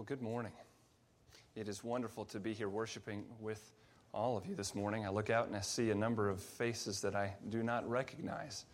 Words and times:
Well, 0.00 0.06
good 0.06 0.22
morning. 0.22 0.52
It 1.54 1.68
is 1.68 1.84
wonderful 1.84 2.24
to 2.24 2.40
be 2.40 2.54
here 2.54 2.70
worshiping 2.70 3.22
with 3.38 3.70
all 4.14 4.38
of 4.38 4.46
you 4.46 4.54
this 4.54 4.74
morning. 4.74 5.04
I 5.04 5.10
look 5.10 5.28
out 5.28 5.46
and 5.46 5.54
I 5.54 5.60
see 5.60 5.90
a 5.90 5.94
number 5.94 6.30
of 6.30 6.40
faces 6.40 7.02
that 7.02 7.14
I 7.14 7.34
do 7.50 7.62
not 7.62 7.86
recognize. 7.86 8.64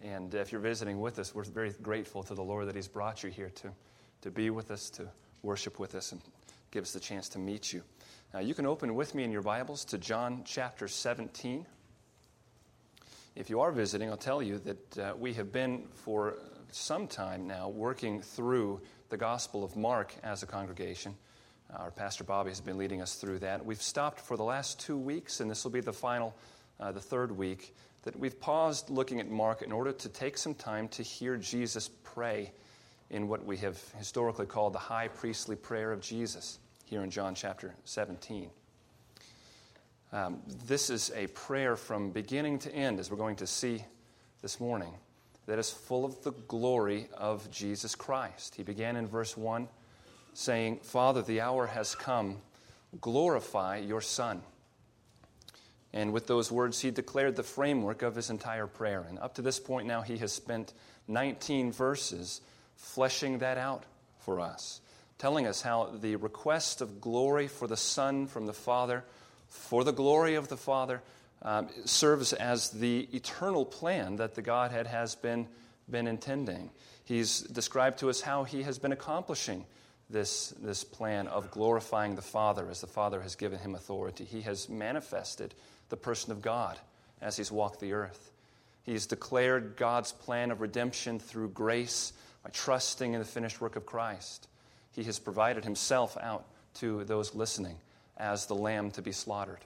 And 0.00 0.34
if 0.34 0.52
you're 0.52 0.60
visiting 0.62 0.98
with 0.98 1.18
us, 1.18 1.34
we're 1.34 1.44
very 1.44 1.74
grateful 1.82 2.22
to 2.22 2.34
the 2.34 2.42
Lord 2.42 2.66
that 2.66 2.74
He's 2.74 2.88
brought 2.88 3.22
you 3.22 3.28
here 3.28 3.50
to, 3.56 3.70
to 4.22 4.30
be 4.30 4.48
with 4.48 4.70
us, 4.70 4.88
to 4.92 5.06
worship 5.42 5.78
with 5.78 5.94
us, 5.94 6.12
and 6.12 6.22
give 6.70 6.82
us 6.82 6.94
the 6.94 7.00
chance 7.00 7.28
to 7.28 7.38
meet 7.38 7.74
you. 7.74 7.82
Now, 8.32 8.40
you 8.40 8.54
can 8.54 8.64
open 8.64 8.94
with 8.94 9.14
me 9.14 9.22
in 9.22 9.30
your 9.30 9.42
Bibles 9.42 9.84
to 9.84 9.98
John 9.98 10.44
chapter 10.46 10.88
17. 10.88 11.66
If 13.36 13.50
you 13.50 13.60
are 13.60 13.70
visiting, 13.70 14.08
I'll 14.08 14.16
tell 14.16 14.42
you 14.42 14.58
that 14.60 14.98
uh, 14.98 15.12
we 15.18 15.34
have 15.34 15.52
been 15.52 15.88
for 15.92 16.36
some 16.74 17.06
time 17.06 17.46
now 17.46 17.68
working 17.68 18.20
through 18.20 18.80
the 19.08 19.16
Gospel 19.16 19.64
of 19.64 19.76
Mark 19.76 20.14
as 20.22 20.42
a 20.42 20.46
congregation. 20.46 21.14
Our 21.76 21.90
pastor 21.90 22.24
Bobby 22.24 22.50
has 22.50 22.60
been 22.60 22.78
leading 22.78 23.00
us 23.00 23.14
through 23.14 23.40
that. 23.40 23.64
We've 23.64 23.80
stopped 23.80 24.20
for 24.20 24.36
the 24.36 24.42
last 24.42 24.80
two 24.80 24.96
weeks, 24.96 25.40
and 25.40 25.50
this 25.50 25.64
will 25.64 25.70
be 25.70 25.80
the 25.80 25.92
final, 25.92 26.34
uh, 26.78 26.92
the 26.92 27.00
third 27.00 27.30
week, 27.30 27.74
that 28.02 28.18
we've 28.18 28.38
paused 28.40 28.90
looking 28.90 29.20
at 29.20 29.28
Mark 29.28 29.62
in 29.62 29.72
order 29.72 29.92
to 29.92 30.08
take 30.08 30.36
some 30.36 30.54
time 30.54 30.88
to 30.88 31.02
hear 31.02 31.36
Jesus 31.36 31.90
pray 32.02 32.52
in 33.10 33.28
what 33.28 33.44
we 33.44 33.56
have 33.58 33.78
historically 33.98 34.46
called 34.46 34.72
the 34.72 34.78
high 34.78 35.08
priestly 35.08 35.56
prayer 35.56 35.92
of 35.92 36.00
Jesus 36.00 36.58
here 36.86 37.02
in 37.02 37.10
John 37.10 37.34
chapter 37.34 37.74
17. 37.84 38.50
Um, 40.12 40.40
this 40.66 40.90
is 40.90 41.12
a 41.14 41.28
prayer 41.28 41.76
from 41.76 42.10
beginning 42.10 42.58
to 42.60 42.74
end, 42.74 42.98
as 42.98 43.10
we're 43.10 43.16
going 43.16 43.36
to 43.36 43.46
see 43.46 43.84
this 44.42 44.58
morning, 44.58 44.92
that 45.46 45.58
is 45.58 45.70
full 45.70 46.04
of 46.04 46.22
the 46.22 46.32
glory 46.48 47.08
of 47.16 47.50
Jesus 47.50 47.94
Christ. 47.94 48.54
He 48.54 48.62
began 48.62 48.96
in 48.96 49.06
verse 49.06 49.36
1 49.36 49.68
saying, 50.34 50.80
Father, 50.82 51.22
the 51.22 51.40
hour 51.40 51.66
has 51.66 51.94
come, 51.94 52.38
glorify 53.00 53.78
your 53.78 54.00
Son. 54.00 54.42
And 55.92 56.12
with 56.12 56.26
those 56.26 56.52
words, 56.52 56.80
he 56.80 56.90
declared 56.90 57.34
the 57.34 57.42
framework 57.42 58.02
of 58.02 58.14
his 58.14 58.30
entire 58.30 58.68
prayer. 58.68 59.04
And 59.08 59.18
up 59.18 59.34
to 59.34 59.42
this 59.42 59.58
point 59.58 59.88
now, 59.88 60.02
he 60.02 60.18
has 60.18 60.32
spent 60.32 60.72
19 61.08 61.72
verses 61.72 62.40
fleshing 62.76 63.38
that 63.38 63.58
out 63.58 63.84
for 64.20 64.38
us, 64.38 64.80
telling 65.18 65.46
us 65.46 65.62
how 65.62 65.90
the 66.00 66.16
request 66.16 66.80
of 66.80 67.00
glory 67.00 67.48
for 67.48 67.66
the 67.66 67.76
Son 67.76 68.26
from 68.26 68.46
the 68.46 68.52
Father 68.52 69.04
for 69.48 69.82
the 69.82 69.92
glory 69.92 70.36
of 70.36 70.48
the 70.48 70.56
Father 70.56 71.02
um, 71.42 71.68
serves 71.84 72.32
as 72.32 72.70
the 72.70 73.08
eternal 73.12 73.64
plan 73.64 74.16
that 74.16 74.34
the 74.34 74.42
Godhead 74.42 74.86
has 74.86 75.14
been, 75.14 75.48
been 75.88 76.06
intending. 76.06 76.70
He's 77.04 77.40
described 77.40 77.98
to 78.00 78.10
us 78.10 78.20
how 78.20 78.44
he 78.44 78.62
has 78.62 78.78
been 78.78 78.92
accomplishing 78.92 79.64
this, 80.10 80.50
this 80.60 80.84
plan 80.84 81.28
of 81.28 81.50
glorifying 81.50 82.14
the 82.14 82.22
Father 82.22 82.68
as 82.68 82.80
the 82.80 82.86
Father 82.86 83.20
has 83.20 83.36
given 83.36 83.58
him 83.58 83.74
authority. 83.74 84.24
He 84.24 84.42
has 84.42 84.68
manifested 84.68 85.54
the 85.88 85.96
person 85.96 86.32
of 86.32 86.42
God 86.42 86.78
as 87.20 87.36
he's 87.36 87.52
walked 87.52 87.80
the 87.80 87.92
earth. 87.92 88.32
He's 88.82 89.06
declared 89.06 89.76
God's 89.76 90.12
plan 90.12 90.50
of 90.50 90.60
redemption 90.60 91.18
through 91.18 91.50
grace 91.50 92.12
by 92.42 92.50
trusting 92.50 93.12
in 93.12 93.20
the 93.20 93.26
finished 93.26 93.60
work 93.60 93.76
of 93.76 93.86
Christ. 93.86 94.48
He 94.92 95.04
has 95.04 95.18
provided 95.18 95.64
himself 95.64 96.16
out 96.20 96.44
to 96.74 97.04
those 97.04 97.34
listening 97.34 97.76
as 98.16 98.46
the 98.46 98.54
lamb 98.54 98.90
to 98.92 99.02
be 99.02 99.12
slaughtered. 99.12 99.60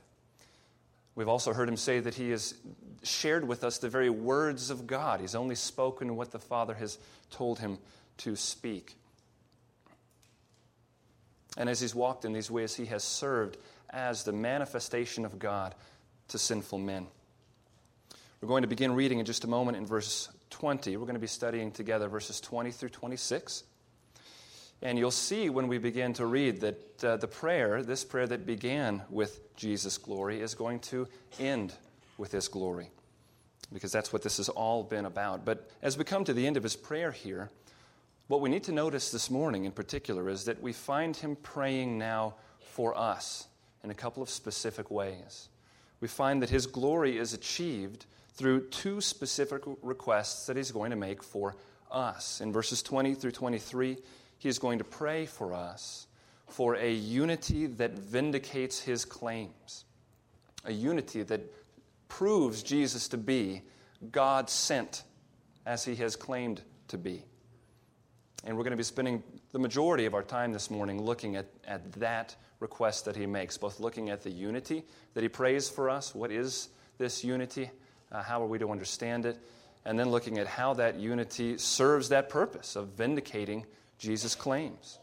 We've 1.17 1.29
also 1.29 1.53
heard 1.53 1.69
him 1.69 1.77
say 1.77 2.01
that 2.01 2.15
he 2.15 2.31
has 2.31 2.55
shared 3.03 3.47
with 3.47 3.63
us 3.63 3.79
the 3.79 3.89
very 3.89 4.11
words 4.11 4.71
of 4.71 4.87
God. 4.87 5.21
He's 5.21 5.35
only 5.35 5.55
spoken 5.55 6.17
what 6.17 6.33
the 6.33 6.39
Father 6.39 6.75
has 6.75 6.99
told 7.31 7.59
him 7.59 7.79
to 8.19 8.35
speak. 8.35 8.97
And 11.57 11.69
as 11.69 11.81
he's 11.81 11.95
walked 11.95 12.25
in 12.25 12.33
these 12.33 12.51
ways, 12.51 12.75
he 12.75 12.87
has 12.87 13.05
served 13.05 13.59
as 13.91 14.25
the 14.25 14.33
manifestation 14.33 15.25
of 15.25 15.39
God 15.39 15.75
to 16.29 16.39
sinful 16.39 16.79
men. 16.79 17.07
We're 18.41 18.49
going 18.49 18.63
to 18.63 18.69
begin 18.69 18.95
reading 18.95 19.21
in 19.21 19.25
just 19.25 19.45
a 19.45 19.49
moment 19.49 19.77
in 19.77 19.87
verse 19.87 20.29
20. 20.51 20.97
We're 20.97 21.05
going 21.07 21.15
to 21.15 21.21
be 21.21 21.27
studying 21.27 21.71
together 21.71 22.09
verses 22.09 22.41
20 22.41 22.73
through 22.73 22.89
26. 22.91 23.63
And 24.85 24.99
you'll 24.99 25.11
see 25.11 25.49
when 25.49 25.67
we 25.67 25.79
begin 25.79 26.13
to 26.15 26.27
read 26.27 26.61
that 26.61 27.05
uh, 27.05 27.17
the 27.17 27.27
prayer, 27.27 27.83
this 27.83 28.05
prayer 28.05 28.27
that 28.27 28.45
began 28.45 29.03
with 29.09 29.57
Jesus' 29.57 29.97
glory, 29.97 30.43
is 30.43 30.55
going 30.55 30.81
to 30.81 31.09
end 31.41 31.73
with 32.19 32.33
his 32.33 32.49
glory. 32.49 32.91
Because 33.73 33.91
that's 33.91 34.13
what 34.13 34.23
this 34.23 34.37
has 34.37 34.51
all 34.51 34.83
been 34.83 35.07
about. 35.07 35.47
But 35.47 35.71
as 35.83 35.97
we 35.97 36.05
come 36.05 36.23
to 36.25 36.35
the 36.35 36.47
end 36.47 36.59
of 36.59 36.63
his 36.63 36.77
prayer 36.77 37.11
here, 37.11 37.51
what 38.29 38.43
we 38.43 38.51
need 38.51 38.65
to 38.65 38.73
notice 38.73 39.11
this 39.11 39.31
morning 39.31 39.65
in 39.65 39.73
particular 39.73 40.29
is 40.29 40.45
that 40.45 40.61
we 40.63 40.75
find 40.75 41.17
him 41.17 41.37
praying 41.37 41.97
now 41.97 42.35
for 42.61 42.97
us 42.97 43.47
in 43.83 43.91
a 43.91 43.95
couple 43.95 44.23
of 44.23 44.29
specific 44.29 44.91
ways. 44.91 45.49
We 46.01 46.09
find 46.09 46.43
that 46.43 46.51
his 46.51 46.67
glory 46.67 47.17
is 47.17 47.33
achieved 47.33 48.05
through 48.35 48.69
two 48.69 49.01
specific 49.01 49.63
requests 49.81 50.47
that 50.47 50.59
he's 50.59 50.73
going 50.73 50.91
to 50.91 50.97
make 50.97 51.23
for 51.23 51.57
us. 51.91 52.43
In 52.43 52.53
verses 52.53 52.83
20 52.83 53.15
through 53.15 53.31
23, 53.31 53.97
he 54.45 54.51
is 54.51 54.59
going 54.59 54.77
to 54.77 54.85
pray 54.85 55.25
for 55.25 55.55
us 55.55 56.07
for 56.49 56.77
a 56.77 56.93
unity 56.93 57.67
that 57.67 57.93
vindicates 57.93 58.79
his 58.79 59.07
claims, 59.07 59.87
a 60.67 60.71
unity 60.71 61.23
that 61.23 61.41
proves 62.09 62.63
Jesus 62.63 63.09
to 63.09 63.17
be 63.17 63.63
God 64.13 64.51
sent 64.51 65.05
as 65.65 65.83
he 65.83 65.95
has 65.95 66.15
claimed 66.15 66.61
to 66.89 66.99
be. 66.99 67.25
And 68.45 68.55
we're 68.55 68.65
going 68.65 68.73
to 68.73 68.77
be 68.77 68.83
spending 68.83 69.23
the 69.53 69.59
majority 69.59 70.05
of 70.05 70.13
our 70.13 70.23
time 70.23 70.53
this 70.53 70.71
morning 70.71 71.03
looking 71.03 71.37
at, 71.37 71.47
at 71.67 71.91
that 71.93 72.37
request 72.61 73.07
that 73.07 73.17
he 73.17 73.25
makes, 73.25 73.57
both 73.57 73.81
looking 73.81 74.11
at 74.11 74.23
the 74.23 74.31
unity 74.31 74.85
that 75.15 75.23
he 75.23 75.29
prays 75.31 75.71
for 75.71 75.89
us. 75.89 76.15
What 76.15 76.31
is 76.31 76.69
this 76.99 77.25
unity? 77.25 77.71
Uh, 78.13 78.23
how 78.23 78.43
are 78.43 78.47
we 78.47 78.59
to 78.59 78.71
understand 78.71 79.25
it? 79.25 79.39
And 79.87 79.99
then 79.99 80.11
looking 80.11 80.37
at 80.37 80.47
how 80.47 80.75
that 80.75 81.01
unity 81.01 81.57
serves 81.57 82.11
that 82.11 82.29
purpose 82.29 82.77
of 82.77 82.89
vindicating 82.89 83.65
Jesus 84.05 84.35
claims. 84.35 84.99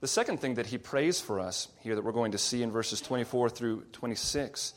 The 0.00 0.08
second 0.08 0.40
thing 0.40 0.54
that 0.54 0.66
he 0.66 0.78
prays 0.78 1.20
for 1.20 1.40
us 1.40 1.68
here 1.80 1.94
that 1.94 2.04
we're 2.04 2.12
going 2.12 2.32
to 2.32 2.38
see 2.38 2.62
in 2.62 2.70
verses 2.70 3.00
24 3.00 3.48
through 3.48 3.84
26, 3.92 4.74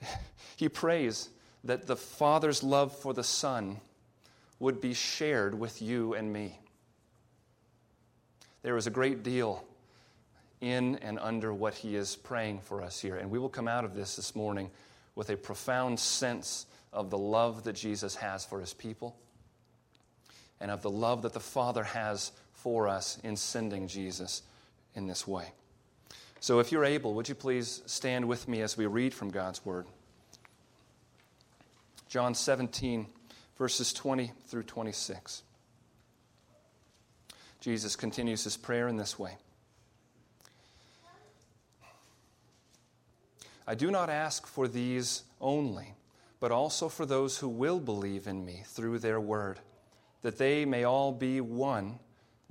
he 0.56 0.68
prays 0.68 1.28
that 1.62 1.86
the 1.86 1.96
Father's 1.96 2.62
love 2.62 2.96
for 2.98 3.14
the 3.14 3.22
Son 3.22 3.78
would 4.58 4.80
be 4.80 4.92
shared 4.92 5.58
with 5.58 5.80
you 5.80 6.14
and 6.14 6.32
me. 6.32 6.58
There 8.62 8.76
is 8.76 8.86
a 8.86 8.90
great 8.90 9.22
deal 9.22 9.64
in 10.60 10.96
and 10.96 11.18
under 11.20 11.52
what 11.52 11.74
he 11.74 11.94
is 11.94 12.16
praying 12.16 12.60
for 12.60 12.82
us 12.82 13.00
here. 13.00 13.16
And 13.16 13.30
we 13.30 13.38
will 13.38 13.50
come 13.50 13.68
out 13.68 13.84
of 13.84 13.94
this 13.94 14.16
this 14.16 14.34
morning 14.34 14.70
with 15.14 15.30
a 15.30 15.36
profound 15.36 16.00
sense 16.00 16.66
of 16.92 17.10
the 17.10 17.18
love 17.18 17.64
that 17.64 17.74
Jesus 17.74 18.16
has 18.16 18.44
for 18.44 18.58
his 18.60 18.74
people 18.74 19.16
and 20.60 20.70
of 20.70 20.82
the 20.82 20.90
love 20.90 21.22
that 21.22 21.34
the 21.34 21.40
Father 21.40 21.84
has 21.84 22.32
for 22.64 22.88
us 22.88 23.18
in 23.22 23.36
sending 23.36 23.86
Jesus 23.86 24.40
in 24.94 25.06
this 25.06 25.28
way. 25.28 25.52
So, 26.40 26.60
if 26.60 26.72
you're 26.72 26.86
able, 26.86 27.12
would 27.12 27.28
you 27.28 27.34
please 27.34 27.82
stand 27.84 28.26
with 28.26 28.48
me 28.48 28.62
as 28.62 28.74
we 28.74 28.86
read 28.86 29.12
from 29.12 29.28
God's 29.30 29.62
Word? 29.66 29.86
John 32.08 32.34
17, 32.34 33.06
verses 33.58 33.92
20 33.92 34.32
through 34.46 34.62
26. 34.62 35.42
Jesus 37.60 37.96
continues 37.96 38.44
his 38.44 38.56
prayer 38.56 38.88
in 38.88 38.96
this 38.96 39.18
way 39.18 39.36
I 43.66 43.74
do 43.74 43.90
not 43.90 44.08
ask 44.08 44.46
for 44.46 44.68
these 44.68 45.24
only, 45.38 45.94
but 46.40 46.50
also 46.50 46.88
for 46.88 47.04
those 47.04 47.38
who 47.38 47.48
will 47.48 47.80
believe 47.80 48.26
in 48.26 48.44
me 48.44 48.62
through 48.66 49.00
their 49.00 49.20
word, 49.20 49.60
that 50.22 50.38
they 50.38 50.64
may 50.64 50.84
all 50.84 51.12
be 51.12 51.42
one 51.42 51.98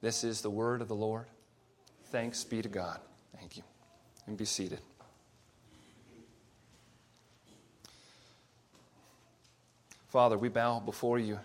This 0.00 0.24
is 0.24 0.40
the 0.40 0.50
word 0.50 0.80
of 0.80 0.88
the 0.88 0.94
Lord. 0.94 1.26
Thanks 2.10 2.44
be 2.44 2.62
to 2.62 2.68
God. 2.68 3.00
Thank 3.36 3.56
you. 3.56 3.62
And 4.26 4.36
be 4.36 4.44
seated. 4.44 4.80
Father, 10.08 10.38
we 10.38 10.48
bow 10.48 10.80
before 10.80 11.18
you 11.18 11.38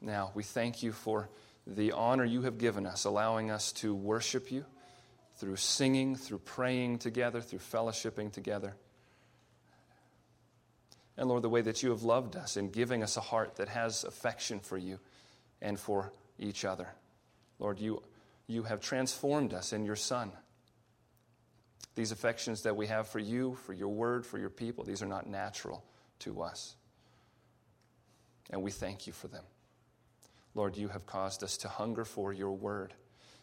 now. 0.00 0.30
We 0.34 0.42
thank 0.42 0.82
you 0.82 0.92
for 0.92 1.28
the 1.66 1.92
honor 1.92 2.24
you 2.24 2.42
have 2.42 2.58
given 2.58 2.84
us, 2.84 3.04
allowing 3.04 3.50
us 3.50 3.72
to 3.72 3.94
worship 3.94 4.52
you 4.52 4.64
through 5.36 5.56
singing, 5.56 6.14
through 6.14 6.38
praying 6.38 6.98
together, 6.98 7.40
through 7.40 7.60
fellowshipping 7.60 8.32
together. 8.32 8.74
And 11.16 11.28
Lord, 11.28 11.42
the 11.42 11.48
way 11.48 11.62
that 11.62 11.82
you 11.82 11.90
have 11.90 12.02
loved 12.02 12.36
us 12.36 12.56
in 12.56 12.70
giving 12.70 13.02
us 13.02 13.16
a 13.16 13.20
heart 13.20 13.56
that 13.56 13.68
has 13.68 14.04
affection 14.04 14.60
for 14.60 14.76
you 14.76 14.98
and 15.62 15.78
for 15.78 16.12
each 16.38 16.64
other. 16.64 16.88
Lord, 17.58 17.80
you, 17.80 18.02
you 18.46 18.64
have 18.64 18.80
transformed 18.80 19.54
us 19.54 19.72
in 19.72 19.84
your 19.84 19.96
Son. 19.96 20.32
These 21.94 22.12
affections 22.12 22.62
that 22.62 22.76
we 22.76 22.86
have 22.88 23.06
for 23.08 23.20
you, 23.20 23.56
for 23.66 23.72
your 23.72 23.88
word, 23.88 24.26
for 24.26 24.38
your 24.38 24.50
people, 24.50 24.84
these 24.84 25.02
are 25.02 25.06
not 25.06 25.28
natural 25.28 25.84
to 26.20 26.42
us. 26.42 26.74
And 28.50 28.62
we 28.62 28.70
thank 28.70 29.06
you 29.06 29.12
for 29.12 29.28
them. 29.28 29.44
Lord, 30.54 30.76
you 30.76 30.88
have 30.88 31.06
caused 31.06 31.42
us 31.42 31.56
to 31.58 31.68
hunger 31.68 32.04
for 32.04 32.32
your 32.32 32.52
word. 32.52 32.94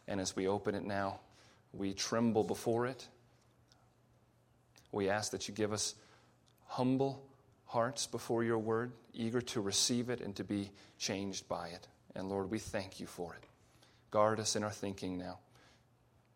And 0.08 0.20
as 0.20 0.36
we 0.36 0.48
open 0.48 0.76
it 0.76 0.84
now, 0.84 1.20
we 1.74 1.94
tremble 1.94 2.44
before 2.44 2.86
it. 2.88 3.08
We 4.92 5.10
ask 5.10 5.32
that 5.32 5.48
you 5.48 5.54
give 5.54 5.72
us 5.72 5.96
humble 6.68 7.24
hearts 7.66 8.08
before 8.08 8.44
your 8.44 8.60
word, 8.60 8.92
eager 9.14 9.42
to 9.42 9.62
receive 9.62 10.10
it 10.10 10.20
and 10.20 10.36
to 10.36 10.44
be 10.44 10.70
changed 10.98 11.48
by 11.48 11.70
it. 11.70 11.88
And 12.16 12.30
Lord, 12.30 12.52
we 12.52 12.60
thank 12.60 13.00
you 13.00 13.08
for 13.08 13.34
it. 13.34 13.46
Guard 14.12 14.42
us 14.42 14.58
in 14.58 14.64
our 14.64 14.72
thinking 14.72 15.18
now. 15.18 15.40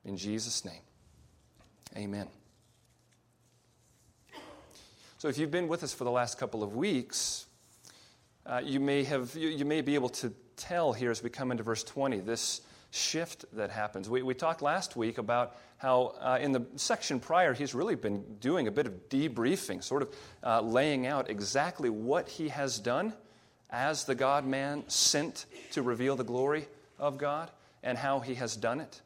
In 0.06 0.16
Jesus' 0.16 0.64
name, 0.64 0.82
amen. 1.96 2.28
So, 5.18 5.28
if 5.28 5.38
you've 5.38 5.52
been 5.52 5.68
with 5.68 5.84
us 5.84 5.94
for 5.94 6.04
the 6.06 6.12
last 6.12 6.38
couple 6.38 6.64
of 6.64 6.76
weeks, 6.76 7.46
uh, 8.46 8.62
you, 8.64 8.80
may 8.80 9.04
have, 9.04 9.36
you, 9.36 9.50
you 9.50 9.66
may 9.66 9.82
be 9.82 9.96
able 9.96 10.10
to 10.10 10.32
tell 10.56 10.94
here 10.94 11.12
as 11.12 11.22
we 11.22 11.30
come 11.30 11.52
into 11.52 11.64
verse 11.64 11.84
20 11.84 12.20
this 12.20 12.62
shift 12.92 13.44
that 13.54 13.72
happens. 13.72 14.10
We, 14.10 14.22
we 14.22 14.34
talked 14.34 14.62
last 14.62 14.96
week 14.96 15.18
about 15.18 15.58
how 15.78 16.14
uh, 16.22 16.38
in 16.40 16.54
the 16.54 16.66
section 16.78 17.20
prior, 17.20 17.54
he's 17.54 17.74
really 17.76 17.96
been 17.96 18.24
doing 18.40 18.68
a 18.68 18.72
bit 18.72 18.86
of 18.88 19.10
debriefing, 19.10 19.84
sort 19.84 20.04
of 20.04 20.16
uh, 20.44 20.62
laying 20.62 21.08
out 21.08 21.30
exactly 21.30 21.90
what 21.90 22.30
he 22.30 22.50
has 22.50 22.80
done 22.80 23.14
as 23.70 24.06
the 24.06 24.16
God 24.16 24.46
man 24.46 24.84
sent 24.88 25.46
to 25.72 25.82
reveal 25.82 26.16
the 26.16 26.24
glory 26.24 26.68
of 26.98 27.18
God 27.18 27.52
and 27.86 27.98
how 27.98 28.20
he 28.20 28.36
has 28.36 28.58
done 28.58 28.82
it. 28.82 29.02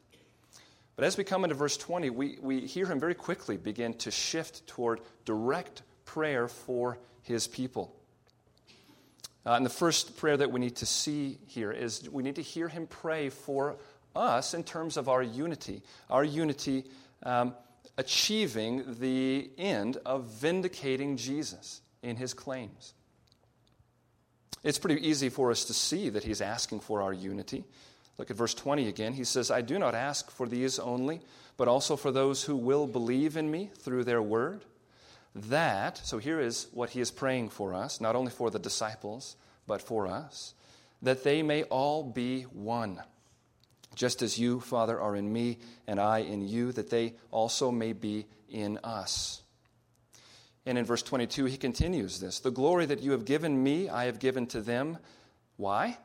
But 0.96 1.04
as 1.04 1.16
we 1.16 1.22
come 1.22 1.44
into 1.44 1.54
verse 1.54 1.76
20, 1.76 2.10
we, 2.10 2.38
we 2.40 2.60
hear 2.60 2.86
him 2.86 2.98
very 2.98 3.14
quickly 3.14 3.56
begin 3.56 3.94
to 3.98 4.10
shift 4.10 4.66
toward 4.66 5.00
direct 5.24 5.82
prayer 6.04 6.48
for 6.48 6.98
his 7.22 7.46
people. 7.46 7.94
Uh, 9.46 9.52
and 9.52 9.64
the 9.64 9.70
first 9.70 10.16
prayer 10.16 10.36
that 10.36 10.50
we 10.50 10.60
need 10.60 10.76
to 10.76 10.86
see 10.86 11.38
here 11.46 11.70
is 11.70 12.10
we 12.10 12.22
need 12.22 12.36
to 12.36 12.42
hear 12.42 12.68
him 12.68 12.86
pray 12.86 13.28
for 13.28 13.76
us 14.14 14.52
in 14.52 14.64
terms 14.64 14.96
of 14.96 15.08
our 15.08 15.22
unity, 15.22 15.82
our 16.10 16.24
unity 16.24 16.84
um, 17.22 17.54
achieving 17.96 18.96
the 18.98 19.50
end 19.56 19.98
of 20.04 20.24
vindicating 20.24 21.16
Jesus 21.16 21.80
in 22.02 22.16
his 22.16 22.34
claims. 22.34 22.94
It's 24.62 24.78
pretty 24.78 25.06
easy 25.08 25.30
for 25.30 25.50
us 25.50 25.64
to 25.66 25.74
see 25.74 26.10
that 26.10 26.24
he's 26.24 26.42
asking 26.42 26.80
for 26.80 27.00
our 27.00 27.12
unity. 27.12 27.64
Look 28.20 28.30
at 28.30 28.36
verse 28.36 28.52
20 28.52 28.86
again. 28.86 29.14
He 29.14 29.24
says, 29.24 29.50
I 29.50 29.62
do 29.62 29.78
not 29.78 29.94
ask 29.94 30.30
for 30.30 30.46
these 30.46 30.78
only, 30.78 31.22
but 31.56 31.68
also 31.68 31.96
for 31.96 32.12
those 32.12 32.42
who 32.42 32.54
will 32.54 32.86
believe 32.86 33.34
in 33.38 33.50
me 33.50 33.70
through 33.78 34.04
their 34.04 34.20
word 34.20 34.62
that, 35.34 35.96
so 36.04 36.18
here 36.18 36.38
is 36.38 36.66
what 36.74 36.90
he 36.90 37.00
is 37.00 37.10
praying 37.10 37.48
for 37.48 37.72
us, 37.72 37.98
not 37.98 38.14
only 38.14 38.30
for 38.30 38.50
the 38.50 38.58
disciples, 38.58 39.36
but 39.66 39.80
for 39.80 40.06
us, 40.06 40.52
that 41.00 41.24
they 41.24 41.42
may 41.42 41.62
all 41.62 42.02
be 42.02 42.42
one. 42.42 43.02
Just 43.94 44.20
as 44.20 44.38
you, 44.38 44.60
Father, 44.60 45.00
are 45.00 45.16
in 45.16 45.32
me 45.32 45.56
and 45.86 45.98
I 45.98 46.18
in 46.18 46.46
you, 46.46 46.72
that 46.72 46.90
they 46.90 47.14
also 47.30 47.70
may 47.70 47.94
be 47.94 48.26
in 48.50 48.76
us. 48.84 49.40
And 50.66 50.76
in 50.76 50.84
verse 50.84 51.02
22, 51.02 51.46
he 51.46 51.56
continues 51.56 52.20
this 52.20 52.40
The 52.40 52.50
glory 52.50 52.84
that 52.84 53.00
you 53.00 53.12
have 53.12 53.24
given 53.24 53.62
me, 53.62 53.88
I 53.88 54.04
have 54.04 54.18
given 54.18 54.46
to 54.48 54.60
them. 54.60 54.98
Why? 55.56 55.96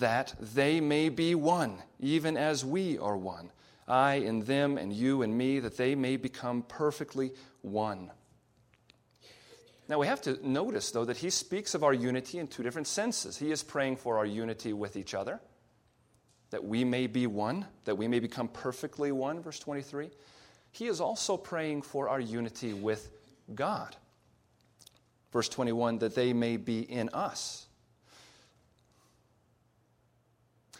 That 0.00 0.34
they 0.40 0.80
may 0.80 1.08
be 1.08 1.34
one, 1.34 1.78
even 2.00 2.36
as 2.36 2.64
we 2.64 2.98
are 2.98 3.16
one. 3.16 3.50
I 3.88 4.14
in 4.14 4.40
them 4.40 4.78
and 4.78 4.92
you 4.92 5.22
and 5.22 5.36
me, 5.36 5.60
that 5.60 5.76
they 5.76 5.94
may 5.94 6.16
become 6.16 6.62
perfectly 6.62 7.32
one. 7.62 8.10
Now 9.88 10.00
we 10.00 10.08
have 10.08 10.20
to 10.22 10.38
notice, 10.46 10.90
though, 10.90 11.04
that 11.04 11.18
he 11.18 11.30
speaks 11.30 11.74
of 11.74 11.84
our 11.84 11.94
unity 11.94 12.38
in 12.38 12.48
two 12.48 12.64
different 12.64 12.88
senses. 12.88 13.36
He 13.36 13.52
is 13.52 13.62
praying 13.62 13.96
for 13.96 14.18
our 14.18 14.26
unity 14.26 14.72
with 14.72 14.96
each 14.96 15.14
other, 15.14 15.40
that 16.50 16.64
we 16.64 16.84
may 16.84 17.06
be 17.06 17.28
one, 17.28 17.66
that 17.84 17.96
we 17.96 18.08
may 18.08 18.18
become 18.18 18.48
perfectly 18.48 19.12
one, 19.12 19.40
verse 19.40 19.60
23. 19.60 20.10
He 20.72 20.86
is 20.88 21.00
also 21.00 21.36
praying 21.36 21.82
for 21.82 22.08
our 22.08 22.20
unity 22.20 22.72
with 22.72 23.08
God. 23.54 23.94
Verse 25.32 25.48
21, 25.48 25.98
that 25.98 26.16
they 26.16 26.32
may 26.32 26.56
be 26.56 26.80
in 26.80 27.08
us. 27.10 27.65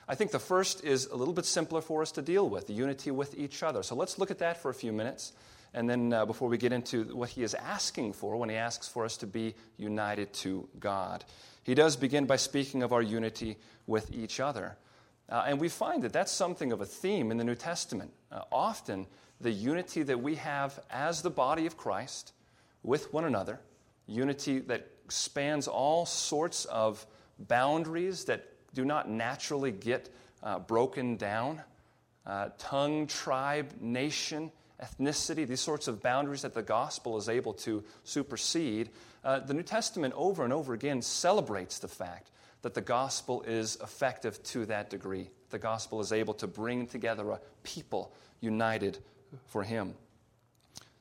I 0.09 0.15
think 0.15 0.31
the 0.31 0.39
first 0.39 0.85
is 0.85 1.07
a 1.07 1.17
little 1.17 1.35
bit 1.35 1.47
simpler 1.47 1.81
for 1.81 2.01
us 2.03 2.13
to 2.13 2.23
deal 2.23 2.49
with, 2.49 2.69
the 2.69 2.73
unity 2.73 3.11
with 3.11 3.37
each 3.37 3.63
other. 3.63 3.83
So 3.83 3.97
let's 3.97 4.19
look 4.19 4.31
at 4.31 4.39
that 4.39 4.63
for 4.63 4.71
a 4.71 4.75
few 4.75 4.93
minutes. 4.93 5.33
And 5.75 5.91
then 5.91 6.13
uh, 6.13 6.25
before 6.25 6.49
we 6.49 6.59
get 6.59 6.73
into 6.73 7.05
what 7.17 7.31
he 7.31 7.43
is 7.43 7.55
asking 7.55 8.13
for 8.13 8.37
when 8.37 8.49
he 8.49 8.57
asks 8.57 8.89
for 8.89 9.05
us 9.05 9.17
to 9.19 9.27
be 9.27 9.55
united 9.77 10.33
to 10.35 10.69
God, 10.79 11.25
he 11.65 11.75
does 11.75 11.97
begin 11.97 12.27
by 12.27 12.37
speaking 12.37 12.83
of 12.85 12.93
our 12.93 13.03
unity 13.03 13.57
with 13.87 14.13
each 14.13 14.39
other. 14.39 14.77
Uh, 15.29 15.45
and 15.47 15.61
we 15.61 15.69
find 15.69 16.05
that 16.05 16.13
that's 16.13 16.31
something 16.31 16.71
of 16.71 16.81
a 16.81 16.87
theme 16.87 17.33
in 17.33 17.37
the 17.37 17.45
New 17.45 17.57
Testament. 17.57 18.13
Uh, 18.31 18.43
often, 18.53 19.07
the 19.41 19.51
unity 19.51 20.05
that 20.05 20.23
we 20.23 20.37
have 20.37 20.79
as 20.89 21.23
the 21.23 21.31
body 21.31 21.67
of 21.67 21.77
Christ 21.77 22.33
with 22.85 23.13
one 23.13 23.25
another, 23.25 23.61
unity 24.07 24.61
that 24.61 24.87
spans 25.09 25.67
all 25.67 26.07
sorts 26.07 26.65
of 26.67 27.05
boundaries 27.39 28.25
that 28.27 28.47
do 28.77 28.85
not 28.85 29.09
naturally 29.09 29.73
get 29.73 30.11
uh, 30.43 30.59
broken 30.61 31.17
down 31.17 31.63
uh, 32.27 32.51
tongue, 32.59 33.07
tribe, 33.07 33.73
nation, 33.81 34.53
ethnicity, 34.83 35.47
these 35.47 35.61
sorts 35.61 35.89
of 35.89 36.03
boundaries 36.03 36.43
that 36.43 36.55
the 36.55 36.63
gospel 36.63 37.17
is 37.17 37.29
able 37.29 37.55
to 37.55 37.83
supersede, 38.05 38.91
uh, 39.25 39.39
the 39.41 39.55
New 39.55 39.63
Testament 39.63 40.13
over 40.17 40.45
and 40.45 40.53
over 40.53 40.75
again 40.75 41.01
celebrates 41.01 41.79
the 41.79 41.89
fact 41.89 42.31
that 42.63 42.75
the 42.75 42.81
gospel 42.81 43.43
is 43.43 43.79
effective 43.83 44.43
to 44.43 44.67
that 44.67 44.91
degree. 44.91 45.31
The 45.51 45.59
gospel 45.59 46.01
is 46.01 46.13
able 46.13 46.35
to 46.35 46.47
bring 46.47 46.87
together 46.87 47.31
a 47.31 47.41
people 47.63 48.13
united 48.41 48.99
for 49.47 49.63
Him. 49.63 49.95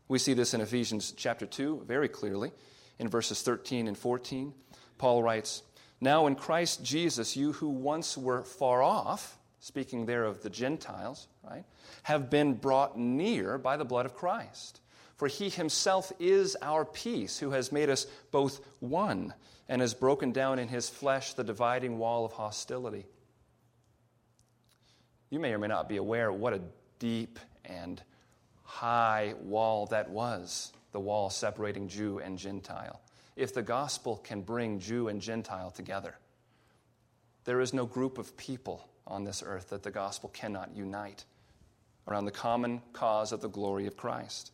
We 0.08 0.20
see 0.20 0.34
this 0.34 0.54
in 0.54 0.62
Ephesians 0.62 1.14
chapter 1.18 1.46
2 1.46 1.84
very 1.86 2.08
clearly 2.08 2.52
in 3.00 3.10
verses 3.10 3.42
13 3.42 3.88
and 3.88 3.98
14. 3.98 4.54
Paul 4.98 5.24
writes, 5.24 5.64
Now 6.02 6.28
in 6.28 6.36
Christ 6.36 6.84
Jesus, 6.84 7.36
you 7.36 7.54
who 7.54 7.70
once 7.70 8.18
were 8.18 8.44
far 8.44 8.84
off, 8.84 9.38
speaking 9.60 10.06
there 10.06 10.26
of 10.26 10.44
the 10.44 10.50
Gentiles, 10.50 11.28
right, 11.44 11.64
have 12.04 12.30
been 12.30 12.54
brought 12.54 12.98
near 12.98 13.58
by 13.58 13.78
the 13.78 13.86
blood 13.86 14.06
of 14.06 14.16
Christ. 14.16 14.82
For 15.16 15.28
he 15.28 15.50
himself 15.50 16.12
is 16.20 16.58
our 16.62 16.84
peace, 16.84 17.40
who 17.40 17.52
has 17.52 17.72
made 17.72 17.90
us 17.90 18.06
both 18.32 18.60
one 18.80 19.34
and 19.70 19.82
has 19.82 19.94
broken 19.94 20.32
down 20.32 20.60
in 20.60 20.68
his 20.68 20.90
flesh 20.90 21.34
the 21.34 21.44
dividing 21.44 21.98
wall 21.98 22.26
of 22.26 22.34
hostility. 22.34 23.06
You 25.30 25.40
may 25.40 25.54
or 25.54 25.58
may 25.58 25.68
not 25.68 25.90
be 25.90 25.98
aware 25.98 26.32
what 26.32 26.54
a 26.54 26.62
deep 27.00 27.40
and 27.64 28.02
high 28.64 29.34
wall 29.42 29.88
that 29.88 30.10
was, 30.10 30.72
the 30.92 31.00
wall 31.00 31.30
separating 31.30 31.88
Jew 31.88 32.20
and 32.20 32.38
Gentile. 32.38 33.02
If 33.36 33.54
the 33.54 33.62
gospel 33.62 34.18
can 34.18 34.42
bring 34.42 34.80
Jew 34.80 35.08
and 35.08 35.22
Gentile 35.22 35.72
together, 35.72 36.16
there 37.44 37.62
is 37.62 37.74
no 37.74 37.86
group 37.86 38.18
of 38.18 38.38
people 38.38 38.88
on 39.06 39.24
this 39.24 39.44
earth 39.46 39.70
that 39.70 39.84
the 39.84 39.92
gospel 39.92 40.30
cannot 40.34 40.76
unite 40.76 41.26
around 42.08 42.26
the 42.26 42.32
common 42.32 42.82
cause 42.94 43.32
of 43.32 43.42
the 43.42 43.50
glory 43.50 43.88
of 43.88 43.98
Christ. 43.98 44.52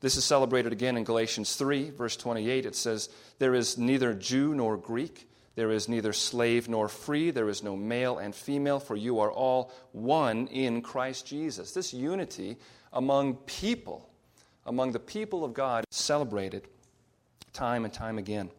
This 0.00 0.16
is 0.16 0.24
celebrated 0.24 0.72
again 0.72 0.96
in 0.96 1.04
Galatians 1.04 1.56
3, 1.56 1.90
verse 1.90 2.16
28. 2.16 2.66
It 2.66 2.76
says, 2.76 3.08
There 3.38 3.54
is 3.54 3.78
neither 3.78 4.12
Jew 4.12 4.54
nor 4.54 4.76
Greek, 4.76 5.28
There 5.54 5.70
is 5.70 5.88
neither 5.88 6.12
slave 6.12 6.68
nor 6.68 6.88
free, 6.88 7.30
there 7.30 7.48
is 7.48 7.62
no 7.62 7.76
male 7.76 8.18
and 8.18 8.34
female, 8.34 8.80
for 8.80 8.96
you 8.96 9.20
are 9.20 9.30
all 9.30 9.72
one 9.92 10.48
in 10.48 10.82
Christ 10.82 11.26
Jesus. 11.26 11.72
This 11.72 11.94
unity 11.94 12.56
among 12.92 13.34
people, 13.34 14.08
among 14.66 14.92
the 14.92 14.98
people 14.98 15.44
of 15.44 15.54
God, 15.54 15.84
is 15.90 15.96
celebrated 15.96 16.66
time 17.54 17.84
and 17.84 17.94
time 17.94 18.18
again. 18.18 18.50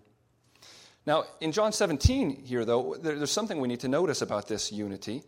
Now, 1.05 1.25
in 1.39 1.51
John 1.51 1.71
17 1.71 2.45
here, 2.45 2.65
though, 2.65 2.95
there's 2.99 3.31
something 3.31 3.59
we 3.59 3.67
need 3.67 3.81
to 3.81 3.87
notice 3.87 4.23
about 4.23 4.47
this 4.47 4.71
unity, 4.71 5.21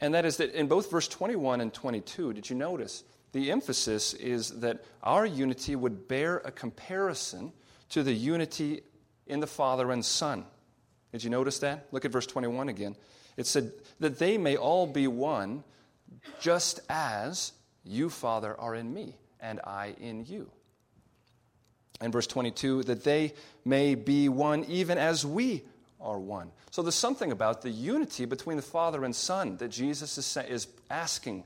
and 0.00 0.14
that 0.14 0.24
is 0.24 0.36
that 0.36 0.52
in 0.52 0.68
both 0.68 0.90
verse 0.90 1.08
21 1.08 1.60
and 1.60 1.74
22, 1.74 2.32
did 2.32 2.48
you 2.48 2.54
notice? 2.54 3.02
The 3.32 3.50
emphasis 3.50 4.14
is 4.14 4.60
that 4.60 4.84
our 5.02 5.26
unity 5.26 5.74
would 5.74 6.06
bear 6.06 6.38
a 6.38 6.52
comparison 6.52 7.52
to 7.90 8.02
the 8.02 8.12
unity 8.12 8.82
in 9.26 9.40
the 9.40 9.46
Father 9.46 9.90
and 9.90 10.04
Son. 10.04 10.44
Did 11.12 11.24
you 11.24 11.30
notice 11.30 11.58
that? 11.60 11.86
Look 11.90 12.04
at 12.04 12.12
verse 12.12 12.26
21 12.26 12.68
again. 12.68 12.96
It 13.36 13.46
said, 13.46 13.72
That 13.98 14.18
they 14.18 14.38
may 14.38 14.56
all 14.56 14.86
be 14.86 15.06
one, 15.08 15.64
just 16.40 16.80
as 16.88 17.52
you, 17.84 18.10
Father, 18.10 18.58
are 18.58 18.74
in 18.74 18.92
me, 18.92 19.16
and 19.40 19.60
I 19.64 19.94
in 20.00 20.24
you. 20.24 20.50
And 22.00 22.12
verse 22.12 22.26
22, 22.26 22.84
that 22.84 23.04
they 23.04 23.34
may 23.64 23.94
be 23.94 24.28
one 24.28 24.64
even 24.64 24.98
as 24.98 25.26
we 25.26 25.62
are 26.00 26.18
one. 26.18 26.50
So 26.70 26.82
there's 26.82 26.94
something 26.94 27.30
about 27.30 27.62
the 27.62 27.70
unity 27.70 28.24
between 28.24 28.56
the 28.56 28.62
Father 28.62 29.04
and 29.04 29.14
Son 29.14 29.56
that 29.58 29.68
Jesus 29.68 30.16
is, 30.16 30.36
is 30.48 30.66
asking 30.88 31.44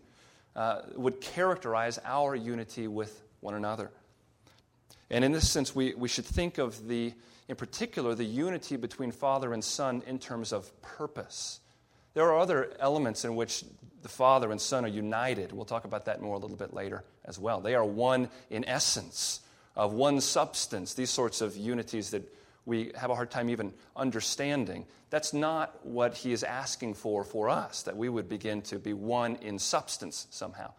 uh, 0.54 0.82
would 0.94 1.20
characterize 1.20 1.98
our 2.04 2.34
unity 2.34 2.86
with 2.86 3.22
one 3.40 3.54
another. 3.54 3.90
And 5.10 5.24
in 5.24 5.32
this 5.32 5.48
sense, 5.50 5.74
we, 5.74 5.94
we 5.94 6.08
should 6.08 6.24
think 6.24 6.58
of 6.58 6.86
the, 6.88 7.12
in 7.48 7.56
particular, 7.56 8.14
the 8.14 8.24
unity 8.24 8.76
between 8.76 9.12
Father 9.12 9.52
and 9.52 9.62
Son 9.62 10.02
in 10.06 10.18
terms 10.18 10.52
of 10.52 10.70
purpose. 10.82 11.60
There 12.14 12.24
are 12.24 12.38
other 12.38 12.72
elements 12.78 13.24
in 13.24 13.34
which 13.34 13.64
the 14.02 14.08
Father 14.08 14.50
and 14.50 14.60
Son 14.60 14.84
are 14.84 14.88
united. 14.88 15.52
We'll 15.52 15.64
talk 15.64 15.84
about 15.84 16.04
that 16.04 16.22
more 16.22 16.36
a 16.36 16.38
little 16.38 16.56
bit 16.56 16.72
later 16.72 17.02
as 17.24 17.38
well. 17.38 17.60
They 17.60 17.74
are 17.74 17.84
one 17.84 18.28
in 18.50 18.64
essence, 18.64 19.40
of 19.76 19.92
one 19.92 20.20
substance, 20.20 20.94
these 20.94 21.10
sorts 21.10 21.40
of 21.40 21.56
unities 21.56 22.10
that 22.10 22.32
we 22.66 22.92
have 22.94 23.10
a 23.10 23.14
hard 23.14 23.30
time 23.30 23.50
even 23.50 23.72
understanding. 23.94 24.86
That's 25.10 25.32
not 25.32 25.84
what 25.84 26.14
he 26.14 26.32
is 26.32 26.42
asking 26.42 26.94
for 26.94 27.24
for 27.24 27.48
us, 27.48 27.82
that 27.82 27.96
we 27.96 28.08
would 28.08 28.28
begin 28.28 28.62
to 28.62 28.78
be 28.78 28.92
one 28.92 29.36
in 29.36 29.58
substance 29.58 30.26
somehow. 30.30 30.72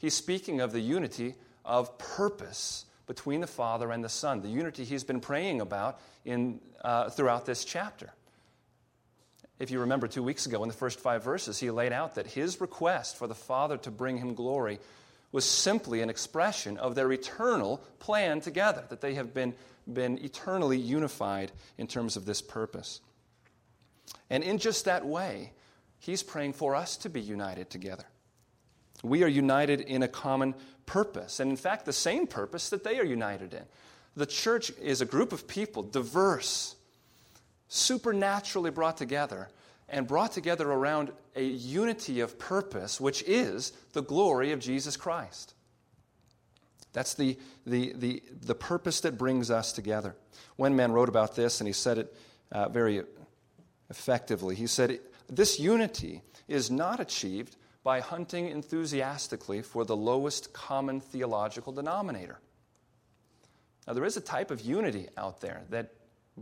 He's 0.00 0.14
speaking 0.14 0.60
of 0.60 0.72
the 0.72 0.80
unity 0.80 1.34
of 1.64 1.96
purpose 1.98 2.84
between 3.06 3.40
the 3.40 3.46
Father 3.46 3.90
and 3.92 4.02
the 4.02 4.08
Son, 4.08 4.40
the 4.42 4.48
unity 4.48 4.84
he's 4.84 5.04
been 5.04 5.20
praying 5.20 5.60
about 5.60 6.00
in, 6.24 6.60
uh, 6.82 7.10
throughout 7.10 7.46
this 7.46 7.64
chapter. 7.64 8.12
If 9.58 9.70
you 9.70 9.80
remember 9.80 10.08
two 10.08 10.22
weeks 10.22 10.46
ago 10.46 10.62
in 10.62 10.68
the 10.68 10.74
first 10.74 10.98
five 10.98 11.22
verses, 11.22 11.60
he 11.60 11.70
laid 11.70 11.92
out 11.92 12.16
that 12.16 12.26
his 12.26 12.60
request 12.60 13.16
for 13.16 13.28
the 13.28 13.34
Father 13.34 13.76
to 13.78 13.90
bring 13.90 14.18
him 14.18 14.34
glory 14.34 14.80
was 15.34 15.44
simply 15.44 16.00
an 16.00 16.08
expression 16.08 16.76
of 16.76 16.94
their 16.94 17.10
eternal 17.10 17.78
plan 17.98 18.40
together, 18.40 18.84
that 18.88 19.00
they 19.00 19.14
have 19.14 19.34
been, 19.34 19.52
been 19.92 20.16
eternally 20.24 20.78
unified 20.78 21.50
in 21.76 21.88
terms 21.88 22.16
of 22.16 22.24
this 22.24 22.40
purpose. 22.40 23.00
And 24.30 24.44
in 24.44 24.58
just 24.58 24.84
that 24.84 25.04
way, 25.04 25.50
he's 25.98 26.22
praying 26.22 26.52
for 26.52 26.76
us 26.76 26.96
to 26.98 27.08
be 27.08 27.20
united 27.20 27.68
together. 27.68 28.04
We 29.02 29.24
are 29.24 29.28
united 29.28 29.80
in 29.80 30.04
a 30.04 30.08
common 30.08 30.54
purpose, 30.86 31.40
and 31.40 31.50
in 31.50 31.56
fact, 31.56 31.84
the 31.84 31.92
same 31.92 32.28
purpose 32.28 32.70
that 32.70 32.84
they 32.84 33.00
are 33.00 33.04
united 33.04 33.54
in. 33.54 33.64
The 34.14 34.26
church 34.26 34.70
is 34.80 35.00
a 35.00 35.04
group 35.04 35.32
of 35.32 35.48
people, 35.48 35.82
diverse, 35.82 36.76
supernaturally 37.66 38.70
brought 38.70 38.98
together, 38.98 39.48
and 39.94 40.08
brought 40.08 40.32
together 40.32 40.68
around 40.70 41.12
a 41.36 41.44
unity 41.44 42.18
of 42.18 42.36
purpose, 42.36 43.00
which 43.00 43.22
is 43.28 43.72
the 43.92 44.02
glory 44.02 44.50
of 44.50 44.58
Jesus 44.58 44.96
Christ. 44.96 45.54
That's 46.92 47.14
the, 47.14 47.38
the, 47.64 47.92
the, 47.94 48.22
the 48.42 48.56
purpose 48.56 49.00
that 49.02 49.16
brings 49.16 49.52
us 49.52 49.72
together. 49.72 50.16
One 50.56 50.74
man 50.74 50.90
wrote 50.90 51.08
about 51.08 51.36
this, 51.36 51.60
and 51.60 51.68
he 51.68 51.72
said 51.72 51.98
it 51.98 52.16
uh, 52.50 52.68
very 52.70 53.04
effectively. 53.88 54.56
He 54.56 54.66
said, 54.66 54.98
This 55.28 55.60
unity 55.60 56.22
is 56.48 56.72
not 56.72 56.98
achieved 56.98 57.54
by 57.84 58.00
hunting 58.00 58.48
enthusiastically 58.48 59.62
for 59.62 59.84
the 59.84 59.96
lowest 59.96 60.52
common 60.52 61.00
theological 61.00 61.72
denominator. 61.72 62.40
Now, 63.86 63.92
there 63.92 64.04
is 64.04 64.16
a 64.16 64.20
type 64.20 64.50
of 64.50 64.60
unity 64.60 65.06
out 65.16 65.40
there 65.40 65.62
that 65.70 65.92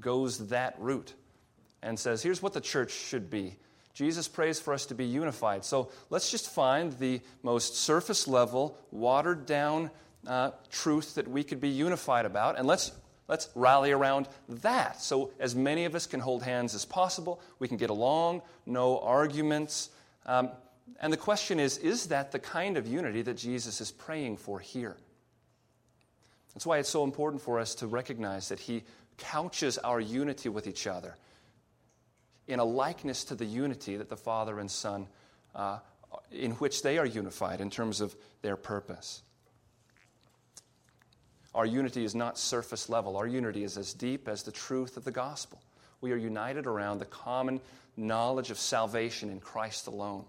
goes 0.01 0.49
that 0.49 0.75
route 0.79 1.13
and 1.83 1.99
says, 1.99 2.23
here's 2.23 2.43
what 2.43 2.53
the 2.53 2.61
church 2.61 2.93
should 2.93 3.31
be. 3.31 3.57
Jesus 3.95 4.29
prays 4.29 4.59
for 4.59 4.73
us 4.73 4.87
to 4.87 4.95
be 4.95 5.05
unified. 5.05 5.65
So 5.65 5.91
let's 6.09 6.31
just 6.31 6.51
find 6.51 6.93
the 6.99 7.21
most 7.43 7.77
surface 7.77 8.27
level, 8.27 8.79
watered 8.91 9.45
down 9.45 9.91
uh, 10.27 10.53
truth 10.71 11.17
that 11.17 11.29
we 11.29 11.45
could 11.45 11.61
be 11.61 11.69
unified 11.69 12.25
about, 12.25 12.59
and 12.59 12.67
let's, 12.67 12.93
let's 13.29 13.49
rally 13.55 13.91
around 13.91 14.29
that. 14.49 15.03
So, 15.03 15.33
as 15.41 15.55
many 15.55 15.85
of 15.85 15.95
us 15.95 16.07
can 16.07 16.21
hold 16.21 16.43
hands 16.43 16.75
as 16.75 16.85
possible, 16.85 17.41
we 17.59 17.69
can 17.69 17.77
get 17.77 17.91
along, 17.91 18.43
no 18.65 19.01
arguments. 19.01 19.91
Um, 20.25 20.51
and 21.01 21.13
the 21.13 21.17
question 21.19 21.59
is 21.59 21.79
is 21.79 22.07
that 22.07 22.33
the 22.33 22.39
kind 22.39 22.77
of 22.77 22.87
unity 22.87 23.23
that 23.23 23.37
Jesus 23.37 23.81
is 23.81 23.91
praying 23.91 24.37
for 24.37 24.61
here? 24.61 24.97
That's 26.55 26.67
why 26.67 26.79
it's 26.79 26.89
so 26.89 27.03
important 27.03 27.43
for 27.43 27.59
us 27.59 27.75
to 27.77 27.87
recognize 27.87 28.49
that 28.51 28.61
He 28.61 28.85
couches 29.19 29.79
our 29.79 30.01
unity 30.01 30.49
with 30.49 30.67
each 30.67 30.87
other 30.87 31.17
in 32.49 32.59
a 32.59 32.65
likeness 32.65 33.25
to 33.25 33.35
the 33.35 33.45
unity 33.45 33.97
that 33.97 34.09
the 34.09 34.17
Father 34.17 34.59
and 34.59 34.71
Son, 34.71 35.07
uh, 35.55 35.79
in 36.31 36.53
which 36.53 36.83
they 36.83 36.99
are 36.99 37.07
unified 37.07 37.61
in 37.61 37.71
terms 37.71 38.01
of 38.01 38.15
their 38.43 38.57
purpose. 38.57 39.23
Our 41.55 41.67
unity 41.67 42.05
is 42.05 42.15
not 42.15 42.39
surface 42.39 42.89
level, 42.89 43.17
our 43.17 43.27
unity 43.27 43.63
is 43.63 43.77
as 43.77 43.93
deep 43.93 44.29
as 44.29 44.43
the 44.43 44.53
truth 44.53 44.97
of 44.97 45.05
the 45.05 45.11
gospel. 45.11 45.61
We 46.01 46.13
are 46.13 46.17
united 46.17 46.67
around 46.67 46.99
the 46.99 47.05
common 47.05 47.61
knowledge 47.97 48.51
of 48.51 48.59
salvation 48.59 49.31
in 49.31 49.39
Christ 49.39 49.87
alone. 49.87 50.25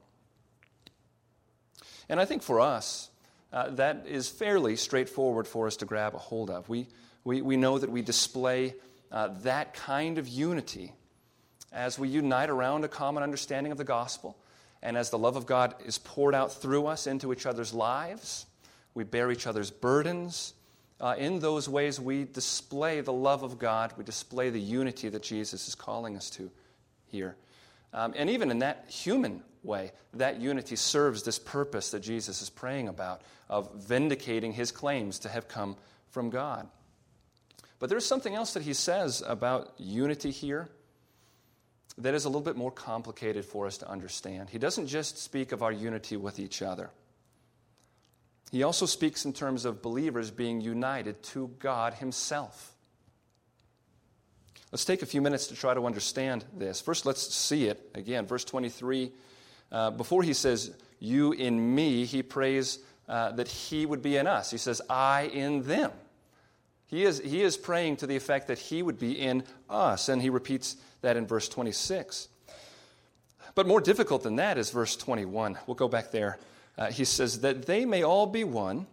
And 2.10 2.20
I 2.20 2.26
think 2.26 2.44
for 2.44 2.60
us, 2.60 3.10
uh, 3.52 3.70
that 3.72 4.06
is 4.08 4.30
fairly 4.30 4.76
straightforward 4.76 5.48
for 5.48 5.68
us 5.68 5.78
to 5.78 5.86
grab 5.86 6.14
a 6.16 6.18
hold 6.18 6.50
of. 6.50 6.68
We, 6.68 6.88
we, 7.24 7.42
we 7.42 7.56
know 7.56 7.78
that 7.78 7.90
we 7.90 8.02
display 8.02 8.76
uh, 9.12 9.30
that 9.44 9.74
kind 9.74 10.18
of 10.18 10.28
unity 10.28 10.92
as 11.74 11.98
we 11.98 12.08
unite 12.08 12.50
around 12.50 12.84
a 12.84 12.88
common 12.88 13.24
understanding 13.24 13.72
of 13.72 13.78
the 13.78 13.84
gospel, 13.84 14.38
and 14.82 14.98
as 14.98 15.10
the 15.10 15.18
love 15.18 15.36
of 15.36 15.46
God 15.46 15.76
is 15.86 15.98
poured 15.98 16.36
out 16.36 16.54
through 16.54 16.88
us 16.88 17.08
into 17.08 17.32
each 17.34 17.46
other's 17.46 17.74
lives, 17.74 18.46
we 18.94 19.04
bear 19.04 19.32
each 19.32 19.48
other's 19.48 19.72
burdens. 19.72 20.54
Uh, 21.02 21.16
in 21.18 21.40
those 21.40 21.68
ways, 21.68 22.00
we 22.00 22.26
display 22.26 23.02
the 23.02 23.14
love 23.14 23.44
of 23.44 23.58
God, 23.58 23.94
we 23.98 24.04
display 24.04 24.50
the 24.50 24.60
unity 24.60 25.10
that 25.10 25.24
Jesus 25.24 25.68
is 25.68 25.76
calling 25.76 26.16
us 26.16 26.30
to 26.32 26.52
here. 27.08 27.36
Um, 27.94 28.14
and 28.16 28.30
even 28.30 28.52
in 28.52 28.60
that 28.60 28.86
human 28.90 29.42
way, 29.64 29.92
that 30.14 30.40
unity 30.40 30.76
serves 30.76 31.24
this 31.24 31.40
purpose 31.40 31.92
that 31.92 32.02
Jesus 32.02 32.42
is 32.42 32.50
praying 32.50 32.88
about 32.88 33.22
of 33.50 33.74
vindicating 33.76 34.52
his 34.52 34.72
claims 34.72 35.20
to 35.20 35.30
have 35.30 35.48
come 35.48 35.78
from 36.10 36.30
God. 36.30 36.68
But 37.80 37.90
there's 37.90 38.06
something 38.06 38.36
else 38.36 38.54
that 38.54 38.64
he 38.64 38.74
says 38.74 39.24
about 39.26 39.74
unity 39.78 40.32
here 40.32 40.70
that 41.98 42.14
is 42.14 42.26
a 42.26 42.30
little 42.30 42.42
bit 42.42 42.56
more 42.56 42.72
complicated 42.72 43.46
for 43.46 43.68
us 43.68 43.78
to 43.80 43.90
understand. 43.90 44.50
He 44.50 44.58
doesn't 44.58 44.88
just 44.88 45.18
speak 45.18 45.52
of 45.52 45.62
our 45.62 45.72
unity 45.72 46.18
with 46.18 46.40
each 46.40 46.62
other, 46.62 46.90
he 48.52 48.62
also 48.62 48.86
speaks 48.86 49.26
in 49.26 49.34
terms 49.34 49.66
of 49.66 49.82
believers 49.82 50.30
being 50.30 50.62
united 50.62 51.24
to 51.24 51.50
God 51.58 51.96
Himself. 51.96 52.76
Let's 54.72 54.86
take 54.86 55.02
a 55.02 55.08
few 55.08 55.22
minutes 55.22 55.48
to 55.48 55.56
try 55.56 55.74
to 55.74 55.86
understand 55.86 56.46
this. 56.56 56.82
First, 56.82 57.06
let's 57.06 57.22
see 57.34 57.66
it 57.66 57.90
again. 57.94 58.26
Verse 58.28 58.44
23, 58.44 59.12
uh, 59.72 59.92
before 59.92 60.24
he 60.24 60.34
says, 60.34 60.72
You 61.00 61.32
in 61.32 61.76
me, 61.76 62.06
he 62.06 62.22
prays 62.24 62.80
uh, 63.08 63.32
that 63.34 63.48
he 63.48 63.86
would 63.86 64.02
be 64.02 64.18
in 64.18 64.28
us. 64.28 64.52
He 64.52 64.58
says, 64.58 64.82
I 64.90 65.24
in 65.34 65.64
them. 65.64 65.92
He 66.94 67.06
is, 67.06 67.18
he 67.26 67.42
is 67.42 67.58
praying 67.58 67.98
to 67.98 68.08
the 68.08 68.16
effect 68.16 68.50
that 68.50 68.60
he 68.60 68.84
would 68.84 69.00
be 69.00 69.14
in 69.14 69.46
us, 69.68 70.10
and 70.10 70.22
he 70.22 70.30
repeats 70.30 70.76
that 71.02 71.18
in 71.18 71.26
verse 71.26 71.50
26. 71.50 72.28
But 73.56 73.66
more 73.66 73.82
difficult 73.82 74.22
than 74.22 74.36
that 74.36 74.60
is 74.60 74.70
verse 74.70 74.96
21. 74.96 75.58
We'll 75.66 75.74
go 75.74 75.88
back 75.88 76.12
there. 76.12 76.38
Uh, 76.78 76.92
he 76.92 77.04
says, 77.04 77.40
That 77.40 77.66
they 77.66 77.86
may 77.86 78.04
all 78.04 78.28
be 78.28 78.44
one, 78.44 78.86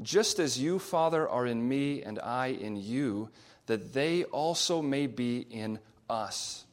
just 0.00 0.38
as 0.38 0.60
you, 0.60 0.78
Father, 0.78 1.28
are 1.28 1.44
in 1.44 1.68
me 1.68 2.04
and 2.04 2.20
I 2.20 2.46
in 2.50 2.76
you, 2.76 3.30
that 3.66 3.92
they 3.92 4.22
also 4.22 4.80
may 4.80 5.08
be 5.08 5.40
in 5.50 5.80
us. 6.08 6.64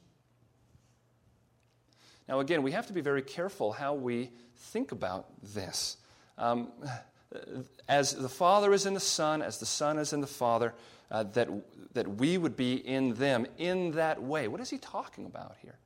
Now, 2.29 2.39
again, 2.39 2.61
we 2.61 2.73
have 2.73 2.85
to 2.85 2.93
be 2.93 3.01
very 3.01 3.23
careful 3.23 3.71
how 3.71 3.95
we 3.95 4.29
think 4.55 4.91
about 4.91 5.25
this. 5.41 5.97
Um, 6.37 6.71
as 7.87 8.13
the 8.13 8.29
Father 8.29 8.73
is 8.73 8.85
in 8.85 8.93
the 8.93 8.99
Son, 8.99 9.41
as 9.41 9.59
the 9.59 9.65
Son 9.65 9.97
is 9.97 10.13
in 10.13 10.21
the 10.21 10.27
Father, 10.27 10.73
uh, 11.11 11.23
that, 11.23 11.49
that 11.93 12.07
we 12.07 12.37
would 12.37 12.55
be 12.55 12.75
in 12.75 13.13
them 13.15 13.45
in 13.57 13.91
that 13.91 14.21
way. 14.21 14.47
What 14.47 14.61
is 14.61 14.69
he 14.69 14.77
talking 14.77 15.25
about 15.25 15.55
here? 15.61 15.77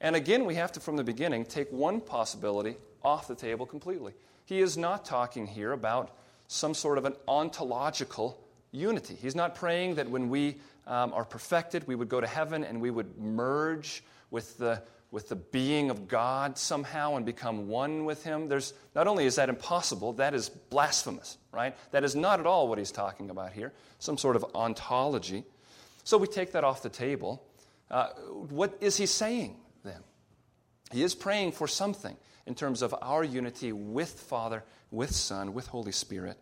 And 0.00 0.14
again, 0.14 0.44
we 0.44 0.54
have 0.56 0.72
to, 0.72 0.80
from 0.80 0.96
the 0.96 1.04
beginning, 1.04 1.44
take 1.44 1.70
one 1.70 2.00
possibility 2.00 2.76
off 3.02 3.28
the 3.28 3.34
table 3.34 3.66
completely. 3.66 4.12
He 4.44 4.60
is 4.60 4.76
not 4.76 5.04
talking 5.04 5.46
here 5.46 5.72
about 5.72 6.16
some 6.48 6.74
sort 6.74 6.98
of 6.98 7.04
an 7.04 7.14
ontological 7.26 8.38
unity. 8.72 9.16
He's 9.20 9.34
not 9.34 9.54
praying 9.54 9.94
that 9.96 10.08
when 10.08 10.28
we 10.28 10.56
um, 10.86 11.12
are 11.12 11.24
perfected, 11.24 11.86
we 11.86 11.94
would 11.94 12.08
go 12.08 12.20
to 12.20 12.26
heaven 12.26 12.62
and 12.62 12.80
we 12.80 12.90
would 12.90 13.18
merge 13.18 14.04
with 14.30 14.58
the, 14.58 14.82
with 15.16 15.30
the 15.30 15.36
being 15.36 15.88
of 15.88 16.08
God 16.08 16.58
somehow 16.58 17.16
and 17.16 17.24
become 17.24 17.68
one 17.68 18.04
with 18.04 18.22
Him. 18.22 18.48
There's, 18.48 18.74
not 18.94 19.06
only 19.06 19.24
is 19.24 19.36
that 19.36 19.48
impossible, 19.48 20.12
that 20.12 20.34
is 20.34 20.50
blasphemous, 20.50 21.38
right? 21.52 21.74
That 21.92 22.04
is 22.04 22.14
not 22.14 22.38
at 22.38 22.44
all 22.44 22.68
what 22.68 22.76
he's 22.76 22.92
talking 22.92 23.30
about 23.30 23.54
here, 23.54 23.72
some 23.98 24.18
sort 24.18 24.36
of 24.36 24.44
ontology. 24.54 25.44
So 26.04 26.18
we 26.18 26.26
take 26.26 26.52
that 26.52 26.64
off 26.64 26.82
the 26.82 26.90
table. 26.90 27.42
Uh, 27.90 28.08
what 28.50 28.76
is 28.82 28.98
he 28.98 29.06
saying 29.06 29.56
then? 29.84 30.02
He 30.92 31.02
is 31.02 31.14
praying 31.14 31.52
for 31.52 31.66
something 31.66 32.14
in 32.44 32.54
terms 32.54 32.82
of 32.82 32.94
our 33.00 33.24
unity 33.24 33.72
with 33.72 34.10
Father, 34.10 34.64
with 34.90 35.12
Son, 35.12 35.54
with 35.54 35.66
Holy 35.68 35.92
Spirit. 35.92 36.36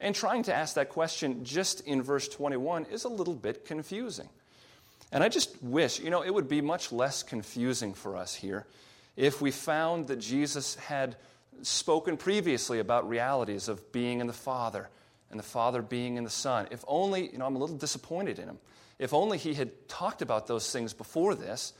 And 0.00 0.16
trying 0.16 0.42
to 0.42 0.52
ask 0.52 0.74
that 0.74 0.88
question 0.88 1.44
just 1.44 1.82
in 1.82 2.02
verse 2.02 2.26
21 2.26 2.86
is 2.86 3.04
a 3.04 3.08
little 3.08 3.36
bit 3.36 3.64
confusing. 3.64 4.28
And 5.12 5.24
I 5.24 5.28
just 5.28 5.62
wish, 5.62 6.00
you 6.00 6.10
know, 6.10 6.22
it 6.22 6.32
would 6.32 6.48
be 6.48 6.60
much 6.60 6.92
less 6.92 7.22
confusing 7.22 7.94
for 7.94 8.16
us 8.16 8.34
here 8.34 8.66
if 9.16 9.40
we 9.40 9.50
found 9.50 10.06
that 10.06 10.20
Jesus 10.20 10.76
had 10.76 11.16
spoken 11.62 12.16
previously 12.16 12.78
about 12.78 13.08
realities 13.08 13.68
of 13.68 13.92
being 13.92 14.20
in 14.20 14.26
the 14.26 14.32
Father 14.32 14.88
and 15.30 15.38
the 15.38 15.44
Father 15.44 15.82
being 15.82 16.16
in 16.16 16.24
the 16.24 16.30
Son. 16.30 16.68
If 16.70 16.84
only, 16.86 17.30
you 17.30 17.38
know, 17.38 17.46
I'm 17.46 17.56
a 17.56 17.58
little 17.58 17.76
disappointed 17.76 18.38
in 18.38 18.46
him. 18.48 18.58
If 18.98 19.12
only 19.14 19.38
he 19.38 19.54
had 19.54 19.88
talked 19.88 20.22
about 20.22 20.46
those 20.46 20.70
things 20.72 20.92
before 20.92 21.34
this 21.34 21.72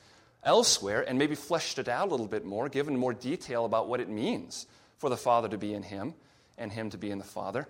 elsewhere 0.42 1.06
and 1.06 1.18
maybe 1.18 1.34
fleshed 1.34 1.78
it 1.78 1.88
out 1.88 2.08
a 2.08 2.10
little 2.10 2.26
bit 2.26 2.44
more, 2.44 2.68
given 2.68 2.96
more 2.96 3.12
detail 3.12 3.64
about 3.64 3.88
what 3.88 4.00
it 4.00 4.08
means 4.08 4.66
for 4.99 5.08
the 5.08 5.16
Father 5.16 5.49
to 5.49 5.58
be 5.58 5.75
in 5.75 5.82
him 5.82 6.14
and 6.58 6.72
him 6.72 6.90
to 6.90 6.99
be 6.99 7.10
in 7.10 7.18
the 7.18 7.25
Father, 7.25 7.68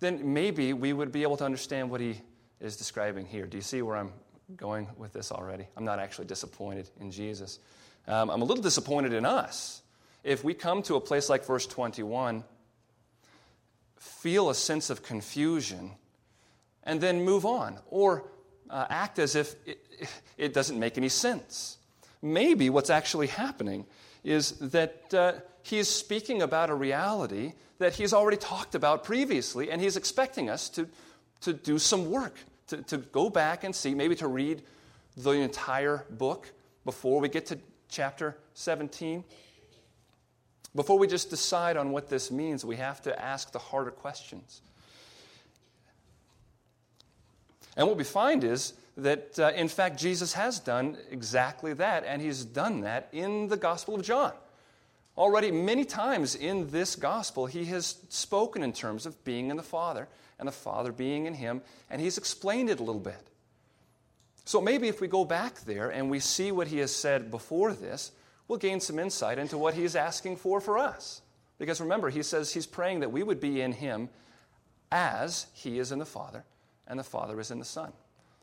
then 0.00 0.32
maybe 0.32 0.72
we 0.72 0.92
would 0.92 1.12
be 1.12 1.22
able 1.22 1.36
to 1.36 1.44
understand 1.44 1.90
what 1.90 2.00
he 2.00 2.20
is 2.60 2.76
describing 2.76 3.26
here. 3.26 3.46
Do 3.46 3.56
you 3.56 3.62
see 3.62 3.82
where 3.82 3.96
I'm 3.96 4.12
going 4.56 4.88
with 4.96 5.12
this 5.12 5.32
already? 5.32 5.66
I'm 5.76 5.84
not 5.84 5.98
actually 5.98 6.26
disappointed 6.26 6.88
in 7.00 7.10
Jesus. 7.10 7.58
Um, 8.06 8.30
I'm 8.30 8.42
a 8.42 8.44
little 8.44 8.62
disappointed 8.62 9.12
in 9.12 9.24
us 9.24 9.82
if 10.24 10.44
we 10.44 10.54
come 10.54 10.82
to 10.82 10.96
a 10.96 11.00
place 11.00 11.28
like 11.28 11.44
verse 11.44 11.66
21, 11.66 12.44
feel 13.96 14.50
a 14.50 14.54
sense 14.54 14.90
of 14.90 15.02
confusion, 15.02 15.92
and 16.84 17.00
then 17.00 17.24
move 17.24 17.44
on, 17.44 17.78
or 17.90 18.24
uh, 18.70 18.86
act 18.88 19.18
as 19.18 19.34
if 19.34 19.54
it, 19.66 19.78
it, 20.36 20.54
doesn't 20.54 20.78
make 20.78 20.96
any 20.96 21.08
sense. 21.08 21.78
Maybe 22.20 22.70
what's 22.70 22.90
actually 22.90 23.26
happening 23.26 23.84
is 24.24 24.52
that 24.58 25.12
uh, 25.12 25.32
he 25.62 25.78
is 25.78 25.88
speaking 25.88 26.42
about 26.42 26.70
a 26.70 26.74
reality 26.74 27.52
that 27.78 27.94
he's 27.94 28.12
already 28.12 28.36
talked 28.36 28.74
about 28.74 29.04
previously, 29.04 29.70
and 29.70 29.80
he's 29.80 29.96
expecting 29.96 30.48
us 30.48 30.68
to, 30.70 30.88
to 31.40 31.52
do 31.52 31.78
some 31.78 32.10
work, 32.10 32.34
to, 32.72 32.82
to 32.82 32.96
go 32.96 33.28
back 33.28 33.64
and 33.64 33.74
see, 33.74 33.94
maybe 33.94 34.14
to 34.16 34.26
read 34.26 34.62
the 35.16 35.32
entire 35.32 36.06
book 36.10 36.50
before 36.86 37.20
we 37.20 37.28
get 37.28 37.44
to 37.46 37.58
chapter 37.90 38.36
17. 38.54 39.22
Before 40.74 40.98
we 40.98 41.06
just 41.06 41.28
decide 41.28 41.76
on 41.76 41.92
what 41.92 42.08
this 42.08 42.30
means, 42.30 42.64
we 42.64 42.76
have 42.76 43.02
to 43.02 43.22
ask 43.22 43.52
the 43.52 43.58
harder 43.58 43.90
questions. 43.90 44.62
And 47.76 47.86
what 47.86 47.98
we 47.98 48.04
find 48.04 48.42
is 48.42 48.72
that, 48.96 49.38
uh, 49.38 49.52
in 49.54 49.68
fact, 49.68 49.98
Jesus 49.98 50.32
has 50.32 50.58
done 50.58 50.96
exactly 51.10 51.74
that, 51.74 52.04
and 52.06 52.22
he's 52.22 52.42
done 52.42 52.80
that 52.80 53.08
in 53.12 53.48
the 53.48 53.56
Gospel 53.58 53.94
of 53.94 54.02
John. 54.02 54.32
Already, 55.18 55.50
many 55.50 55.84
times 55.84 56.34
in 56.34 56.70
this 56.70 56.96
Gospel, 56.96 57.44
he 57.44 57.66
has 57.66 57.96
spoken 58.08 58.62
in 58.62 58.72
terms 58.72 59.04
of 59.04 59.22
being 59.24 59.50
in 59.50 59.58
the 59.58 59.62
Father 59.62 60.08
and 60.42 60.48
the 60.48 60.52
Father 60.52 60.90
being 60.90 61.26
in 61.26 61.34
him, 61.34 61.62
and 61.88 62.00
he's 62.00 62.18
explained 62.18 62.68
it 62.68 62.80
a 62.80 62.82
little 62.82 63.00
bit. 63.00 63.28
So 64.44 64.60
maybe 64.60 64.88
if 64.88 65.00
we 65.00 65.06
go 65.06 65.24
back 65.24 65.60
there 65.60 65.88
and 65.88 66.10
we 66.10 66.18
see 66.18 66.50
what 66.50 66.66
he 66.66 66.78
has 66.78 66.92
said 66.92 67.30
before 67.30 67.72
this, 67.72 68.10
we'll 68.48 68.58
gain 68.58 68.80
some 68.80 68.98
insight 68.98 69.38
into 69.38 69.56
what 69.56 69.74
he's 69.74 69.94
asking 69.94 70.38
for 70.38 70.60
for 70.60 70.78
us. 70.78 71.22
Because 71.58 71.80
remember, 71.80 72.10
he 72.10 72.24
says 72.24 72.52
he's 72.52 72.66
praying 72.66 73.00
that 73.00 73.12
we 73.12 73.22
would 73.22 73.38
be 73.38 73.60
in 73.60 73.70
him 73.70 74.08
as 74.90 75.46
he 75.52 75.78
is 75.78 75.92
in 75.92 76.00
the 76.00 76.04
Father 76.04 76.44
and 76.88 76.98
the 76.98 77.04
Father 77.04 77.38
is 77.38 77.52
in 77.52 77.60
the 77.60 77.64
Son. 77.64 77.92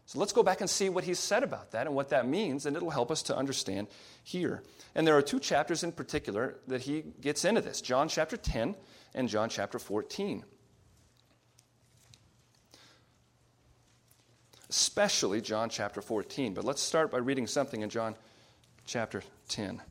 So 0.06 0.20
let's 0.20 0.32
go 0.32 0.42
back 0.42 0.62
and 0.62 0.70
see 0.70 0.88
what 0.88 1.04
he's 1.04 1.20
said 1.20 1.44
about 1.44 1.72
that 1.72 1.86
and 1.86 1.94
what 1.94 2.12
that 2.12 2.26
means, 2.26 2.66
and 2.66 2.78
it'll 2.78 2.92
help 2.92 3.12
us 3.12 3.24
to 3.24 3.36
understand 3.36 3.88
here. 4.24 4.64
And 4.96 5.06
there 5.06 5.18
are 5.18 5.22
two 5.22 5.42
chapters 5.42 5.84
in 5.84 5.92
particular 5.92 6.56
that 6.68 6.80
he 6.80 7.04
gets 7.20 7.44
into 7.44 7.60
this 7.60 7.82
John 7.82 8.08
chapter 8.08 8.38
10 8.38 8.76
and 9.14 9.28
John 9.28 9.50
chapter 9.50 9.80
14. 9.80 10.46
Especially 14.70 15.42
John 15.42 15.70
chapter 15.70 16.02
14. 16.02 16.54
But 16.54 16.64
let's 16.64 16.82
start 16.82 17.10
by 17.10 17.18
reading 17.18 17.48
something 17.48 17.82
in 17.82 17.90
John 17.90 18.16
chapter 18.86 19.24
10. 19.48 19.82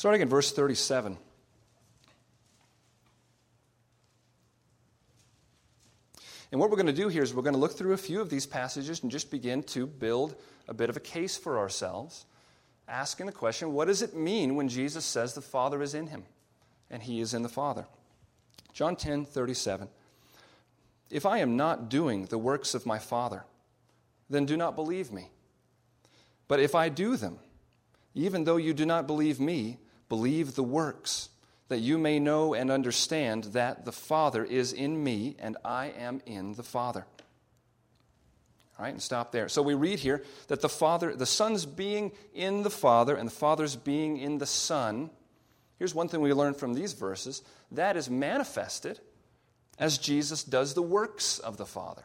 Starting 0.00 0.22
in 0.22 0.28
verse 0.28 0.52
37. 0.52 1.18
And 6.50 6.60
what 6.60 6.70
we're 6.70 6.76
going 6.76 6.86
to 6.86 6.92
do 6.92 7.08
here 7.08 7.22
is 7.22 7.32
we're 7.32 7.42
going 7.42 7.54
to 7.54 7.60
look 7.60 7.76
through 7.76 7.92
a 7.92 7.98
few 7.98 8.20
of 8.20 8.28
these 8.28 8.46
passages 8.46 9.02
and 9.02 9.10
just 9.10 9.30
begin 9.30 9.62
to 9.64 9.86
build 9.86 10.34
a 10.68 10.74
bit 10.74 10.90
of 10.90 10.96
a 10.96 11.00
case 11.00 11.36
for 11.36 11.58
ourselves, 11.58 12.26
asking 12.88 13.26
the 13.26 13.32
question 13.32 13.72
what 13.72 13.86
does 13.86 14.02
it 14.02 14.16
mean 14.16 14.56
when 14.56 14.68
Jesus 14.68 15.04
says 15.04 15.34
the 15.34 15.40
Father 15.40 15.82
is 15.82 15.94
in 15.94 16.08
him 16.08 16.24
and 16.90 17.02
he 17.02 17.20
is 17.20 17.34
in 17.34 17.42
the 17.42 17.48
Father? 17.48 17.86
John 18.72 18.96
10 18.96 19.24
37. 19.24 19.88
If 21.10 21.26
I 21.26 21.38
am 21.38 21.56
not 21.56 21.88
doing 21.88 22.26
the 22.26 22.38
works 22.38 22.74
of 22.74 22.86
my 22.86 22.98
Father, 22.98 23.44
then 24.28 24.46
do 24.46 24.56
not 24.56 24.76
believe 24.76 25.12
me. 25.12 25.30
But 26.46 26.60
if 26.60 26.74
I 26.74 26.88
do 26.88 27.16
them, 27.16 27.38
even 28.14 28.44
though 28.44 28.56
you 28.56 28.72
do 28.74 28.86
not 28.86 29.06
believe 29.08 29.40
me, 29.40 29.78
Believe 30.10 30.56
the 30.56 30.64
works, 30.64 31.28
that 31.70 31.78
you 31.78 31.98
may 31.98 32.18
know 32.18 32.52
and 32.52 32.68
understand 32.68 33.44
that 33.44 33.84
the 33.84 33.92
Father 33.92 34.44
is 34.44 34.72
in 34.72 35.02
me 35.02 35.36
and 35.38 35.56
I 35.64 35.86
am 35.96 36.20
in 36.26 36.54
the 36.54 36.64
Father. 36.64 37.06
All 38.76 38.84
right, 38.84 38.92
and 38.92 39.00
stop 39.00 39.30
there. 39.30 39.48
So 39.48 39.62
we 39.62 39.74
read 39.74 40.00
here 40.00 40.24
that 40.48 40.62
the 40.62 40.68
Father, 40.68 41.14
the 41.14 41.26
Son's 41.26 41.64
being 41.66 42.10
in 42.34 42.64
the 42.64 42.70
Father 42.70 43.14
and 43.14 43.28
the 43.28 43.32
Father's 43.32 43.76
being 43.76 44.16
in 44.16 44.38
the 44.38 44.46
Son. 44.46 45.10
Here's 45.78 45.94
one 45.94 46.08
thing 46.08 46.20
we 46.20 46.32
learn 46.32 46.54
from 46.54 46.74
these 46.74 46.92
verses 46.92 47.40
that 47.70 47.96
is 47.96 48.10
manifested 48.10 48.98
as 49.78 49.96
Jesus 49.96 50.42
does 50.42 50.74
the 50.74 50.82
works 50.82 51.38
of 51.38 51.56
the 51.56 51.66
Father. 51.66 52.02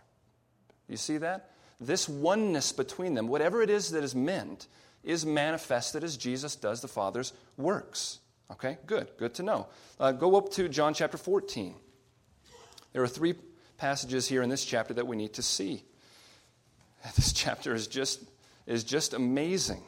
You 0.87 0.97
see 0.97 1.17
that? 1.17 1.49
This 1.79 2.07
oneness 2.07 2.71
between 2.71 3.15
them, 3.15 3.27
whatever 3.27 3.63
it 3.63 3.71
is 3.71 3.89
that 3.91 4.03
is 4.03 4.13
meant, 4.13 4.67
is 5.03 5.25
manifested 5.25 6.03
as 6.03 6.17
Jesus 6.17 6.55
does 6.55 6.81
the 6.81 6.87
Father's 6.87 7.33
works. 7.57 8.19
Okay, 8.51 8.77
good, 8.85 9.09
good 9.17 9.33
to 9.35 9.43
know. 9.43 9.67
Uh, 9.99 10.11
go 10.11 10.35
up 10.35 10.51
to 10.51 10.69
John 10.69 10.93
chapter 10.93 11.17
14. 11.17 11.75
There 12.93 13.01
are 13.01 13.07
three 13.07 13.35
passages 13.77 14.27
here 14.27 14.41
in 14.41 14.49
this 14.49 14.63
chapter 14.63 14.93
that 14.93 15.07
we 15.07 15.15
need 15.15 15.33
to 15.33 15.41
see. 15.41 15.83
This 17.15 17.33
chapter 17.33 17.75
is 17.75 17.85
just, 17.85 18.23
is 18.65 18.83
just 18.83 19.13
amazing 19.13 19.83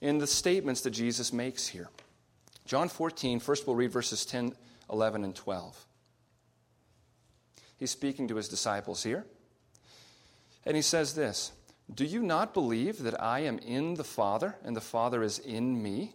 in 0.00 0.16
the 0.16 0.26
statements 0.26 0.80
that 0.82 0.92
Jesus 0.92 1.30
makes 1.30 1.66
here. 1.66 1.88
John 2.64 2.88
14, 2.88 3.38
first 3.40 3.66
we'll 3.66 3.76
read 3.76 3.92
verses 3.92 4.24
10, 4.24 4.54
11, 4.90 5.24
and 5.24 5.34
12. 5.34 5.86
He's 7.76 7.90
speaking 7.90 8.28
to 8.28 8.36
his 8.36 8.48
disciples 8.48 9.02
here. 9.02 9.26
And 10.64 10.76
he 10.76 10.82
says 10.82 11.14
this 11.14 11.52
do 11.92 12.04
you 12.04 12.22
not 12.22 12.54
believe 12.54 13.02
that 13.02 13.20
I 13.20 13.40
am 13.40 13.58
in 13.58 13.94
the 13.94 14.04
Father 14.04 14.56
and 14.64 14.76
the 14.76 14.80
Father 14.80 15.22
is 15.22 15.38
in 15.38 15.82
me? 15.82 16.14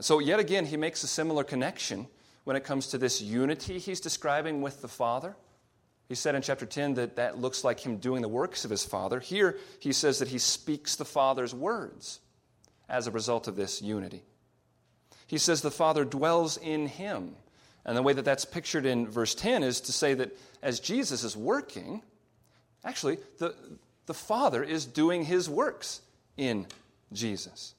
So, 0.00 0.18
yet 0.18 0.38
again, 0.38 0.66
he 0.66 0.76
makes 0.76 1.02
a 1.02 1.08
similar 1.08 1.44
connection 1.44 2.06
when 2.44 2.56
it 2.56 2.64
comes 2.64 2.88
to 2.88 2.98
this 2.98 3.20
unity 3.20 3.78
he's 3.78 4.00
describing 4.00 4.62
with 4.62 4.80
the 4.80 4.88
Father. 4.88 5.36
He 6.08 6.14
said 6.14 6.34
in 6.34 6.42
chapter 6.42 6.64
10 6.64 6.94
that 6.94 7.16
that 7.16 7.38
looks 7.38 7.64
like 7.64 7.80
him 7.80 7.98
doing 7.98 8.22
the 8.22 8.28
works 8.28 8.64
of 8.64 8.70
his 8.70 8.84
Father. 8.84 9.20
Here, 9.20 9.58
he 9.80 9.92
says 9.92 10.20
that 10.20 10.28
he 10.28 10.38
speaks 10.38 10.96
the 10.96 11.04
Father's 11.04 11.54
words 11.54 12.20
as 12.88 13.06
a 13.06 13.10
result 13.10 13.48
of 13.48 13.56
this 13.56 13.82
unity. 13.82 14.22
He 15.26 15.36
says 15.36 15.60
the 15.60 15.70
Father 15.70 16.04
dwells 16.06 16.56
in 16.56 16.86
him. 16.86 17.36
And 17.84 17.96
the 17.96 18.02
way 18.02 18.14
that 18.14 18.24
that's 18.24 18.46
pictured 18.46 18.86
in 18.86 19.06
verse 19.06 19.34
10 19.34 19.62
is 19.62 19.82
to 19.82 19.92
say 19.92 20.14
that 20.14 20.36
as 20.62 20.80
Jesus 20.80 21.24
is 21.24 21.36
working, 21.36 22.02
actually, 22.84 23.18
the, 23.38 23.54
the 24.06 24.14
Father 24.14 24.62
is 24.62 24.86
doing 24.86 25.24
his 25.24 25.48
works 25.50 26.00
in 26.36 26.66
Jesus. 27.12 27.74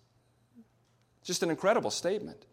Just 1.24 1.44
an 1.44 1.50
incredible 1.50 1.92
statement. 1.92 2.46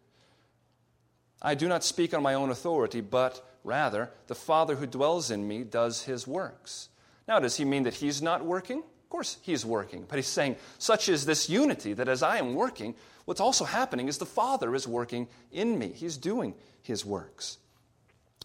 I 1.40 1.54
do 1.54 1.68
not 1.68 1.84
speak 1.84 2.14
on 2.14 2.22
my 2.22 2.34
own 2.34 2.50
authority, 2.50 3.00
but 3.00 3.46
rather 3.62 4.10
the 4.26 4.34
Father 4.34 4.76
who 4.76 4.86
dwells 4.86 5.30
in 5.30 5.46
me 5.46 5.64
does 5.64 6.02
his 6.02 6.26
works. 6.26 6.88
Now, 7.28 7.40
does 7.40 7.56
he 7.56 7.64
mean 7.64 7.82
that 7.84 7.94
he's 7.94 8.22
not 8.22 8.44
working? 8.44 8.78
Of 8.78 9.10
course, 9.10 9.38
he's 9.42 9.64
working. 9.64 10.04
But 10.08 10.16
he's 10.16 10.26
saying, 10.26 10.56
such 10.78 11.08
is 11.08 11.26
this 11.26 11.48
unity 11.50 11.92
that 11.92 12.08
as 12.08 12.22
I 12.22 12.38
am 12.38 12.54
working, 12.54 12.94
what's 13.24 13.40
also 13.40 13.64
happening 13.64 14.08
is 14.08 14.18
the 14.18 14.26
Father 14.26 14.74
is 14.74 14.88
working 14.88 15.28
in 15.52 15.78
me. 15.78 15.92
He's 15.94 16.16
doing 16.16 16.54
his 16.82 17.04
works. 17.04 17.58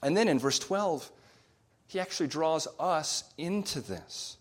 And 0.03 0.17
then 0.17 0.27
in 0.27 0.39
verse 0.39 0.59
12, 0.59 1.11
he 1.87 1.99
actually 1.99 2.27
draws 2.27 2.67
us 2.79 3.23
into 3.37 3.81
this. 3.81 4.37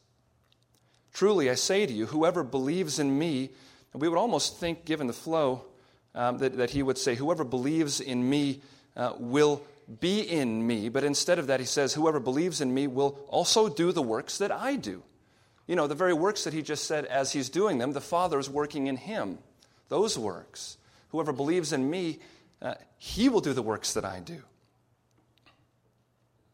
Truly, 1.13 1.51
I 1.51 1.55
say 1.55 1.87
to 1.87 1.93
you, 1.93 2.07
whoever 2.07 2.45
believes 2.45 2.99
in 2.99 3.19
me, 3.19 3.51
and 3.93 4.01
we 4.01 4.09
would 4.09 4.19
almost 4.19 4.59
think, 4.59 4.85
given 4.85 5.07
the 5.07 5.13
flow, 5.13 5.65
um, 6.15 6.39
that, 6.39 6.57
that 6.57 6.71
he 6.71 6.83
would 6.83 6.99
say, 6.99 7.15
Whoever 7.15 7.45
believes 7.45 8.01
in 8.01 8.29
me 8.29 8.63
uh, 8.97 9.13
will 9.19 9.63
be 10.01 10.21
in 10.21 10.67
me. 10.67 10.89
But 10.89 11.05
instead 11.05 11.39
of 11.39 11.47
that, 11.49 11.61
he 11.61 11.67
says, 11.67 11.95
Whoever 11.95 12.21
believes 12.21 12.61
in 12.61 12.73
me 12.73 12.87
will 12.87 13.19
also 13.29 13.69
do 13.69 13.93
the 13.93 14.03
works 14.03 14.39
that 14.39 14.53
I 14.53 14.77
do. 14.77 15.03
You 15.67 15.77
know, 15.77 15.87
the 15.87 15.95
very 15.95 16.15
works 16.15 16.45
that 16.45 16.53
he 16.53 16.63
just 16.63 16.85
said, 16.85 17.05
as 17.05 17.33
he's 17.33 17.49
doing 17.49 17.79
them, 17.79 17.93
the 17.93 18.01
Father 18.01 18.39
is 18.39 18.51
working 18.51 18.89
in 18.89 18.97
him. 18.97 19.39
Those 19.89 20.19
works. 20.19 20.79
Whoever 21.11 21.33
believes 21.33 21.73
in 21.73 21.89
me, 21.89 22.19
uh, 22.61 22.75
he 22.99 23.29
will 23.29 23.41
do 23.41 23.53
the 23.53 23.63
works 23.63 23.95
that 23.95 24.05
I 24.05 24.21
do. 24.21 24.43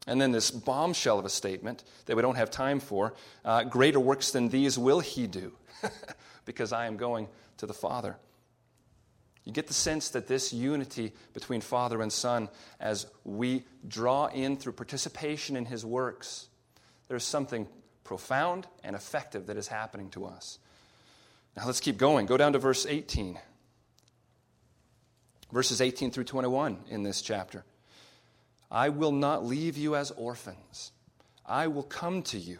And 0.06 0.20
then 0.20 0.32
this 0.32 0.50
bombshell 0.50 1.18
of 1.18 1.24
a 1.24 1.30
statement 1.30 1.82
that 2.06 2.14
we 2.14 2.22
don't 2.22 2.36
have 2.36 2.50
time 2.50 2.78
for 2.78 3.14
uh, 3.44 3.64
greater 3.64 3.98
works 3.98 4.30
than 4.30 4.48
these 4.48 4.78
will 4.78 5.00
he 5.00 5.26
do, 5.26 5.52
because 6.44 6.72
I 6.72 6.86
am 6.86 6.96
going 6.96 7.28
to 7.56 7.66
the 7.66 7.74
Father. 7.74 8.16
You 9.46 9.52
get 9.52 9.68
the 9.68 9.74
sense 9.74 10.10
that 10.10 10.26
this 10.26 10.52
unity 10.52 11.12
between 11.32 11.60
Father 11.60 12.02
and 12.02 12.12
Son, 12.12 12.48
as 12.80 13.06
we 13.24 13.64
draw 13.86 14.26
in 14.26 14.56
through 14.56 14.72
participation 14.72 15.56
in 15.56 15.64
His 15.64 15.86
works, 15.86 16.48
there's 17.06 17.24
something 17.24 17.68
profound 18.02 18.66
and 18.82 18.96
effective 18.96 19.46
that 19.46 19.56
is 19.56 19.68
happening 19.68 20.10
to 20.10 20.26
us. 20.26 20.58
Now 21.56 21.64
let's 21.64 21.80
keep 21.80 21.96
going. 21.96 22.26
Go 22.26 22.36
down 22.36 22.52
to 22.54 22.58
verse 22.58 22.86
18. 22.86 23.38
Verses 25.52 25.80
18 25.80 26.10
through 26.10 26.24
21 26.24 26.78
in 26.88 27.04
this 27.04 27.22
chapter. 27.22 27.64
I 28.68 28.88
will 28.88 29.12
not 29.12 29.46
leave 29.46 29.76
you 29.76 29.94
as 29.94 30.10
orphans, 30.10 30.90
I 31.46 31.68
will 31.68 31.84
come 31.84 32.22
to 32.24 32.38
you. 32.38 32.58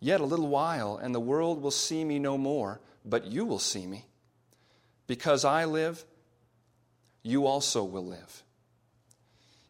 Yet 0.00 0.20
a 0.20 0.26
little 0.26 0.48
while, 0.48 0.98
and 0.98 1.14
the 1.14 1.20
world 1.20 1.62
will 1.62 1.70
see 1.70 2.04
me 2.04 2.18
no 2.18 2.36
more, 2.36 2.80
but 3.04 3.24
you 3.24 3.46
will 3.46 3.58
see 3.58 3.86
me. 3.86 4.04
Because 5.12 5.44
I 5.44 5.66
live, 5.66 6.06
you 7.22 7.46
also 7.46 7.84
will 7.84 8.06
live. 8.06 8.42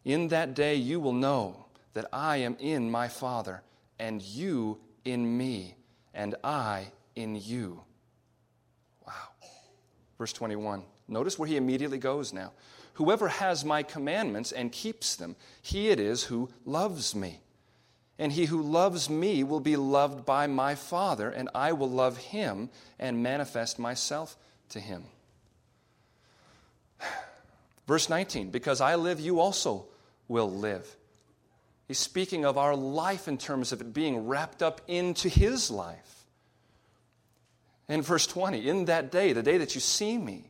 In 0.05 0.29
that 0.29 0.53
day 0.53 0.75
you 0.75 1.01
will 1.01 1.11
know 1.11 1.65
that 1.91 2.05
I 2.13 2.37
am 2.37 2.55
in 2.61 2.89
my 2.89 3.09
Father, 3.09 3.61
and 3.99 4.21
you 4.21 4.79
in 5.03 5.37
me, 5.37 5.75
and 6.13 6.35
I 6.45 6.93
in 7.17 7.35
you. 7.35 7.81
Wow. 9.05 9.11
Verse 10.17 10.31
21. 10.31 10.83
Notice 11.09 11.37
where 11.37 11.49
he 11.49 11.57
immediately 11.57 11.97
goes 11.97 12.31
now. 12.31 12.53
Whoever 12.93 13.27
has 13.27 13.65
my 13.65 13.83
commandments 13.83 14.53
and 14.53 14.71
keeps 14.71 15.17
them, 15.17 15.35
he 15.61 15.89
it 15.89 15.99
is 15.99 16.23
who 16.23 16.51
loves 16.63 17.13
me. 17.13 17.41
And 18.17 18.31
he 18.31 18.45
who 18.45 18.61
loves 18.61 19.09
me 19.09 19.43
will 19.43 19.59
be 19.59 19.75
loved 19.75 20.25
by 20.25 20.47
my 20.47 20.75
Father, 20.75 21.29
and 21.29 21.49
I 21.53 21.73
will 21.73 21.89
love 21.89 22.15
him 22.15 22.69
and 22.97 23.21
manifest 23.21 23.77
myself 23.77 24.37
to 24.69 24.79
him. 24.79 25.03
Verse 27.87 28.09
19, 28.09 28.49
because 28.49 28.81
I 28.81 28.95
live, 28.95 29.19
you 29.19 29.39
also 29.39 29.85
will 30.27 30.51
live. 30.51 30.95
He's 31.87 31.99
speaking 31.99 32.45
of 32.45 32.57
our 32.57 32.75
life 32.75 33.27
in 33.27 33.37
terms 33.37 33.71
of 33.71 33.81
it 33.81 33.93
being 33.93 34.25
wrapped 34.25 34.63
up 34.63 34.81
into 34.87 35.27
his 35.27 35.69
life. 35.69 36.25
In 37.89 38.01
verse 38.01 38.25
20, 38.25 38.67
in 38.67 38.85
that 38.85 39.11
day, 39.11 39.33
the 39.33 39.43
day 39.43 39.57
that 39.57 39.75
you 39.75 39.81
see 39.81 40.17
me, 40.17 40.49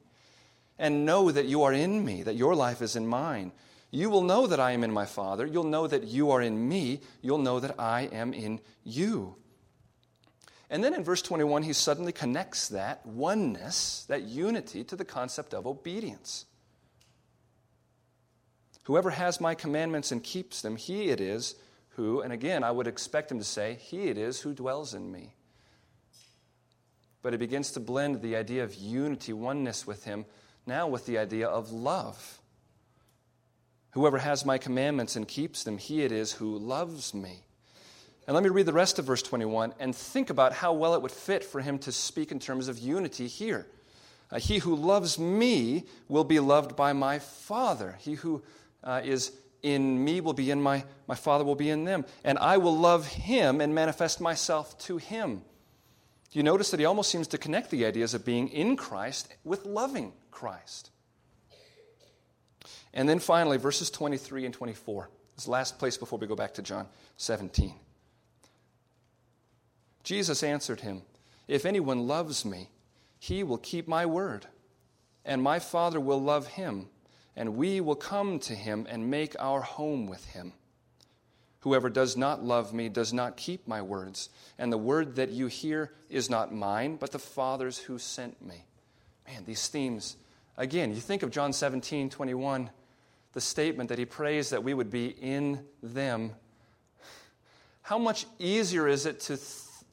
and 0.77 1.05
know 1.05 1.31
that 1.31 1.45
you 1.45 1.63
are 1.63 1.73
in 1.73 2.03
me, 2.03 2.23
that 2.23 2.35
your 2.35 2.55
life 2.55 2.81
is 2.81 2.95
in 2.95 3.07
mine, 3.07 3.51
you 3.91 4.09
will 4.09 4.23
know 4.23 4.47
that 4.47 4.59
I 4.59 4.71
am 4.71 4.83
in 4.83 4.91
my 4.91 5.05
Father. 5.05 5.45
You'll 5.45 5.65
know 5.65 5.85
that 5.85 6.05
you 6.05 6.31
are 6.31 6.41
in 6.41 6.67
me. 6.67 7.01
You'll 7.21 7.37
know 7.37 7.59
that 7.59 7.79
I 7.79 8.09
am 8.11 8.33
in 8.33 8.59
you. 8.83 9.35
And 10.71 10.83
then 10.83 10.95
in 10.95 11.03
verse 11.03 11.21
21, 11.21 11.61
he 11.61 11.73
suddenly 11.73 12.11
connects 12.11 12.69
that 12.69 13.05
oneness, 13.05 14.05
that 14.09 14.23
unity, 14.23 14.83
to 14.85 14.95
the 14.95 15.05
concept 15.05 15.53
of 15.53 15.67
obedience. 15.67 16.45
Whoever 18.83 19.11
has 19.11 19.39
my 19.39 19.55
commandments 19.55 20.11
and 20.11 20.23
keeps 20.23 20.61
them, 20.61 20.75
he 20.75 21.09
it 21.09 21.21
is 21.21 21.55
who, 21.95 22.21
and 22.21 22.33
again, 22.33 22.63
I 22.63 22.71
would 22.71 22.87
expect 22.87 23.31
him 23.31 23.37
to 23.37 23.43
say, 23.43 23.77
he 23.79 24.07
it 24.07 24.17
is 24.17 24.41
who 24.41 24.53
dwells 24.53 24.93
in 24.93 25.11
me. 25.11 25.33
But 27.21 27.33
it 27.33 27.39
begins 27.39 27.71
to 27.71 27.79
blend 27.79 28.21
the 28.21 28.35
idea 28.35 28.63
of 28.63 28.75
unity, 28.75 29.31
oneness 29.31 29.87
with 29.87 30.03
him, 30.03 30.25
now 30.65 30.87
with 30.87 31.05
the 31.05 31.17
idea 31.17 31.47
of 31.47 31.71
love. 31.71 32.39
Whoever 33.91 34.17
has 34.17 34.45
my 34.45 34.57
commandments 34.57 35.15
and 35.15 35.27
keeps 35.27 35.63
them, 35.63 35.77
he 35.77 36.01
it 36.01 36.11
is 36.11 36.33
who 36.33 36.57
loves 36.57 37.13
me. 37.13 37.43
And 38.25 38.33
let 38.33 38.43
me 38.43 38.49
read 38.49 38.65
the 38.65 38.73
rest 38.73 38.99
of 38.99 39.05
verse 39.05 39.21
21 39.21 39.73
and 39.79 39.95
think 39.95 40.29
about 40.29 40.53
how 40.53 40.73
well 40.73 40.95
it 40.95 41.01
would 41.01 41.11
fit 41.11 41.43
for 41.43 41.61
him 41.61 41.77
to 41.79 41.91
speak 41.91 42.31
in 42.31 42.39
terms 42.39 42.67
of 42.67 42.79
unity 42.79 43.27
here. 43.27 43.67
Uh, 44.31 44.39
he 44.39 44.57
who 44.57 44.75
loves 44.75 45.19
me 45.19 45.83
will 46.07 46.23
be 46.23 46.39
loved 46.39 46.75
by 46.75 46.91
my 46.91 47.19
Father. 47.19 47.97
He 47.99 48.13
who 48.15 48.41
uh, 48.83 49.01
is 49.03 49.31
in 49.63 50.03
me 50.03 50.19
will 50.19 50.33
be 50.33 50.51
in 50.51 50.61
my, 50.61 50.83
my 51.07 51.15
Father 51.15 51.43
will 51.43 51.55
be 51.55 51.69
in 51.69 51.85
them. 51.85 52.05
And 52.23 52.37
I 52.37 52.57
will 52.57 52.77
love 52.77 53.07
him 53.07 53.61
and 53.61 53.73
manifest 53.73 54.21
myself 54.21 54.77
to 54.79 54.97
him. 54.97 55.41
Do 56.31 56.39
you 56.39 56.43
notice 56.43 56.71
that 56.71 56.79
he 56.79 56.85
almost 56.85 57.09
seems 57.09 57.27
to 57.29 57.37
connect 57.37 57.71
the 57.71 57.85
ideas 57.85 58.13
of 58.13 58.25
being 58.25 58.49
in 58.49 58.75
Christ 58.75 59.33
with 59.43 59.65
loving 59.65 60.13
Christ? 60.31 60.91
And 62.93 63.07
then 63.07 63.19
finally, 63.19 63.57
verses 63.57 63.89
23 63.89 64.45
and 64.45 64.53
24. 64.53 65.09
This 65.35 65.47
last 65.47 65.79
place 65.79 65.97
before 65.97 66.19
we 66.19 66.27
go 66.27 66.35
back 66.35 66.53
to 66.55 66.61
John 66.61 66.87
17. 67.17 67.73
Jesus 70.03 70.43
answered 70.43 70.81
him, 70.81 71.03
If 71.47 71.65
anyone 71.65 72.07
loves 72.07 72.45
me, 72.45 72.69
he 73.17 73.43
will 73.43 73.57
keep 73.57 73.87
my 73.87 74.05
word, 74.05 74.47
and 75.23 75.41
my 75.41 75.59
Father 75.59 75.99
will 75.99 76.21
love 76.21 76.47
him 76.47 76.89
and 77.35 77.55
we 77.55 77.81
will 77.81 77.95
come 77.95 78.39
to 78.39 78.53
him 78.53 78.85
and 78.89 79.09
make 79.09 79.35
our 79.39 79.61
home 79.61 80.07
with 80.07 80.25
him. 80.25 80.53
Whoever 81.61 81.89
does 81.89 82.17
not 82.17 82.43
love 82.43 82.73
me 82.73 82.89
does 82.89 83.13
not 83.13 83.37
keep 83.37 83.67
my 83.67 83.81
words, 83.81 84.29
and 84.59 84.71
the 84.71 84.77
word 84.77 85.15
that 85.15 85.29
you 85.29 85.47
hear 85.47 85.93
is 86.09 86.29
not 86.29 86.53
mine, 86.53 86.97
but 86.97 87.11
the 87.11 87.19
Father's 87.19 87.77
who 87.77 87.97
sent 87.97 88.45
me. 88.45 88.65
Man, 89.27 89.45
these 89.45 89.67
themes, 89.67 90.17
again, 90.57 90.89
you 90.89 90.99
think 90.99 91.23
of 91.23 91.31
John 91.31 91.53
17, 91.53 92.09
21, 92.09 92.69
the 93.31 93.41
statement 93.41 93.89
that 93.89 93.97
he 93.97 94.05
prays 94.05 94.49
that 94.49 94.63
we 94.63 94.73
would 94.73 94.91
be 94.91 95.07
in 95.07 95.63
them. 95.81 96.31
How 97.81 97.97
much 97.97 98.25
easier 98.39 98.87
is 98.87 99.05
it 99.05 99.21
to, 99.21 99.39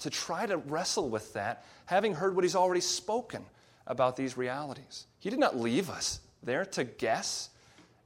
to 0.01 0.11
try 0.11 0.47
to 0.47 0.57
wrestle 0.57 1.09
with 1.09 1.33
that, 1.35 1.65
having 1.87 2.15
heard 2.15 2.35
what 2.35 2.45
he's 2.45 2.57
already 2.57 2.81
spoken 2.81 3.45
about 3.87 4.17
these 4.17 4.37
realities? 4.37 5.07
He 5.21 5.31
did 5.31 5.39
not 5.39 5.57
leave 5.57 5.89
us 5.89 6.19
there 6.43 6.65
to 6.65 6.85
guess 6.85 7.51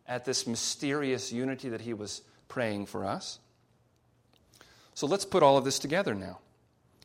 at 0.07 0.25
this 0.25 0.47
mysterious 0.47 1.33
unity 1.33 1.71
that 1.71 1.81
he 1.81 1.95
was 1.95 2.23
praying 2.49 2.87
for 2.87 3.05
us. 3.05 3.39
So 4.95 5.07
let's 5.07 5.25
put 5.25 5.43
all 5.43 5.57
of 5.57 5.65
this 5.65 5.79
together 5.79 6.15
now. 6.15 6.39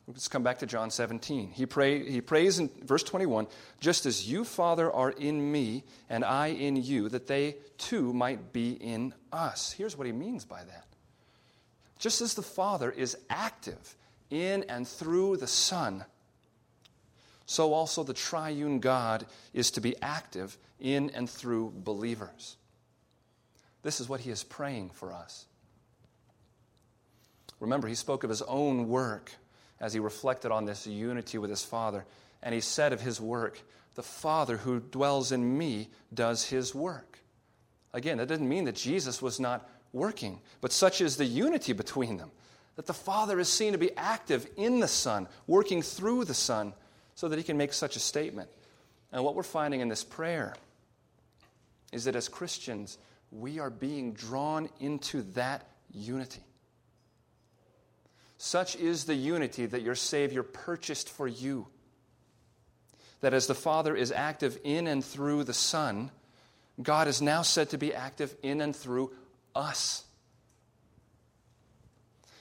Let's 0.06 0.28
come 0.28 0.42
back 0.42 0.58
to 0.58 0.66
John 0.66 0.90
17. 0.90 1.50
He, 1.52 1.66
pray, 1.66 2.08
he 2.08 2.20
prays 2.20 2.58
in 2.58 2.68
verse 2.82 3.02
21 3.02 3.46
just 3.78 4.06
as 4.06 4.28
you, 4.28 4.44
Father, 4.44 4.90
are 4.90 5.10
in 5.10 5.52
me 5.52 5.84
and 6.08 6.24
I 6.24 6.48
in 6.48 6.76
you, 6.76 7.08
that 7.10 7.26
they 7.26 7.56
too 7.78 8.12
might 8.12 8.52
be 8.52 8.72
in 8.72 9.14
us. 9.32 9.72
Here's 9.72 9.96
what 9.96 10.06
he 10.06 10.12
means 10.12 10.44
by 10.44 10.64
that. 10.64 10.86
Just 11.98 12.20
as 12.22 12.34
the 12.34 12.42
Father 12.42 12.90
is 12.90 13.16
active 13.28 13.94
in 14.30 14.64
and 14.68 14.88
through 14.88 15.36
the 15.36 15.46
Son, 15.46 16.04
so 17.50 17.72
also 17.72 18.04
the 18.04 18.14
triune 18.14 18.78
God 18.78 19.26
is 19.52 19.72
to 19.72 19.80
be 19.80 19.96
active 20.00 20.56
in 20.78 21.10
and 21.10 21.28
through 21.28 21.72
believers. 21.78 22.56
This 23.82 23.98
is 23.98 24.08
what 24.08 24.20
he 24.20 24.30
is 24.30 24.44
praying 24.44 24.90
for 24.90 25.12
us. 25.12 25.46
Remember, 27.58 27.88
he 27.88 27.96
spoke 27.96 28.22
of 28.22 28.30
his 28.30 28.42
own 28.42 28.88
work 28.88 29.32
as 29.80 29.92
he 29.92 29.98
reflected 29.98 30.52
on 30.52 30.64
this 30.64 30.86
unity 30.86 31.38
with 31.38 31.50
his 31.50 31.64
Father. 31.64 32.04
And 32.40 32.54
he 32.54 32.60
said 32.60 32.92
of 32.92 33.00
his 33.00 33.20
work, 33.20 33.60
The 33.96 34.04
Father 34.04 34.56
who 34.56 34.78
dwells 34.78 35.32
in 35.32 35.58
me 35.58 35.88
does 36.14 36.48
his 36.48 36.72
work. 36.72 37.18
Again, 37.92 38.18
that 38.18 38.28
didn't 38.28 38.48
mean 38.48 38.66
that 38.66 38.76
Jesus 38.76 39.20
was 39.20 39.40
not 39.40 39.68
working, 39.92 40.38
but 40.60 40.70
such 40.70 41.00
is 41.00 41.16
the 41.16 41.24
unity 41.24 41.72
between 41.72 42.16
them 42.16 42.30
that 42.76 42.86
the 42.86 42.94
Father 42.94 43.40
is 43.40 43.48
seen 43.48 43.72
to 43.72 43.78
be 43.78 43.94
active 43.96 44.48
in 44.56 44.78
the 44.78 44.88
Son, 44.88 45.26
working 45.48 45.82
through 45.82 46.24
the 46.24 46.32
Son, 46.32 46.72
so 47.14 47.28
that 47.28 47.38
he 47.38 47.42
can 47.42 47.56
make 47.56 47.72
such 47.72 47.96
a 47.96 48.00
statement. 48.00 48.48
And 49.12 49.24
what 49.24 49.34
we're 49.34 49.42
finding 49.42 49.80
in 49.80 49.88
this 49.88 50.04
prayer 50.04 50.54
is 51.92 52.04
that 52.04 52.16
as 52.16 52.28
Christians, 52.28 52.98
we 53.30 53.58
are 53.58 53.70
being 53.70 54.12
drawn 54.12 54.68
into 54.78 55.22
that 55.34 55.66
unity. 55.92 56.42
Such 58.38 58.76
is 58.76 59.04
the 59.04 59.14
unity 59.14 59.66
that 59.66 59.82
your 59.82 59.94
Savior 59.94 60.42
purchased 60.42 61.10
for 61.10 61.28
you. 61.28 61.66
That 63.20 63.34
as 63.34 63.46
the 63.46 63.54
Father 63.54 63.94
is 63.94 64.12
active 64.12 64.58
in 64.64 64.86
and 64.86 65.04
through 65.04 65.44
the 65.44 65.52
Son, 65.52 66.10
God 66.82 67.06
is 67.06 67.20
now 67.20 67.42
said 67.42 67.70
to 67.70 67.78
be 67.78 67.94
active 67.94 68.34
in 68.42 68.60
and 68.60 68.74
through 68.74 69.12
us. 69.54 70.04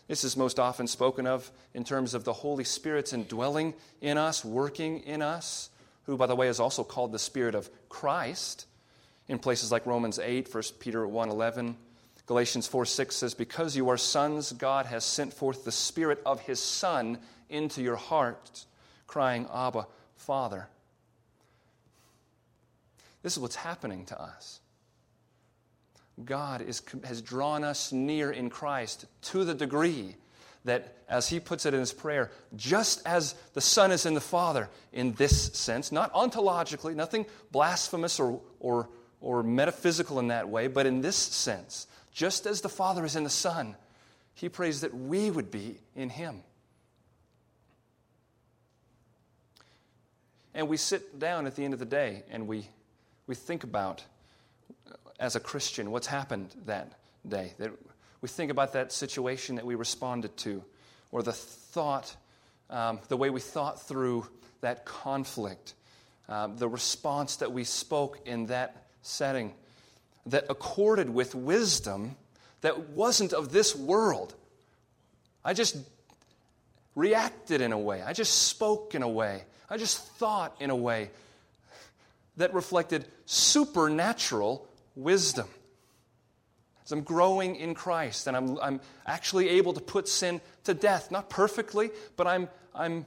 This 0.10 0.24
is 0.24 0.36
most 0.36 0.60
often 0.60 0.88
spoken 0.88 1.28
of 1.28 1.52
in 1.76 1.84
terms 1.84 2.16
of 2.16 2.24
the 2.24 2.34
Holy 2.34 2.64
Spirit's 2.64 3.14
indwelling 3.14 3.76
in 4.02 4.18
us, 4.18 4.44
working 4.44 5.02
in 5.02 5.22
us, 5.22 5.70
who, 6.08 6.18
by 6.18 6.26
the 6.26 6.36
way, 6.36 6.48
is 6.48 6.60
also 6.60 6.84
called 6.84 7.12
the 7.12 7.20
Spirit 7.20 7.54
of 7.54 7.70
Christ 7.90 8.66
in 9.28 9.38
places 9.38 9.72
like 9.72 9.86
Romans 9.86 10.18
8, 10.18 10.52
1 10.52 10.64
Peter 10.80 11.08
1 11.08 11.30
11. 11.30 11.78
Galatians 12.26 12.66
4 12.66 12.86
6 12.86 13.16
says, 13.16 13.34
Because 13.36 13.76
you 13.76 13.90
are 13.90 13.98
sons, 13.98 14.52
God 14.52 14.88
has 14.88 15.04
sent 15.04 15.32
forth 15.32 15.64
the 15.64 15.72
Spirit 15.72 16.20
of 16.26 16.42
His 16.42 16.60
Son 16.60 17.20
into 17.48 17.84
your 17.84 17.96
heart, 17.96 18.66
crying, 19.06 19.48
Abba, 19.54 19.86
Father. 20.18 20.70
This 23.22 23.34
is 23.34 23.40
what's 23.40 23.58
happening 23.58 24.06
to 24.06 24.20
us. 24.20 24.60
God 26.26 26.62
is, 26.62 26.82
has 27.04 27.22
drawn 27.22 27.64
us 27.64 27.92
near 27.92 28.32
in 28.32 28.50
Christ 28.50 29.06
to 29.24 29.44
the 29.44 29.54
degree 29.54 30.16
that, 30.66 30.96
as 31.08 31.30
he 31.30 31.40
puts 31.40 31.66
it 31.66 31.74
in 31.74 31.80
his 31.80 31.94
prayer, 31.94 32.32
just 32.56 33.06
as 33.06 33.34
the 33.54 33.62
Son 33.62 33.92
is 33.92 34.06
in 34.06 34.14
the 34.14 34.22
Father, 34.22 34.70
in 34.92 35.14
this 35.14 35.54
sense, 35.54 35.92
not 35.92 36.14
ontologically, 36.14 36.96
nothing 36.96 37.26
blasphemous 37.52 38.20
or, 38.20 38.42
or, 38.60 38.90
or 39.22 39.44
metaphysical 39.44 40.20
in 40.20 40.28
that 40.28 40.50
way, 40.50 40.68
but 40.68 40.86
in 40.86 41.02
this 41.02 41.16
sense, 41.16 41.88
just 42.12 42.46
as 42.46 42.62
the 42.62 42.70
Father 42.70 43.06
is 43.06 43.16
in 43.16 43.24
the 43.24 43.30
Son, 43.30 43.76
he 44.34 44.50
prays 44.50 44.82
that 44.82 44.94
we 44.94 45.32
would 45.32 45.52
be 45.52 45.78
in 45.96 46.10
him. 46.10 46.44
And 50.54 50.68
we 50.68 50.78
sit 50.78 51.20
down 51.20 51.46
at 51.46 51.56
the 51.56 51.64
end 51.64 51.74
of 51.74 51.80
the 51.80 51.86
day 51.86 52.24
and 52.32 52.48
we, 52.48 52.68
we 53.28 53.36
think 53.36 53.64
about, 53.64 54.04
as 55.20 55.36
a 55.36 55.40
Christian, 55.40 55.92
what's 55.92 56.08
happened 56.08 56.56
that 56.66 56.94
day. 57.28 57.54
That 57.58 57.72
we 58.22 58.30
think 58.30 58.52
about 58.52 58.74
that 58.74 58.92
situation 58.92 59.56
that 59.56 59.66
we 59.66 59.76
responded 59.76 60.36
to, 60.38 60.64
or 61.12 61.24
the 61.24 61.34
thought, 61.34 62.16
um, 62.70 63.00
the 63.08 63.18
way 63.18 63.30
we 63.30 63.40
thought 63.40 63.82
through 63.82 64.28
that 64.62 64.86
conflict, 64.86 65.74
um, 66.28 66.58
the 66.58 66.68
response 66.68 67.38
that 67.38 67.52
we 67.52 67.64
spoke 67.64 68.20
in 68.26 68.48
that 68.48 68.86
setting 69.02 69.54
that 70.26 70.46
accorded 70.50 71.10
with 71.10 71.34
wisdom 71.34 72.16
that 72.62 72.90
wasn't 72.90 73.34
of 73.34 73.52
this 73.52 73.76
world. 73.76 74.36
I 75.44 75.54
just 75.54 75.78
reacted 76.96 77.62
in 77.62 77.72
a 77.72 77.80
way, 77.80 78.02
I 78.02 78.14
just 78.14 78.48
spoke 78.48 78.94
in 78.96 79.02
a 79.02 79.10
way, 79.10 79.44
I 79.70 79.78
just 79.78 80.06
thought 80.18 80.56
in 80.60 80.70
a 80.70 80.76
way 80.76 81.10
that 82.40 82.54
reflected 82.54 83.06
supernatural 83.26 84.68
wisdom. 84.96 85.48
As 86.86 86.92
I'm 86.92 87.02
growing 87.02 87.58
in 87.58 87.76
Christ 87.76 88.28
and 88.28 88.36
I'm, 88.36 88.58
I'm 88.60 88.82
actually 89.06 89.50
able 89.50 89.74
to 89.74 89.82
put 89.82 90.08
sin 90.08 90.42
to 90.64 90.74
death, 90.74 91.12
not 91.12 91.30
perfectly, 91.30 91.92
but 92.16 92.28
I'm, 92.28 92.48
I'm, 92.74 93.06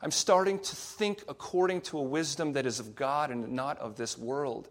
I'm 0.00 0.10
starting 0.10 0.58
to 0.58 0.76
think 0.76 1.22
according 1.28 1.82
to 1.82 1.98
a 1.98 2.02
wisdom 2.02 2.54
that 2.54 2.66
is 2.66 2.80
of 2.80 2.96
God 2.96 3.30
and 3.30 3.50
not 3.52 3.78
of 3.78 3.96
this 3.96 4.16
world. 4.16 4.68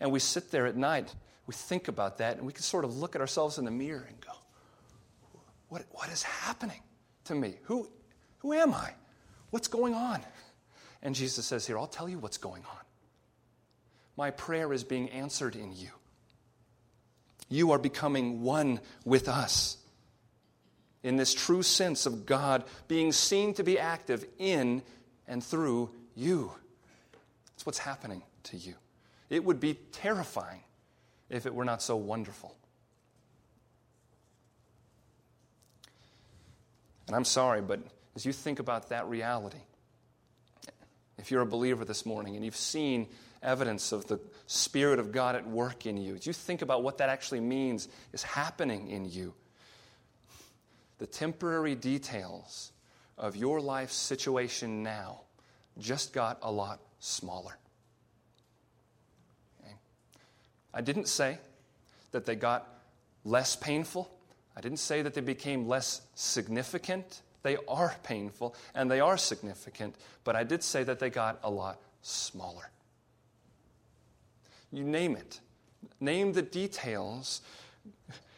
And 0.00 0.10
we 0.12 0.18
sit 0.18 0.50
there 0.50 0.66
at 0.66 0.76
night, 0.76 1.14
we 1.46 1.54
think 1.54 1.88
about 1.88 2.18
that, 2.18 2.36
and 2.36 2.46
we 2.46 2.52
can 2.52 2.62
sort 2.62 2.84
of 2.84 2.96
look 2.98 3.14
at 3.14 3.20
ourselves 3.20 3.58
in 3.58 3.64
the 3.64 3.70
mirror 3.70 4.04
and 4.06 4.20
go, 4.20 4.32
What, 5.68 5.84
what 5.92 6.08
is 6.10 6.24
happening 6.24 6.82
to 7.24 7.34
me? 7.34 7.54
Who, 7.62 7.88
who 8.38 8.52
am 8.52 8.74
I? 8.74 8.92
What's 9.50 9.68
going 9.68 9.94
on? 9.94 10.20
And 11.02 11.14
Jesus 11.14 11.46
says, 11.46 11.66
Here, 11.66 11.78
I'll 11.78 11.86
tell 11.86 12.08
you 12.08 12.18
what's 12.18 12.38
going 12.38 12.62
on. 12.64 12.84
My 14.16 14.30
prayer 14.30 14.72
is 14.72 14.84
being 14.84 15.10
answered 15.10 15.54
in 15.54 15.72
you. 15.72 15.90
You 17.48 17.72
are 17.72 17.78
becoming 17.78 18.42
one 18.42 18.80
with 19.04 19.28
us 19.28 19.76
in 21.02 21.16
this 21.16 21.32
true 21.32 21.62
sense 21.62 22.04
of 22.04 22.26
God 22.26 22.64
being 22.88 23.12
seen 23.12 23.54
to 23.54 23.62
be 23.62 23.78
active 23.78 24.24
in 24.38 24.82
and 25.26 25.42
through 25.42 25.90
you. 26.14 26.52
That's 27.54 27.64
what's 27.64 27.78
happening 27.78 28.22
to 28.44 28.56
you. 28.56 28.74
It 29.30 29.44
would 29.44 29.60
be 29.60 29.74
terrifying 29.92 30.60
if 31.30 31.46
it 31.46 31.54
were 31.54 31.64
not 31.64 31.82
so 31.82 31.96
wonderful. 31.96 32.54
And 37.06 37.16
I'm 37.16 37.24
sorry, 37.24 37.62
but 37.62 37.80
as 38.16 38.26
you 38.26 38.32
think 38.32 38.58
about 38.58 38.90
that 38.90 39.06
reality, 39.08 39.58
if 41.18 41.30
you're 41.30 41.42
a 41.42 41.46
believer 41.46 41.84
this 41.84 42.06
morning 42.06 42.36
and 42.36 42.44
you've 42.44 42.56
seen 42.56 43.08
evidence 43.42 43.92
of 43.92 44.06
the 44.06 44.20
Spirit 44.46 44.98
of 44.98 45.12
God 45.12 45.36
at 45.36 45.46
work 45.46 45.86
in 45.86 45.96
you, 45.96 46.14
as 46.14 46.26
you 46.26 46.32
think 46.32 46.62
about 46.62 46.82
what 46.82 46.98
that 46.98 47.08
actually 47.08 47.40
means 47.40 47.88
is 48.12 48.22
happening 48.22 48.88
in 48.88 49.04
you, 49.04 49.34
the 50.98 51.06
temporary 51.06 51.74
details 51.74 52.72
of 53.16 53.36
your 53.36 53.60
life 53.60 53.90
situation 53.90 54.82
now 54.82 55.20
just 55.78 56.12
got 56.12 56.38
a 56.42 56.50
lot 56.50 56.80
smaller. 56.98 57.58
I 60.72 60.80
didn't 60.80 61.08
say 61.08 61.38
that 62.12 62.26
they 62.26 62.36
got 62.36 62.68
less 63.24 63.56
painful. 63.56 64.10
I 64.56 64.60
didn't 64.60 64.78
say 64.78 65.02
that 65.02 65.14
they 65.14 65.20
became 65.20 65.66
less 65.66 66.02
significant. 66.14 67.22
They 67.42 67.56
are 67.68 67.94
painful 68.02 68.54
and 68.74 68.90
they 68.90 69.00
are 69.00 69.16
significant, 69.16 69.94
but 70.24 70.36
I 70.36 70.44
did 70.44 70.62
say 70.62 70.82
that 70.84 70.98
they 70.98 71.10
got 71.10 71.38
a 71.42 71.50
lot 71.50 71.80
smaller. 72.02 72.70
You 74.72 74.84
name 74.84 75.16
it. 75.16 75.40
Name 76.00 76.32
the 76.32 76.42
details, 76.42 77.40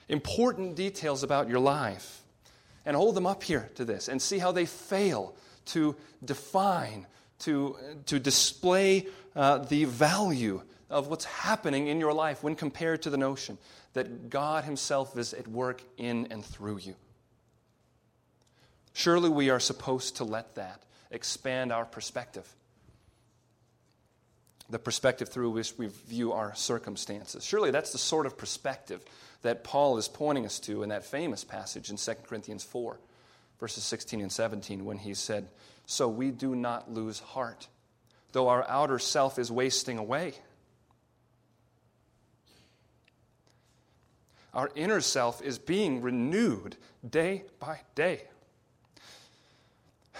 important 0.08 0.76
details 0.76 1.22
about 1.22 1.48
your 1.48 1.58
life, 1.58 2.22
and 2.84 2.96
hold 2.96 3.14
them 3.14 3.26
up 3.26 3.42
here 3.42 3.70
to 3.74 3.84
this 3.84 4.08
and 4.08 4.20
see 4.20 4.38
how 4.38 4.52
they 4.52 4.66
fail 4.66 5.34
to 5.66 5.96
define, 6.24 7.06
to, 7.40 7.76
to 8.06 8.18
display 8.18 9.06
uh, 9.34 9.58
the 9.58 9.84
value 9.84 10.62
of 10.88 11.08
what's 11.08 11.24
happening 11.24 11.86
in 11.86 12.00
your 12.00 12.12
life 12.12 12.42
when 12.42 12.56
compared 12.56 13.02
to 13.02 13.10
the 13.10 13.16
notion 13.16 13.58
that 13.92 14.30
God 14.30 14.64
Himself 14.64 15.16
is 15.16 15.32
at 15.34 15.46
work 15.48 15.82
in 15.96 16.26
and 16.30 16.44
through 16.44 16.78
you. 16.78 16.94
Surely 19.00 19.30
we 19.30 19.48
are 19.48 19.58
supposed 19.58 20.16
to 20.16 20.24
let 20.24 20.56
that 20.56 20.82
expand 21.10 21.72
our 21.72 21.86
perspective. 21.86 22.46
The 24.68 24.78
perspective 24.78 25.30
through 25.30 25.50
which 25.50 25.78
we 25.78 25.86
view 25.86 26.32
our 26.32 26.54
circumstances. 26.54 27.42
Surely 27.42 27.70
that's 27.70 27.92
the 27.92 27.98
sort 27.98 28.26
of 28.26 28.36
perspective 28.36 29.02
that 29.40 29.64
Paul 29.64 29.96
is 29.96 30.06
pointing 30.06 30.44
us 30.44 30.60
to 30.60 30.82
in 30.82 30.90
that 30.90 31.06
famous 31.06 31.44
passage 31.44 31.88
in 31.88 31.96
2 31.96 32.12
Corinthians 32.26 32.62
4, 32.62 33.00
verses 33.58 33.84
16 33.84 34.20
and 34.20 34.30
17, 34.30 34.84
when 34.84 34.98
he 34.98 35.14
said, 35.14 35.48
So 35.86 36.06
we 36.06 36.30
do 36.30 36.54
not 36.54 36.92
lose 36.92 37.20
heart, 37.20 37.68
though 38.32 38.48
our 38.48 38.68
outer 38.68 38.98
self 38.98 39.38
is 39.38 39.50
wasting 39.50 39.96
away 39.96 40.34
Our 44.52 44.70
inner 44.74 45.00
self 45.00 45.40
is 45.42 45.58
being 45.58 46.02
renewed 46.02 46.76
day 47.08 47.44
by 47.60 47.80
day. 47.94 48.24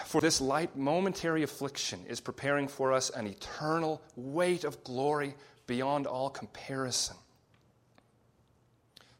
For 0.06 0.20
this 0.20 0.40
light 0.40 0.76
momentary 0.76 1.42
affliction 1.42 2.00
is 2.08 2.20
preparing 2.20 2.68
for 2.68 2.92
us 2.92 3.10
an 3.10 3.26
eternal 3.26 4.02
weight 4.16 4.64
of 4.64 4.82
glory 4.84 5.34
beyond 5.66 6.06
all 6.06 6.30
comparison. 6.30 7.16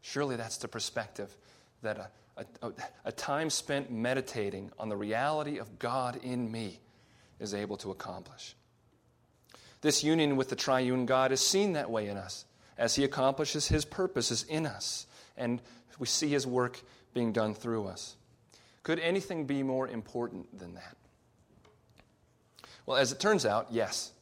Surely 0.02 0.36
that's 0.36 0.56
the 0.56 0.68
perspective 0.68 1.36
that 1.82 2.10
a, 2.36 2.44
a, 2.62 2.72
a, 3.04 3.12
time 3.12 3.50
spent 3.50 3.90
meditating 3.90 4.70
on 4.78 4.88
the 4.88 4.96
reality 4.96 5.58
of 5.58 5.78
God 5.78 6.16
in 6.22 6.50
me 6.50 6.80
is 7.38 7.54
able 7.54 7.76
to 7.78 7.90
accomplish. 7.90 8.54
This 9.82 10.02
union 10.02 10.36
with 10.36 10.48
the 10.48 10.56
triune 10.56 11.06
God 11.06 11.32
is 11.32 11.40
seen 11.40 11.74
that 11.74 11.90
way 11.90 12.08
in 12.08 12.16
us 12.16 12.44
as 12.76 12.96
He 12.96 13.04
accomplishes 13.04 13.68
His 13.68 13.84
purposes 13.84 14.44
in 14.48 14.66
us, 14.66 15.06
and 15.36 15.60
we 15.98 16.06
see 16.06 16.28
His 16.28 16.46
work 16.46 16.80
being 17.14 17.32
done 17.32 17.54
through 17.54 17.86
us. 17.86 18.16
Could 18.82 18.98
anything 18.98 19.46
be 19.46 19.62
more 19.62 19.88
important 19.88 20.58
than 20.58 20.74
that? 20.74 20.96
Well, 22.86 22.96
as 22.96 23.12
it 23.12 23.20
turns 23.20 23.46
out, 23.46 23.68
yes. 23.70 24.12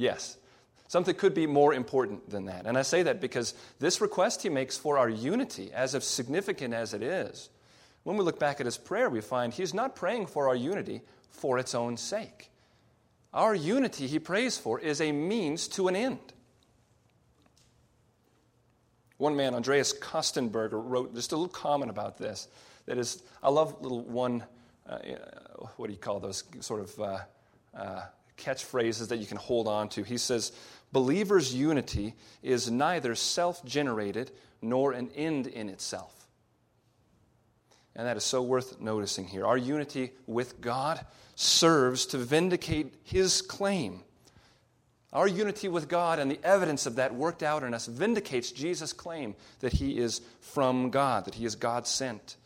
Yes. 0.00 0.36
Something 0.86 1.16
could 1.16 1.34
be 1.34 1.46
more 1.48 1.74
important 1.74 2.30
than 2.30 2.44
that. 2.44 2.66
And 2.66 2.78
I 2.78 2.82
say 2.82 3.02
that 3.02 3.20
because 3.20 3.52
this 3.80 4.00
request 4.00 4.42
he 4.42 4.48
makes 4.48 4.78
for 4.78 4.96
our 4.96 5.08
unity, 5.08 5.72
as 5.72 5.92
of 5.92 6.04
significant 6.04 6.72
as 6.72 6.94
it 6.94 7.02
is, 7.02 7.50
when 8.04 8.16
we 8.16 8.24
look 8.24 8.38
back 8.38 8.60
at 8.60 8.66
his 8.66 8.78
prayer, 8.78 9.10
we 9.10 9.20
find 9.20 9.52
he's 9.52 9.74
not 9.74 9.96
praying 9.96 10.26
for 10.28 10.48
our 10.48 10.54
unity 10.54 11.02
for 11.30 11.58
its 11.58 11.74
own 11.74 11.96
sake. 11.96 12.50
Our 13.34 13.54
unity 13.54 14.06
he 14.06 14.18
prays 14.18 14.56
for 14.56 14.80
is 14.80 15.00
a 15.00 15.12
means 15.12 15.68
to 15.68 15.88
an 15.88 15.96
end. 15.96 16.32
One 19.18 19.36
man, 19.36 19.54
Andreas 19.54 19.92
Kostenberger, 19.92 20.80
wrote 20.82 21.14
just 21.14 21.32
a 21.32 21.36
little 21.36 21.48
comment 21.48 21.90
about 21.90 22.18
this. 22.18 22.48
That 22.88 22.96
is, 22.96 23.22
I 23.42 23.50
love 23.50 23.82
little 23.82 24.00
one, 24.00 24.42
uh, 24.88 24.96
what 25.76 25.88
do 25.88 25.92
you 25.92 25.98
call 25.98 26.20
those 26.20 26.42
sort 26.60 26.80
of 26.80 26.98
uh, 26.98 27.18
uh, 27.76 28.02
catchphrases 28.38 29.08
that 29.08 29.18
you 29.18 29.26
can 29.26 29.36
hold 29.36 29.68
on 29.68 29.90
to. 29.90 30.02
He 30.02 30.16
says, 30.16 30.52
Believers' 30.90 31.54
unity 31.54 32.14
is 32.42 32.70
neither 32.70 33.14
self 33.14 33.62
generated 33.66 34.30
nor 34.62 34.92
an 34.92 35.10
end 35.14 35.48
in 35.48 35.68
itself. 35.68 36.14
And 37.94 38.06
that 38.06 38.16
is 38.16 38.24
so 38.24 38.40
worth 38.40 38.80
noticing 38.80 39.26
here. 39.26 39.44
Our 39.44 39.58
unity 39.58 40.12
with 40.26 40.62
God 40.62 41.04
serves 41.34 42.06
to 42.06 42.16
vindicate 42.16 42.94
His 43.02 43.42
claim. 43.42 44.00
Our 45.12 45.28
unity 45.28 45.68
with 45.68 45.90
God 45.90 46.20
and 46.20 46.30
the 46.30 46.40
evidence 46.42 46.86
of 46.86 46.96
that 46.96 47.14
worked 47.14 47.42
out 47.42 47.64
in 47.64 47.74
us 47.74 47.84
vindicates 47.84 48.50
Jesus' 48.50 48.94
claim 48.94 49.34
that 49.60 49.74
He 49.74 49.98
is 49.98 50.22
from 50.40 50.88
God, 50.88 51.26
that 51.26 51.34
He 51.34 51.44
is 51.44 51.54
God 51.54 51.86
sent. 51.86 52.36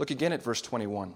Look 0.00 0.10
again 0.10 0.32
at 0.32 0.42
verse 0.42 0.62
21. 0.62 1.14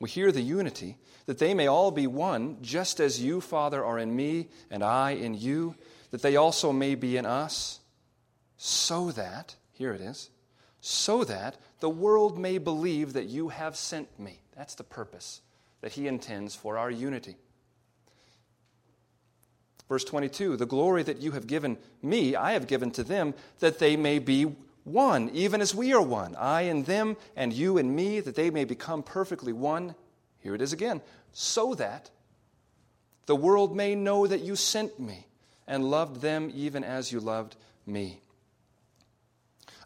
We 0.00 0.08
hear 0.08 0.32
the 0.32 0.40
unity, 0.40 0.96
that 1.26 1.36
they 1.36 1.52
may 1.52 1.66
all 1.66 1.90
be 1.90 2.06
one, 2.06 2.56
just 2.62 2.98
as 2.98 3.22
you, 3.22 3.42
Father, 3.42 3.84
are 3.84 3.98
in 3.98 4.16
me, 4.16 4.48
and 4.70 4.82
I 4.82 5.10
in 5.10 5.34
you, 5.34 5.74
that 6.12 6.22
they 6.22 6.36
also 6.36 6.72
may 6.72 6.94
be 6.94 7.18
in 7.18 7.26
us, 7.26 7.80
so 8.56 9.10
that, 9.10 9.54
here 9.74 9.92
it 9.92 10.00
is, 10.00 10.30
so 10.80 11.24
that 11.24 11.58
the 11.80 11.90
world 11.90 12.38
may 12.38 12.56
believe 12.56 13.12
that 13.12 13.26
you 13.26 13.50
have 13.50 13.76
sent 13.76 14.18
me. 14.18 14.40
That's 14.56 14.74
the 14.74 14.82
purpose 14.82 15.42
that 15.82 15.92
he 15.92 16.08
intends 16.08 16.54
for 16.54 16.78
our 16.78 16.90
unity. 16.90 17.36
Verse 19.90 20.04
22 20.04 20.56
The 20.56 20.64
glory 20.64 21.02
that 21.02 21.20
you 21.20 21.32
have 21.32 21.46
given 21.46 21.76
me, 22.02 22.34
I 22.34 22.52
have 22.52 22.66
given 22.66 22.90
to 22.92 23.04
them, 23.04 23.34
that 23.58 23.78
they 23.78 23.94
may 23.94 24.18
be 24.18 24.56
one, 24.84 25.30
even 25.32 25.60
as 25.60 25.74
we 25.74 25.92
are 25.94 26.02
one, 26.02 26.36
I 26.36 26.62
and 26.62 26.84
them, 26.84 27.16
and 27.34 27.52
you 27.52 27.78
and 27.78 27.96
me, 27.96 28.20
that 28.20 28.36
they 28.36 28.50
may 28.50 28.64
become 28.64 29.02
perfectly 29.02 29.52
one. 29.52 29.94
Here 30.40 30.54
it 30.54 30.60
is 30.60 30.72
again. 30.72 31.00
So 31.32 31.74
that 31.74 32.10
the 33.26 33.36
world 33.36 33.74
may 33.74 33.94
know 33.94 34.26
that 34.26 34.42
you 34.42 34.56
sent 34.56 35.00
me 35.00 35.26
and 35.66 35.90
loved 35.90 36.20
them 36.20 36.52
even 36.54 36.84
as 36.84 37.10
you 37.10 37.20
loved 37.20 37.56
me. 37.86 38.20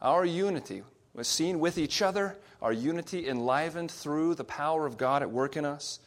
Our 0.02 0.24
unity 0.24 0.82
was 1.14 1.28
seen 1.28 1.60
with 1.60 1.78
each 1.78 2.02
other, 2.02 2.36
our 2.60 2.72
unity 2.72 3.28
enlivened 3.28 3.90
through 3.90 4.34
the 4.34 4.44
power 4.44 4.86
of 4.86 4.98
God 4.98 5.22
at 5.22 5.30
work 5.30 5.56
in 5.56 5.64
us, 5.64 6.00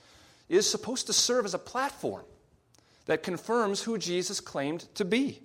is 0.49 0.69
supposed 0.69 1.07
to 1.07 1.13
serve 1.13 1.45
as 1.45 1.53
a 1.53 1.59
platform 1.59 2.25
that 3.05 3.23
confirms 3.23 3.81
who 3.81 3.97
Jesus 3.97 4.41
claimed 4.41 4.85
to 4.95 5.05
be. 5.05 5.41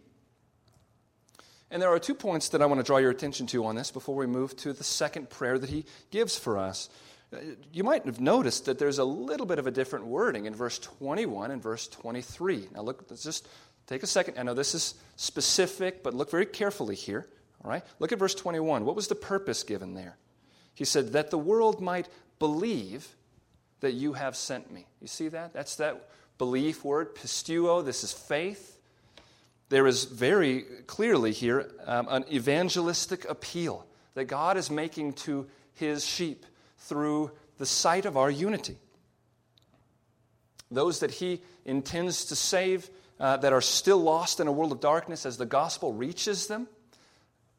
And 1.71 1.83
there 1.83 1.91
are 1.91 1.99
two 1.99 2.15
points 2.15 2.51
that 2.51 2.63
I 2.63 2.67
want 2.67 2.79
to 2.79 2.85
draw 2.85 2.99
your 2.99 3.11
attention 3.11 3.47
to 3.49 3.65
on 3.65 3.75
this 3.75 3.91
before 3.91 4.15
we 4.15 4.27
move 4.27 4.57
to 4.59 4.73
the 4.73 4.85
second 4.85 5.31
prayer 5.31 5.59
that 5.59 5.71
he 5.71 5.85
gives 6.11 6.39
for 6.39 6.59
us. 6.59 6.89
Uh, 7.33 7.39
you 7.73 7.83
might 7.83 8.05
have 8.07 8.21
noticed 8.21 8.67
that 8.67 8.79
there's 8.79 8.99
a 8.99 9.05
little 9.05 9.47
bit 9.47 9.59
of 9.59 9.67
a 9.67 9.73
different 9.73 10.07
wording 10.07 10.47
in 10.47 10.55
verse 10.55 10.79
21 10.79 11.51
and 11.51 11.61
verse 11.61 11.89
23. 11.89 12.69
Now, 12.73 12.83
look, 12.83 13.05
let's 13.11 13.25
just 13.25 13.49
take 13.89 14.05
a 14.05 14.07
second. 14.07 14.39
I 14.39 14.45
know 14.45 14.55
this 14.55 14.75
is 14.75 14.95
specific, 15.17 16.05
but 16.05 16.15
look 16.15 16.31
very 16.31 16.47
carefully 16.47 16.95
here. 16.95 17.27
All 17.65 17.71
right? 17.71 17.83
Look 17.99 18.13
at 18.13 18.19
verse 18.21 18.35
21. 18.35 18.85
What 18.85 18.95
was 18.95 19.09
the 19.09 19.17
purpose 19.17 19.65
given 19.65 19.95
there? 19.95 20.17
He 20.75 20.85
said, 20.85 21.13
That 21.13 21.31
the 21.31 21.39
world 21.39 21.81
might 21.81 22.09
believe 22.39 23.09
that 23.81 23.93
you 23.93 24.13
have 24.13 24.37
sent 24.37 24.71
me. 24.71 24.87
You 25.01 25.09
see 25.09 25.29
that? 25.29 25.53
That's 25.53 25.77
that 25.77 26.09
belief 26.39 26.85
word, 26.85 27.17
pisteuo. 27.17 27.85
This 27.85 28.05
is 28.05 28.13
faith 28.13 28.76
there 29.69 29.87
is 29.87 30.05
very 30.05 30.65
clearly 30.87 31.33
here 31.33 31.71
um, 31.87 32.07
an 32.09 32.25
evangelistic 32.33 33.29
appeal 33.29 33.87
that 34.15 34.25
God 34.25 34.57
is 34.57 34.71
making 34.71 35.15
to 35.15 35.47
his 35.75 36.05
sheep 36.05 36.47
through 36.79 37.31
the 37.59 37.67
sight 37.67 38.07
of 38.07 38.17
our 38.17 38.31
unity. 38.31 38.77
Those 40.71 41.01
that 41.01 41.11
he 41.11 41.43
intends 41.65 42.27
to 42.27 42.37
save 42.37 42.89
uh, 43.19 43.39
that 43.39 43.53
are 43.53 43.61
still 43.61 43.99
lost 43.99 44.41
in 44.41 44.47
a 44.47 44.53
world 44.53 44.73
of 44.73 44.81
darkness 44.81 45.27
as 45.27 45.37
the 45.37 45.47
gospel 45.47 45.93
reaches 45.93 46.47
them, 46.47 46.69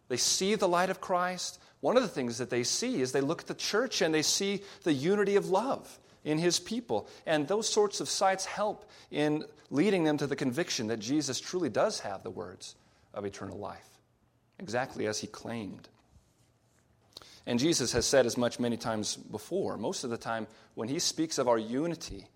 they 0.07 0.17
see 0.17 0.55
the 0.55 0.67
light 0.67 0.89
of 0.89 1.01
Christ. 1.01 1.59
One 1.81 1.97
of 1.97 2.03
the 2.03 2.09
things 2.09 2.37
that 2.37 2.49
they 2.49 2.63
see 2.63 3.01
is 3.01 3.11
they 3.11 3.21
look 3.21 3.41
at 3.41 3.47
the 3.47 3.53
church 3.53 4.01
and 4.01 4.13
they 4.13 4.21
see 4.21 4.61
the 4.83 4.93
unity 4.93 5.35
of 5.35 5.49
love 5.49 5.99
in 6.27 6.37
his 6.37 6.59
people. 6.59 7.07
And 7.25 7.47
those 7.47 7.69
sorts 7.69 8.01
of 8.01 8.09
sights 8.09 8.45
help 8.45 8.89
in 9.09 9.45
leading 9.71 10.03
them 10.03 10.17
to 10.17 10.27
the 10.27 10.35
conviction 10.35 10.87
that 10.87 10.99
Jesus 10.99 11.39
truly 11.39 11.69
does 11.69 12.01
have 12.01 12.21
the 12.21 12.29
words 12.29 12.75
of 13.13 13.23
eternal 13.25 13.57
life, 13.57 13.87
exactly 14.59 15.07
as 15.07 15.19
he 15.19 15.27
claimed. 15.27 15.87
And 17.45 17.57
Jesus 17.57 17.93
has 17.93 18.05
said 18.05 18.25
as 18.25 18.37
much 18.37 18.59
many 18.59 18.75
times 18.75 19.15
before. 19.15 19.77
Most 19.77 20.03
of 20.03 20.09
the 20.09 20.17
time, 20.17 20.47
when 20.75 20.89
he 20.89 20.99
speaks 20.99 21.37
of 21.37 21.47
our 21.47 21.57
unity 21.57 22.27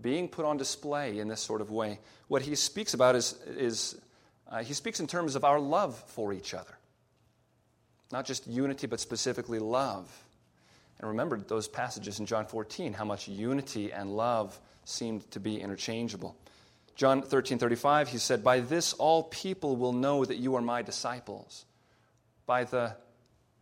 being 0.00 0.28
put 0.28 0.44
on 0.44 0.56
display 0.56 1.18
in 1.18 1.26
this 1.26 1.40
sort 1.40 1.60
of 1.60 1.72
way, 1.72 1.98
what 2.28 2.42
he 2.42 2.54
speaks 2.54 2.94
about 2.94 3.16
is, 3.16 3.34
is 3.48 4.00
uh, 4.48 4.62
he 4.62 4.74
speaks 4.74 5.00
in 5.00 5.08
terms 5.08 5.34
of 5.34 5.44
our 5.44 5.58
love 5.58 6.00
for 6.06 6.32
each 6.32 6.54
other. 6.54 6.78
Not 8.12 8.26
just 8.26 8.46
unity, 8.46 8.86
but 8.86 9.00
specifically 9.00 9.58
love. 9.58 10.08
And 11.00 11.08
remember 11.08 11.38
those 11.38 11.66
passages 11.66 12.20
in 12.20 12.26
John 12.26 12.44
14, 12.44 12.92
how 12.92 13.06
much 13.06 13.26
unity 13.26 13.90
and 13.90 14.14
love 14.14 14.60
seemed 14.84 15.28
to 15.30 15.40
be 15.40 15.58
interchangeable. 15.58 16.36
John 16.94 17.22
13 17.22 17.58
35, 17.58 18.08
he 18.08 18.18
said, 18.18 18.44
By 18.44 18.60
this 18.60 18.92
all 18.92 19.22
people 19.22 19.76
will 19.76 19.94
know 19.94 20.22
that 20.22 20.36
you 20.36 20.56
are 20.56 20.60
my 20.60 20.82
disciples, 20.82 21.64
by 22.44 22.64
the 22.64 22.94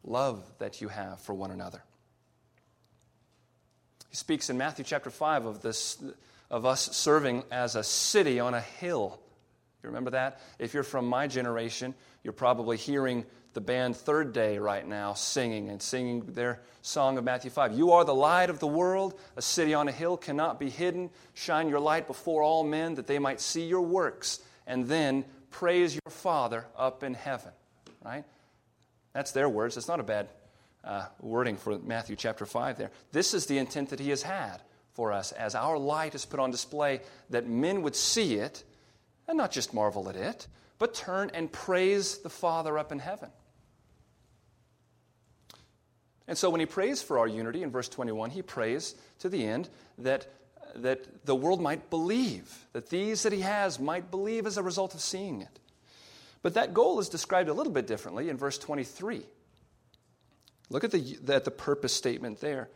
love 0.03 0.45
that 0.59 0.81
you 0.81 0.89
have 0.89 1.21
for 1.21 1.33
one 1.33 1.53
another. 1.53 1.81
He 4.11 4.17
speaks 4.17 4.51
in 4.51 4.59
Matthew 4.59 4.85
chapter 4.85 5.11
5 5.11 5.45
of, 5.45 5.63
this, 5.63 6.03
of 6.51 6.67
us 6.67 6.97
serving 6.97 7.45
as 7.53 7.77
a 7.77 7.85
city 7.85 8.41
on 8.41 8.55
a 8.55 8.61
hill. 8.61 9.21
You 9.85 9.91
remember 9.91 10.11
that? 10.11 10.41
If 10.59 10.75
you're 10.75 10.83
from 10.83 11.07
my 11.07 11.29
generation, 11.29 11.95
you're 12.25 12.33
probably 12.33 12.77
hearing 12.77 13.25
the 13.59 13.65
band 13.65 13.97
Third 13.97 14.33
Day 14.33 14.57
right 14.59 14.87
now 14.87 15.15
singing 15.15 15.69
and 15.69 15.83
singing 15.83 16.21
their 16.27 16.61
song 16.81 17.19
of 17.19 17.25
Matthew 17.25 17.51
5. 17.51 17.77
You 17.77 17.91
are 17.91 18.05
the 18.05 18.15
light 18.15 18.51
of 18.51 18.61
the 18.61 18.69
world. 18.69 19.19
A 19.35 19.43
city 19.43 19.75
on 19.75 19.89
a 19.89 19.91
hill 19.91 20.17
cannot 20.17 20.61
be 20.61 20.71
hidden. 20.71 21.11
Shine 21.35 21.69
your 21.69 21.81
light 21.81 22.07
before 22.07 22.45
all 22.45 22.63
men 22.63 22.95
that 22.95 23.09
they 23.09 23.19
might 23.19 23.41
see 23.41 23.67
your 23.67 23.81
works 23.81 24.39
and 24.69 24.87
then 24.87 25.25
praise 25.51 25.93
your 25.93 26.09
Father 26.09 26.67
up 26.77 27.03
in 27.03 27.15
heaven. 27.15 27.51
Right? 28.05 28.25
That's 29.13 29.33
their 29.33 29.49
words. 29.49 29.77
It's 29.77 29.89
not 29.89 29.99
a 29.99 30.05
bad 30.05 30.29
uh, 30.85 31.07
wording 31.21 31.57
for 31.57 31.81
Matthew 31.81 32.15
chapter 32.15 32.47
5 32.47 32.79
there. 32.79 32.93
This 33.11 33.35
is 33.35 33.47
the 33.47 33.59
intent 33.59 33.89
that 33.89 33.99
he 33.99 34.11
has 34.11 34.23
had 34.23 34.63
for 34.93 35.13
us 35.13 35.33
as 35.33 35.57
our 35.57 35.77
light 35.77 36.15
is 36.15 36.25
put 36.25 36.39
on 36.39 36.53
display, 36.53 37.01
that 37.31 37.49
men 37.49 37.83
would 37.83 37.97
see 37.97 38.35
it 38.35 38.63
and 39.27 39.37
not 39.37 39.51
just 39.51 39.75
marvel 39.75 40.09
at 40.09 40.15
it, 40.15 40.47
but 40.79 40.95
turn 40.95 41.33
and 41.35 41.51
praise 41.51 42.19
the 42.19 42.31
Father 42.31 42.79
up 42.79 42.93
in 42.93 43.01
heaven. 43.01 43.31
And 46.29 46.37
so 46.37 46.51
when 46.51 46.61
he 46.61 46.67
prays 46.67 47.03
for 47.03 47.19
our 47.19 47.27
unity 47.27 47.63
in 47.63 47.71
verse 47.71 47.89
21, 47.89 48.31
he 48.31 48.43
prays 48.43 48.95
to 49.21 49.31
the 49.31 49.45
end 49.45 49.71
that, 49.97 50.27
that 50.77 51.25
the 51.25 51.35
world 51.35 51.61
might 51.61 51.89
believe, 51.89 52.67
that 52.75 52.91
these 52.91 53.23
that 53.23 53.33
he 53.33 53.41
has 53.41 53.81
might 53.81 54.11
believe 54.11 54.47
as 54.47 54.59
a 54.59 54.63
result 54.63 54.95
of 54.95 55.01
seeing 55.01 55.41
it. 55.41 55.59
But 56.43 56.55
that 56.55 56.75
goal 56.75 57.01
is 57.01 57.09
described 57.09 57.49
a 57.49 57.55
little 57.55 57.73
bit 57.73 57.87
differently 57.87 58.29
in 58.29 58.37
verse 58.37 58.59
23. 58.59 59.23
Look 60.71 60.85
at 60.85 60.91
the, 60.91 61.19
at 61.29 61.45
the 61.45 61.51
purpose 61.51 61.95
statement 61.95 62.41
there. 62.41 62.69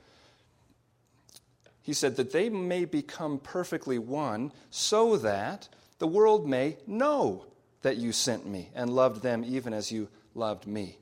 He 1.82 1.92
said, 1.92 2.16
that 2.16 2.32
they 2.32 2.48
may 2.48 2.86
become 2.86 3.38
perfectly 3.38 3.98
one, 3.98 4.52
so 4.70 5.16
that 5.18 5.68
the 5.98 6.06
world 6.06 6.48
may 6.48 6.78
know 6.86 7.46
that 7.82 7.96
you 7.96 8.12
sent 8.12 8.46
me 8.46 8.70
and 8.74 8.88
loved 8.88 9.22
them 9.22 9.44
even 9.44 9.74
as 9.74 9.92
you 9.92 10.08
loved 10.34 10.66
me. 10.66 10.96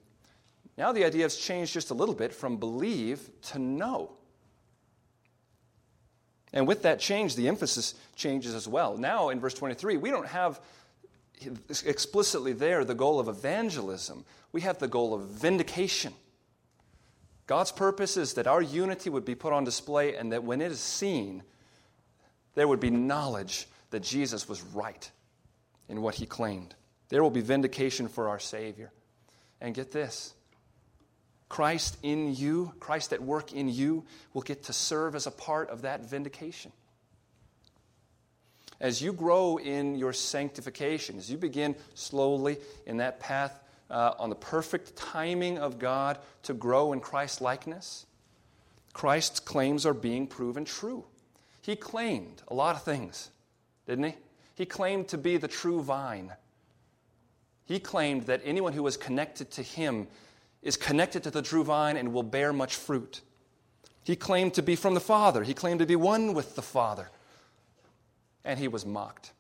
Now 0.81 0.93
the 0.93 1.05
idea 1.05 1.25
has 1.25 1.37
changed 1.37 1.75
just 1.75 1.91
a 1.91 1.95
little 1.95 2.15
bit 2.15 2.33
from 2.33 2.57
believe 2.57 3.29
to 3.51 3.59
know. 3.59 4.13
And 6.55 6.67
with 6.67 6.85
that 6.85 7.01
change, 7.01 7.37
the 7.37 7.49
emphasis 7.49 7.95
changes 8.17 8.55
as 8.55 8.67
well. 8.67 8.97
Now, 8.97 9.29
in 9.29 9.41
verse 9.41 9.53
23, 9.53 9.99
we 9.99 10.11
don't 10.11 10.27
have 10.27 10.59
explicitly 11.85 12.55
there 12.55 12.83
the 12.87 12.95
goal 12.95 13.21
of 13.21 13.29
evangelism, 13.29 14.25
we 14.53 14.63
have 14.63 14.79
the 14.79 14.89
goal 14.89 15.13
of 15.13 15.27
vindication. 15.29 16.15
God's 17.47 17.73
purpose 17.73 18.17
is 18.17 18.33
that 18.35 18.47
our 18.47 18.63
unity 18.63 19.11
would 19.11 19.27
be 19.27 19.35
put 19.35 19.53
on 19.53 19.65
display 19.65 20.17
and 20.17 20.33
that 20.33 20.45
when 20.45 20.63
it 20.63 20.73
is 20.73 20.81
seen, 20.81 21.43
there 22.55 22.67
would 22.67 22.81
be 22.81 22.89
knowledge 22.89 23.69
that 23.91 24.03
Jesus 24.03 24.49
was 24.49 24.63
right 24.63 25.11
in 25.91 26.01
what 26.01 26.15
he 26.15 26.25
claimed. 26.25 26.75
There 27.11 27.23
will 27.23 27.31
be 27.31 27.43
vindication 27.43 28.09
for 28.09 28.31
our 28.31 28.39
Savior. 28.39 28.93
And 29.61 29.75
get 29.75 29.93
this 29.93 30.33
Christ 31.51 31.99
in 32.05 32.35
you, 32.35 32.73
Christ 32.79 33.13
at 33.13 33.21
work 33.21 33.53
in 33.53 33.69
you, 33.69 34.05
will 34.33 34.41
get 34.41 34.63
to 34.65 34.73
serve 34.73 35.15
as 35.17 35.27
a 35.27 35.33
part 35.33 35.69
of 35.69 35.83
that 35.83 36.09
vindication. 36.09 36.73
As 38.81 39.03
you 39.03 39.13
grow 39.13 39.59
in 39.59 39.97
your 39.97 40.13
sanctification, 40.13 41.19
as 41.19 41.31
you 41.31 41.37
begin 41.37 41.75
slowly 41.95 42.57
in 42.87 42.99
that 42.99 43.21
path 43.21 43.63
uh, 43.91 44.13
on 44.19 44.31
the 44.31 44.37
perfect 44.37 44.95
timing 44.97 45.59
of 45.59 45.81
God 45.81 46.19
to 46.45 46.55
grow 46.55 46.93
in 46.93 47.01
Christ 47.01 47.41
likeness, 47.41 48.07
Christ's 48.93 49.41
claims 49.41 49.85
are 49.85 49.93
being 49.93 50.29
proven 50.29 50.65
true. 50.65 51.05
He 51.63 51.75
claimed 51.75 52.43
a 52.47 52.55
lot 52.55 52.77
of 52.77 52.85
things, 52.85 53.29
didn't 53.87 54.05
he? 54.05 54.15
He 54.55 54.67
claimed 54.67 55.09
to 55.09 55.19
be 55.19 55.37
the 55.37 55.49
true 55.49 55.83
vine. 55.83 56.33
He 57.65 57.81
claimed 57.81 58.23
that 58.27 58.41
anyone 58.45 58.73
who 58.73 58.85
was 58.85 58.97
connected 58.97 59.51
to 59.53 59.63
him 59.63 60.07
is 60.63 60.77
connected 60.77 61.23
to 61.25 61.31
the 61.31 61.43
true 61.43 61.65
vine 61.65 61.97
and 61.97 62.13
will 62.13 62.23
bear 62.23 62.53
much 62.53 62.77
fruit. 62.77 63.21
He 64.03 64.17
claimed 64.17 64.55
to 64.55 64.63
be 64.63 64.77
from 64.77 64.95
the 64.95 65.01
Father. 65.01 65.43
He 65.43 65.55
claimed 65.55 65.81
to 65.81 65.87
be 65.87 65.97
one 65.97 66.35
with 66.35 66.57
the 66.57 66.63
Father. 66.63 67.09
And 68.45 68.59
he 68.59 68.69
was 68.69 68.85
mocked. 68.85 69.33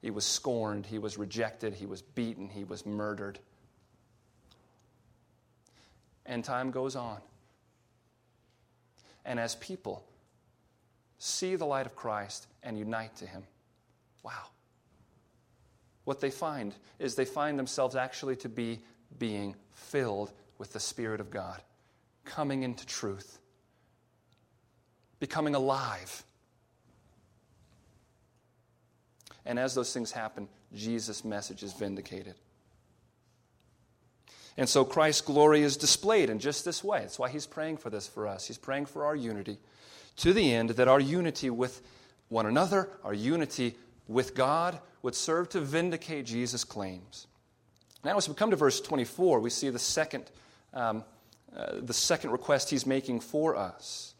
He 0.00 0.10
was 0.10 0.24
scorned, 0.24 0.86
he 0.86 0.98
was 0.98 1.18
rejected, 1.18 1.74
he 1.74 1.86
was 1.86 2.02
beaten, 2.02 2.48
he 2.48 2.64
was 2.64 2.86
murdered. 2.86 3.40
And 6.24 6.44
time 6.44 6.70
goes 6.70 6.94
on. 6.94 7.18
And 9.24 9.40
as 9.40 9.56
people 9.56 10.04
see 11.18 11.56
the 11.56 11.66
light 11.66 11.86
of 11.86 11.96
Christ 11.96 12.46
and 12.62 12.78
unite 12.78 13.16
to 13.16 13.26
him, 13.26 13.42
wow. 14.22 14.46
What 16.04 16.20
they 16.20 16.30
find 16.30 16.74
is 16.98 17.14
they 17.14 17.24
find 17.24 17.58
themselves 17.58 17.96
actually 17.96 18.36
to 18.36 18.48
be 18.48 18.78
being 19.16 19.54
filled 19.72 20.32
with 20.58 20.72
the 20.72 20.80
Spirit 20.80 21.20
of 21.20 21.30
God, 21.30 21.60
coming 22.24 22.62
into 22.62 22.86
truth, 22.86 23.38
becoming 25.20 25.54
alive 25.54 26.24
And 29.48 29.58
as 29.58 29.74
those 29.74 29.94
things 29.94 30.12
happen, 30.12 30.46
Jesus' 30.74 31.24
message 31.24 31.62
is 31.62 31.72
vindicated. 31.72 32.34
And 34.58 34.68
so 34.68 34.84
Christ's 34.84 35.22
glory 35.22 35.62
is 35.62 35.78
displayed 35.78 36.28
in 36.28 36.38
just 36.38 36.66
this 36.66 36.84
way. 36.84 37.00
That's 37.00 37.18
why 37.18 37.30
he's 37.30 37.46
praying 37.46 37.78
for 37.78 37.88
this 37.88 38.06
for 38.06 38.28
us. 38.28 38.46
He's 38.46 38.58
praying 38.58 38.86
for 38.86 39.06
our 39.06 39.16
unity 39.16 39.56
to 40.16 40.34
the 40.34 40.52
end 40.52 40.70
that 40.70 40.86
our 40.86 41.00
unity 41.00 41.48
with 41.48 41.80
one 42.28 42.44
another, 42.44 42.90
our 43.02 43.14
unity 43.14 43.74
with 44.06 44.34
God, 44.34 44.78
would 45.00 45.14
serve 45.14 45.48
to 45.50 45.60
vindicate 45.60 46.26
Jesus' 46.26 46.64
claims. 46.64 47.27
Now, 48.04 48.16
as 48.16 48.28
we 48.28 48.34
come 48.34 48.50
to 48.50 48.56
verse 48.56 48.80
24, 48.80 49.40
we 49.40 49.50
see 49.50 49.70
the 49.70 49.78
second, 49.78 50.24
um, 50.72 51.04
uh, 51.56 51.72
the 51.80 51.92
second 51.92 52.30
request 52.30 52.70
he's 52.70 52.86
making 52.86 53.20
for 53.20 53.56
us. 53.56 54.14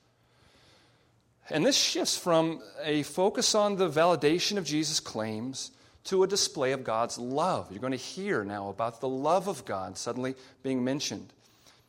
And 1.51 1.65
this 1.65 1.77
shifts 1.77 2.17
from 2.17 2.61
a 2.83 3.03
focus 3.05 3.55
on 3.55 3.77
the 3.77 3.89
validation 3.89 4.59
of 4.59 4.65
Jesus' 4.65 5.01
claims 5.01 5.71
to 6.05 6.23
a 6.23 6.27
display 6.27 6.73
of 6.73 6.85
God's 6.85 7.19
love. 7.19 7.71
You're 7.71 7.81
going 7.81 7.93
to 7.93 7.97
hear 7.97 8.45
now 8.45 8.69
about 8.69 9.01
the 9.01 9.09
love 9.09 9.49
of 9.49 9.65
God 9.65 9.97
suddenly 9.97 10.35
being 10.63 10.85
mentioned. 10.85 11.33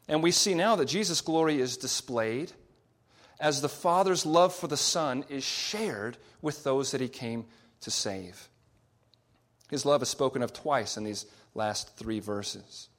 And 0.08 0.24
we 0.24 0.32
see 0.32 0.54
now 0.54 0.76
that 0.76 0.86
Jesus' 0.86 1.22
glory 1.22 1.60
is 1.60 1.78
displayed 1.78 2.52
as 3.40 3.62
the 3.62 3.70
Father's 3.70 4.26
love 4.26 4.54
for 4.54 4.68
the 4.68 4.78
Son 4.78 5.24
is 5.30 5.44
shared 5.44 6.18
with 6.42 6.64
those 6.64 6.92
that 6.92 7.02
he 7.02 7.08
came 7.08 7.46
to 7.82 7.92
save. 7.92 8.50
His 9.70 9.86
love 9.86 10.02
is 10.02 10.10
spoken 10.10 10.42
of 10.42 10.52
twice 10.52 10.98
in 10.98 11.04
these 11.04 11.26
last 11.54 11.98
three 11.98 12.20
verses. 12.20 12.90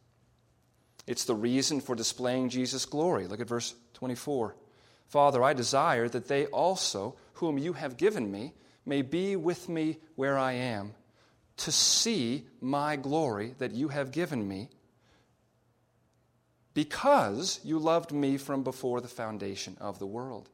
It's 1.06 1.24
the 1.24 1.34
reason 1.34 1.80
for 1.80 1.94
displaying 1.94 2.50
Jesus' 2.50 2.84
glory. 2.84 3.26
Look 3.26 3.40
at 3.40 3.48
verse 3.48 3.74
24. 3.94 4.54
Father, 5.08 5.42
I 5.42 5.54
desire 5.54 6.08
that 6.08 6.28
they 6.28 6.46
also, 6.46 7.16
whom 7.34 7.58
you 7.58 7.72
have 7.72 7.96
given 7.96 8.30
me, 8.30 8.52
may 8.86 9.02
be 9.02 9.36
with 9.36 9.68
me 9.68 9.98
where 10.14 10.38
I 10.38 10.52
am, 10.52 10.94
to 11.58 11.72
see 11.72 12.46
my 12.60 12.96
glory 12.96 13.54
that 13.58 13.72
you 13.72 13.88
have 13.88 14.12
given 14.12 14.46
me, 14.46 14.68
because 16.74 17.60
you 17.64 17.78
loved 17.78 18.12
me 18.12 18.36
from 18.36 18.62
before 18.62 19.00
the 19.00 19.08
foundation 19.08 19.76
of 19.80 19.98
the 19.98 20.06
world. 20.06 20.48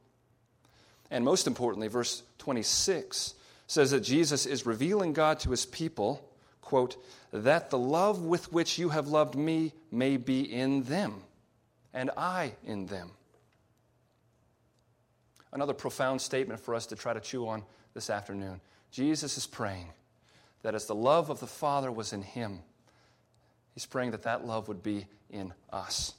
And 1.09 1.23
most 1.23 1.47
importantly, 1.47 1.87
verse 1.87 2.23
26 2.39 3.35
says 3.67 3.91
that 3.91 4.01
Jesus 4.01 4.45
is 4.45 4.65
revealing 4.65 5.13
God 5.13 5.39
to 5.41 5.51
his 5.51 5.65
people, 5.65 6.27
quote, 6.67 6.97
that 7.31 7.69
the 7.69 7.77
love 7.77 8.21
with 8.21 8.51
which 8.53 8.77
you 8.77 8.89
have 8.89 9.07
loved 9.07 9.35
me 9.35 9.73
may 9.91 10.17
be 10.17 10.41
in 10.41 10.83
them, 10.83 11.23
and 11.93 12.11
I 12.15 12.53
in 12.63 12.85
them 12.85 13.11
another 15.57 15.73
profound 15.73 16.21
statement 16.21 16.59
for 16.59 16.75
us 16.75 16.85
to 16.87 16.95
try 16.95 17.13
to 17.13 17.19
chew 17.19 17.47
on 17.47 17.63
this 17.93 18.09
afternoon. 18.09 18.61
Jesus 18.91 19.37
is 19.37 19.47
praying 19.47 19.89
that 20.61 20.75
as 20.75 20.85
the 20.85 20.95
love 20.95 21.29
of 21.29 21.39
the 21.39 21.47
Father 21.47 21.91
was 21.91 22.13
in 22.13 22.21
him, 22.21 22.59
he's 23.73 23.85
praying 23.85 24.11
that 24.11 24.23
that 24.23 24.45
love 24.45 24.67
would 24.67 24.83
be 24.83 25.07
in 25.29 25.53
us. 25.71 26.13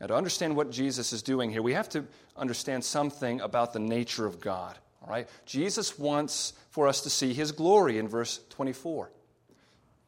Now, 0.00 0.08
to 0.08 0.14
understand 0.14 0.56
what 0.56 0.70
Jesus 0.70 1.12
is 1.12 1.22
doing 1.22 1.50
here, 1.50 1.62
we 1.62 1.72
have 1.72 1.88
to 1.90 2.04
understand 2.36 2.84
something 2.84 3.40
about 3.40 3.72
the 3.72 3.78
nature 3.78 4.26
of 4.26 4.40
God. 4.40 4.76
All 5.06 5.12
right? 5.12 5.28
Jesus 5.44 5.98
wants 5.98 6.52
for 6.70 6.88
us 6.88 7.02
to 7.02 7.10
see 7.10 7.32
his 7.32 7.52
glory 7.52 7.98
in 7.98 8.08
verse 8.08 8.40
24. 8.50 9.10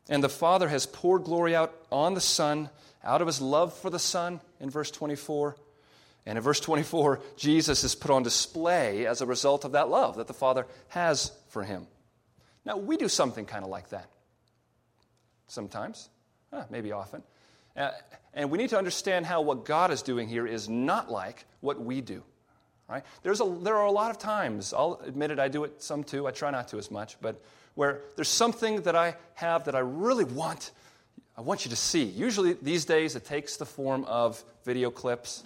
And 0.09 0.23
the 0.25 0.29
Father 0.29 0.69
has 0.69 0.87
poured 0.87 1.25
glory 1.25 1.55
out 1.55 1.75
on 1.93 2.15
the 2.15 2.21
Son 2.21 2.71
out 3.05 3.21
of 3.21 3.27
his 3.27 3.41
love 3.41 3.73
for 3.75 3.91
the 3.91 3.99
Son 3.99 4.41
in 4.61 4.71
verse 4.71 4.91
24 4.91 5.57
and 6.29 6.37
in 6.37 6.45
verse 6.45 6.61
24, 6.61 7.21
Jesus 7.39 7.85
is 7.85 7.95
put 7.95 8.11
on 8.11 8.23
display 8.23 9.07
as 9.07 9.23
a 9.23 9.27
result 9.27 9.65
of 9.65 9.73
that 9.73 9.89
love 9.89 10.17
that 10.17 10.27
the 10.27 10.35
Father 10.35 10.67
has 10.89 11.33
for 11.49 11.65
him. 11.65 11.87
Now, 12.67 12.77
we 12.77 12.99
do 12.99 13.09
something 13.09 13.47
kind 13.47 13.65
of 13.65 13.71
like 13.71 13.89
that. 13.89 14.11
Sometimes, 15.47 16.11
uh, 16.53 16.65
maybe 16.69 16.93
often. 16.93 17.23
Uh, 17.75 17.93
and 18.35 18.51
we 18.51 18.59
need 18.59 18.69
to 18.71 18.77
understand 18.77 19.25
how 19.25 19.41
what 19.41 19.65
God 19.65 19.91
is 19.91 20.03
doing 20.03 20.29
here 20.29 20.47
is 20.47 20.69
not 20.69 21.11
like 21.11 21.47
what 21.61 21.81
we 21.81 22.03
do. 22.03 22.23
Right? 22.89 23.05
There's 23.23 23.41
a, 23.41 23.45
there 23.63 23.77
are 23.77 23.87
a 23.87 23.93
lot 23.93 24.11
of 24.11 24.19
times, 24.19 24.73
I'll 24.73 25.01
admit 25.05 25.31
it, 25.31 25.39
I 25.39 25.49
do 25.49 25.65
it 25.65 25.83
some 25.83 26.05
too, 26.05 26.27
I 26.27 26.31
try 26.31 26.51
not 26.51 26.69
to 26.69 26.79
as 26.79 26.91
much, 26.91 27.21
but 27.21 27.43
where 27.75 28.01
there's 28.17 28.29
something 28.29 28.83
that 28.83 28.97
I 28.97 29.17
have 29.35 29.65
that 29.65 29.75
I 29.75 29.81
really 29.81 30.25
want, 30.25 30.71
I 31.37 31.43
want 31.43 31.67
you 31.67 31.71
to 31.71 31.77
see. 31.77 32.05
Usually 32.05 32.55
these 32.55 32.87
days 32.87 33.15
it 33.15 33.27
takes 33.27 33.59
the 33.59 33.67
form 33.67 34.05
of 34.05 34.43
video 34.65 34.91
clips 34.91 35.45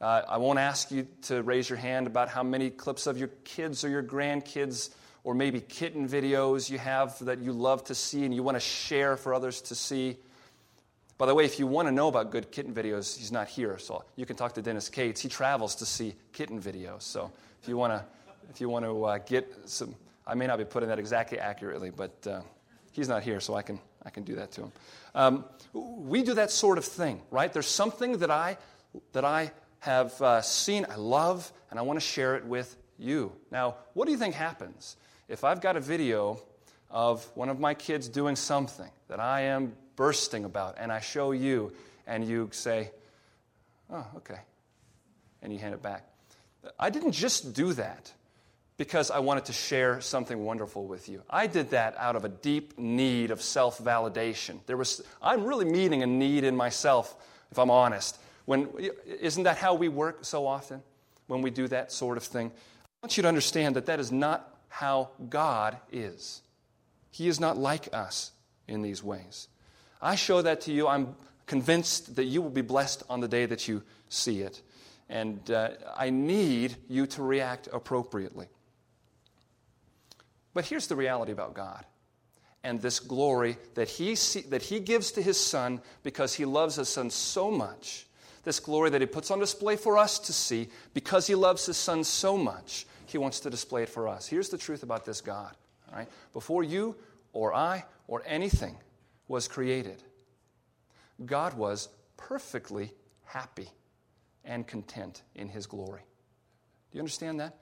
uh, 0.00 0.22
I 0.26 0.38
won't 0.38 0.58
ask 0.58 0.90
you 0.90 1.06
to 1.24 1.42
raise 1.42 1.68
your 1.68 1.76
hand 1.76 2.06
about 2.06 2.30
how 2.30 2.42
many 2.42 2.70
clips 2.70 3.06
of 3.06 3.18
your 3.18 3.28
kids 3.44 3.84
or 3.84 3.90
your 3.90 4.02
grandkids 4.02 4.88
or 5.24 5.34
maybe 5.34 5.60
kitten 5.60 6.08
videos 6.08 6.70
you 6.70 6.78
have 6.78 7.22
that 7.26 7.40
you 7.40 7.52
love 7.52 7.84
to 7.84 7.94
see 7.94 8.24
and 8.24 8.34
you 8.34 8.42
want 8.42 8.56
to 8.56 8.60
share 8.60 9.18
for 9.18 9.34
others 9.34 9.60
to 9.60 9.74
see. 9.74 10.16
By 11.20 11.26
the 11.26 11.34
way, 11.34 11.44
if 11.44 11.58
you 11.58 11.66
want 11.66 11.86
to 11.86 11.92
know 11.92 12.08
about 12.08 12.30
good 12.30 12.50
kitten 12.50 12.72
videos, 12.72 13.14
he's 13.18 13.30
not 13.30 13.46
here, 13.46 13.76
so 13.76 14.02
you 14.16 14.24
can 14.24 14.36
talk 14.36 14.54
to 14.54 14.62
Dennis 14.62 14.88
Cates. 14.88 15.20
He 15.20 15.28
travels 15.28 15.74
to 15.74 15.84
see 15.84 16.14
kitten 16.32 16.58
videos. 16.58 17.02
So 17.02 17.30
if 17.60 17.68
you 17.68 17.76
want 17.76 17.92
to, 17.92 18.02
if 18.48 18.58
you 18.58 18.70
want 18.70 18.86
to 18.86 19.04
uh, 19.04 19.18
get 19.18 19.54
some, 19.66 19.94
I 20.26 20.32
may 20.34 20.46
not 20.46 20.56
be 20.56 20.64
putting 20.64 20.88
that 20.88 20.98
exactly 20.98 21.38
accurately, 21.38 21.90
but 21.90 22.26
uh, 22.26 22.40
he's 22.92 23.06
not 23.06 23.22
here, 23.22 23.38
so 23.38 23.54
I 23.54 23.60
can 23.60 23.78
I 24.02 24.08
can 24.08 24.22
do 24.22 24.34
that 24.36 24.50
to 24.52 24.62
him. 24.62 24.72
Um, 25.14 25.44
we 25.74 26.22
do 26.22 26.32
that 26.32 26.50
sort 26.50 26.78
of 26.78 26.86
thing, 26.86 27.20
right? 27.30 27.52
There's 27.52 27.66
something 27.68 28.16
that 28.16 28.30
I 28.30 28.56
that 29.12 29.26
I 29.26 29.52
have 29.80 30.22
uh, 30.22 30.40
seen, 30.40 30.86
I 30.88 30.96
love, 30.96 31.52
and 31.68 31.78
I 31.78 31.82
want 31.82 32.00
to 32.00 32.06
share 32.06 32.36
it 32.36 32.46
with 32.46 32.78
you. 32.98 33.30
Now, 33.50 33.74
what 33.92 34.06
do 34.06 34.12
you 34.12 34.18
think 34.18 34.34
happens 34.34 34.96
if 35.28 35.44
I've 35.44 35.60
got 35.60 35.76
a 35.76 35.80
video 35.80 36.40
of 36.88 37.22
one 37.34 37.50
of 37.50 37.60
my 37.60 37.74
kids 37.74 38.08
doing 38.08 38.36
something 38.36 38.88
that 39.08 39.20
I 39.20 39.42
am 39.42 39.76
bursting 40.00 40.46
about, 40.46 40.76
and 40.78 40.90
I 40.90 41.00
show 41.00 41.32
you, 41.32 41.72
and 42.06 42.26
you 42.26 42.48
say, 42.52 42.90
oh, 43.92 44.06
okay, 44.16 44.40
and 45.42 45.52
you 45.52 45.58
hand 45.58 45.74
it 45.74 45.82
back? 45.82 46.06
I 46.78 46.88
didn't 46.88 47.12
just 47.12 47.52
do 47.52 47.74
that 47.74 48.10
because 48.78 49.10
I 49.10 49.18
wanted 49.18 49.44
to 49.44 49.52
share 49.52 50.00
something 50.00 50.42
wonderful 50.42 50.86
with 50.86 51.10
you. 51.10 51.22
I 51.28 51.46
did 51.46 51.72
that 51.72 51.96
out 51.98 52.16
of 52.16 52.24
a 52.24 52.30
deep 52.30 52.78
need 52.78 53.30
of 53.30 53.42
self 53.42 53.78
validation. 53.78 54.60
There 54.64 54.78
was, 54.78 55.02
I'm 55.20 55.44
really 55.44 55.66
meeting 55.66 56.02
a 56.02 56.06
need 56.06 56.44
in 56.44 56.56
myself, 56.56 57.14
if 57.50 57.58
I'm 57.58 57.70
honest. 57.70 58.18
When, 58.46 58.70
isn't 59.04 59.42
that 59.42 59.58
how 59.58 59.74
we 59.74 59.90
work 59.90 60.24
so 60.24 60.46
often 60.46 60.82
when 61.26 61.42
we 61.42 61.50
do 61.50 61.68
that 61.68 61.92
sort 61.92 62.16
of 62.16 62.22
thing? 62.22 62.50
I 62.86 63.06
want 63.06 63.18
you 63.18 63.22
to 63.24 63.28
understand 63.28 63.76
that 63.76 63.84
that 63.84 64.00
is 64.00 64.10
not 64.10 64.48
how 64.70 65.10
God 65.28 65.76
is. 65.92 66.40
He 67.10 67.28
is 67.28 67.38
not 67.38 67.58
like 67.58 67.90
us 67.92 68.32
in 68.66 68.80
these 68.80 69.04
ways. 69.04 69.48
I 70.02 70.14
show 70.14 70.42
that 70.42 70.62
to 70.62 70.72
you. 70.72 70.88
I'm 70.88 71.14
convinced 71.46 72.16
that 72.16 72.24
you 72.24 72.40
will 72.40 72.50
be 72.50 72.62
blessed 72.62 73.02
on 73.10 73.20
the 73.20 73.28
day 73.28 73.46
that 73.46 73.68
you 73.68 73.82
see 74.08 74.40
it. 74.40 74.62
And 75.08 75.50
uh, 75.50 75.70
I 75.96 76.10
need 76.10 76.76
you 76.88 77.06
to 77.08 77.22
react 77.22 77.68
appropriately. 77.72 78.46
But 80.54 80.64
here's 80.64 80.86
the 80.86 80.96
reality 80.96 81.32
about 81.32 81.54
God 81.54 81.84
and 82.62 82.80
this 82.80 83.00
glory 83.00 83.56
that 83.74 83.88
he, 83.88 84.14
see, 84.14 84.42
that 84.42 84.62
he 84.62 84.80
gives 84.80 85.12
to 85.12 85.22
his 85.22 85.38
Son 85.38 85.80
because 86.02 86.34
he 86.34 86.44
loves 86.44 86.76
his 86.76 86.88
Son 86.88 87.10
so 87.10 87.50
much. 87.50 88.06
This 88.44 88.60
glory 88.60 88.90
that 88.90 89.00
he 89.00 89.06
puts 89.06 89.30
on 89.30 89.38
display 89.38 89.76
for 89.76 89.98
us 89.98 90.18
to 90.20 90.32
see 90.32 90.68
because 90.94 91.26
he 91.26 91.34
loves 91.34 91.66
his 91.66 91.76
Son 91.76 92.04
so 92.04 92.36
much, 92.36 92.86
he 93.06 93.18
wants 93.18 93.40
to 93.40 93.50
display 93.50 93.82
it 93.82 93.88
for 93.88 94.08
us. 94.08 94.26
Here's 94.26 94.48
the 94.48 94.58
truth 94.58 94.82
about 94.82 95.04
this 95.04 95.20
God. 95.20 95.54
All 95.90 95.98
right? 95.98 96.08
Before 96.32 96.62
you 96.62 96.96
or 97.32 97.52
I 97.54 97.84
or 98.06 98.22
anything 98.24 98.76
was 99.30 99.46
created, 99.46 100.02
God 101.24 101.54
was 101.54 101.88
perfectly 102.16 102.92
happy 103.24 103.68
and 104.44 104.66
content 104.66 105.22
in 105.36 105.48
his 105.48 105.66
glory. 105.66 106.00
Do 106.90 106.96
you 106.96 107.00
understand 107.00 107.38
that? 107.38 107.56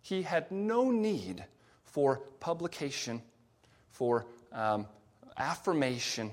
He 0.00 0.22
had 0.22 0.48
no 0.52 0.92
need 0.92 1.44
for 1.82 2.18
publication, 2.38 3.20
for 3.90 4.26
um, 4.52 4.86
affirmation. 5.36 6.30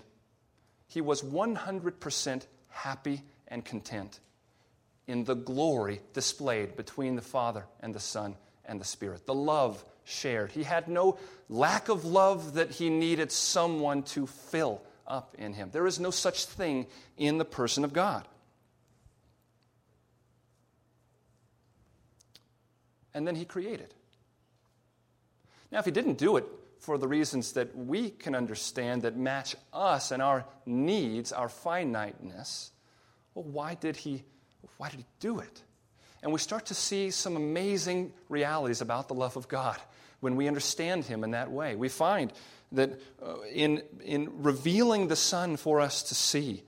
He 0.86 1.02
was 1.02 1.24
100% 1.24 2.46
happy 2.70 3.24
and 3.48 3.66
content 3.66 4.20
in 5.08 5.24
the 5.24 5.34
glory 5.34 6.00
displayed 6.14 6.76
between 6.76 7.16
the 7.16 7.24
Father 7.24 7.66
and 7.80 7.92
the 7.92 8.00
Son 8.00 8.36
and 8.66 8.80
the 8.80 8.86
Spirit, 8.86 9.26
the 9.26 9.34
love 9.34 9.84
shared. 10.04 10.52
He 10.52 10.64
had 10.64 10.88
no 10.88 11.18
lack 11.50 11.90
of 11.90 12.06
love 12.06 12.56
that 12.56 12.72
he 12.72 12.90
needed 12.90 13.32
someone 13.32 14.04
to 14.04 14.28
fill 14.28 14.82
up 15.08 15.36
in 15.38 15.54
him. 15.54 15.70
There 15.72 15.88
is 15.88 16.00
no 16.00 16.12
such 16.12 16.46
thing 16.46 16.88
in 17.18 17.38
the 17.38 17.46
person 17.46 17.84
of 17.84 17.94
God. 17.94 18.28
And 23.14 23.28
then 23.28 23.36
he 23.36 23.46
created. 23.46 23.94
Now, 25.72 25.80
if 25.80 25.86
he 25.86 25.92
didn't 25.92 26.18
do 26.18 26.38
it 26.38 26.46
for 26.80 26.98
the 26.98 27.08
reasons 27.08 27.54
that 27.54 27.76
we 27.76 28.10
can 28.10 28.36
understand 28.36 29.04
that 29.04 29.16
match 29.16 29.56
us 29.72 30.12
and 30.12 30.22
our 30.22 30.46
needs, 30.66 31.32
our 31.32 31.50
finiteness, 31.50 32.72
well, 33.36 33.46
why 33.46 33.76
did 33.76 33.96
he, 33.96 34.24
why 34.78 34.90
did 34.90 35.00
he 35.00 35.06
do 35.20 35.40
it? 35.40 35.64
And 36.22 36.32
we 36.32 36.40
start 36.40 36.68
to 36.68 36.74
see 36.74 37.12
some 37.12 37.36
amazing 37.36 38.14
realities 38.30 38.82
about 38.82 39.08
the 39.08 39.14
love 39.14 39.36
of 39.38 39.48
God 39.48 39.80
when 40.24 40.38
we 40.38 40.48
understand 40.48 41.04
him 41.04 41.24
in 41.24 41.32
that 41.32 41.52
way. 41.52 41.76
We 41.76 41.90
find 41.90 42.32
that 42.72 43.00
uh, 43.22 43.42
in, 43.52 43.84
in 44.04 44.42
revealing 44.42 45.10
the 45.10 45.18
Son 45.18 45.58
for 45.58 45.82
us 45.82 46.02
to 46.04 46.16
see, 46.16 46.64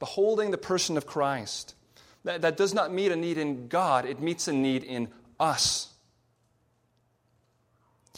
beholding 0.00 0.50
the 0.50 0.58
person 0.58 0.96
of 0.96 1.06
Christ, 1.06 1.74
that, 2.24 2.42
that 2.42 2.56
does 2.56 2.74
not 2.74 2.92
meet 2.92 3.12
a 3.12 3.16
need 3.16 3.38
in 3.38 3.68
God, 3.68 4.04
it 4.04 4.20
meets 4.20 4.48
a 4.48 4.52
need 4.52 4.82
in 4.82 5.08
us. 5.38 5.92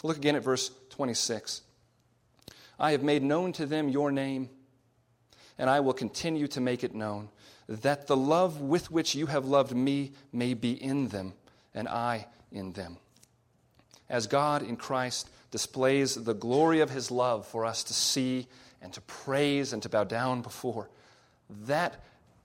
Look 0.03 0.17
again 0.17 0.35
at 0.35 0.43
verse 0.43 0.71
26. 0.91 1.61
I 2.79 2.93
have 2.93 3.03
made 3.03 3.23
known 3.23 3.53
to 3.53 3.67
them 3.67 3.91
your 3.91 4.11
name, 4.11 4.49
and 5.59 5.69
I 5.69 5.81
will 5.81 5.93
continue 5.93 6.49
to 6.49 6.61
make 6.61 6.83
it 6.83 6.95
known, 6.95 7.29
that 7.69 8.07
the 8.07 8.17
love 8.17 8.63
with 8.63 8.91
which 8.91 9.15
you 9.15 9.27
have 9.27 9.45
loved 9.45 9.77
me 9.77 10.13
may 10.33 10.55
be 10.55 10.73
in 10.73 11.09
them, 11.09 11.35
and 11.75 11.87
I 11.87 12.29
in 12.51 12.73
them. 12.73 12.97
As 14.09 14.27
God 14.27 14.63
in 14.63 14.77
Christ 14.77 15.29
displays 15.51 16.15
the 16.15 16.35
glory 16.35 16.81
of 16.81 16.91
his 16.91 17.11
love 17.11 17.47
for 17.47 17.65
us 17.65 17.85
to 17.85 17.95
see 17.95 18.47
and 18.81 18.93
to 18.93 19.01
praise 19.03 19.73
and 19.73 19.83
to 19.83 19.89
bow 19.89 20.05
down 20.05 20.43
before, 20.43 20.89
that 21.67 22.03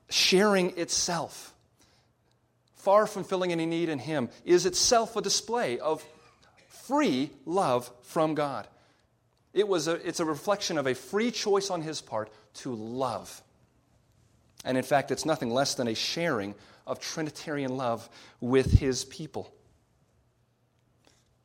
sharing 0.10 0.78
itself, 0.78 1.54
far 2.76 3.08
from 3.08 3.24
filling 3.24 3.52
any 3.52 3.66
need 3.66 3.90
in 3.90 4.00
him, 4.00 4.30
is 4.46 4.66
itself 4.66 5.16
a 5.16 5.22
display 5.22 5.80
of 5.80 6.04
free 6.68 7.30
love 7.46 7.90
from 8.02 8.36
God. 8.36 8.68
It 9.54 9.68
was 9.68 9.88
a, 9.88 9.94
it's 10.08 10.20
a 10.20 10.26
reflection 10.26 10.78
of 10.78 10.88
a 10.88 10.96
free 10.96 11.32
choice 11.32 11.70
on 11.70 11.82
his 11.82 12.02
part 12.02 12.30
to 12.56 12.74
love. 12.74 13.42
And 14.66 14.78
in 14.78 14.84
fact, 14.84 15.12
it's 15.12 15.26
nothing 15.26 15.52
less 15.52 15.76
than 15.76 15.88
a 15.88 15.96
sharing 15.96 16.56
of 16.88 17.00
Trinitarian 17.00 17.78
love 17.78 18.10
with 18.42 18.80
his 18.80 19.06
people. 19.06 19.54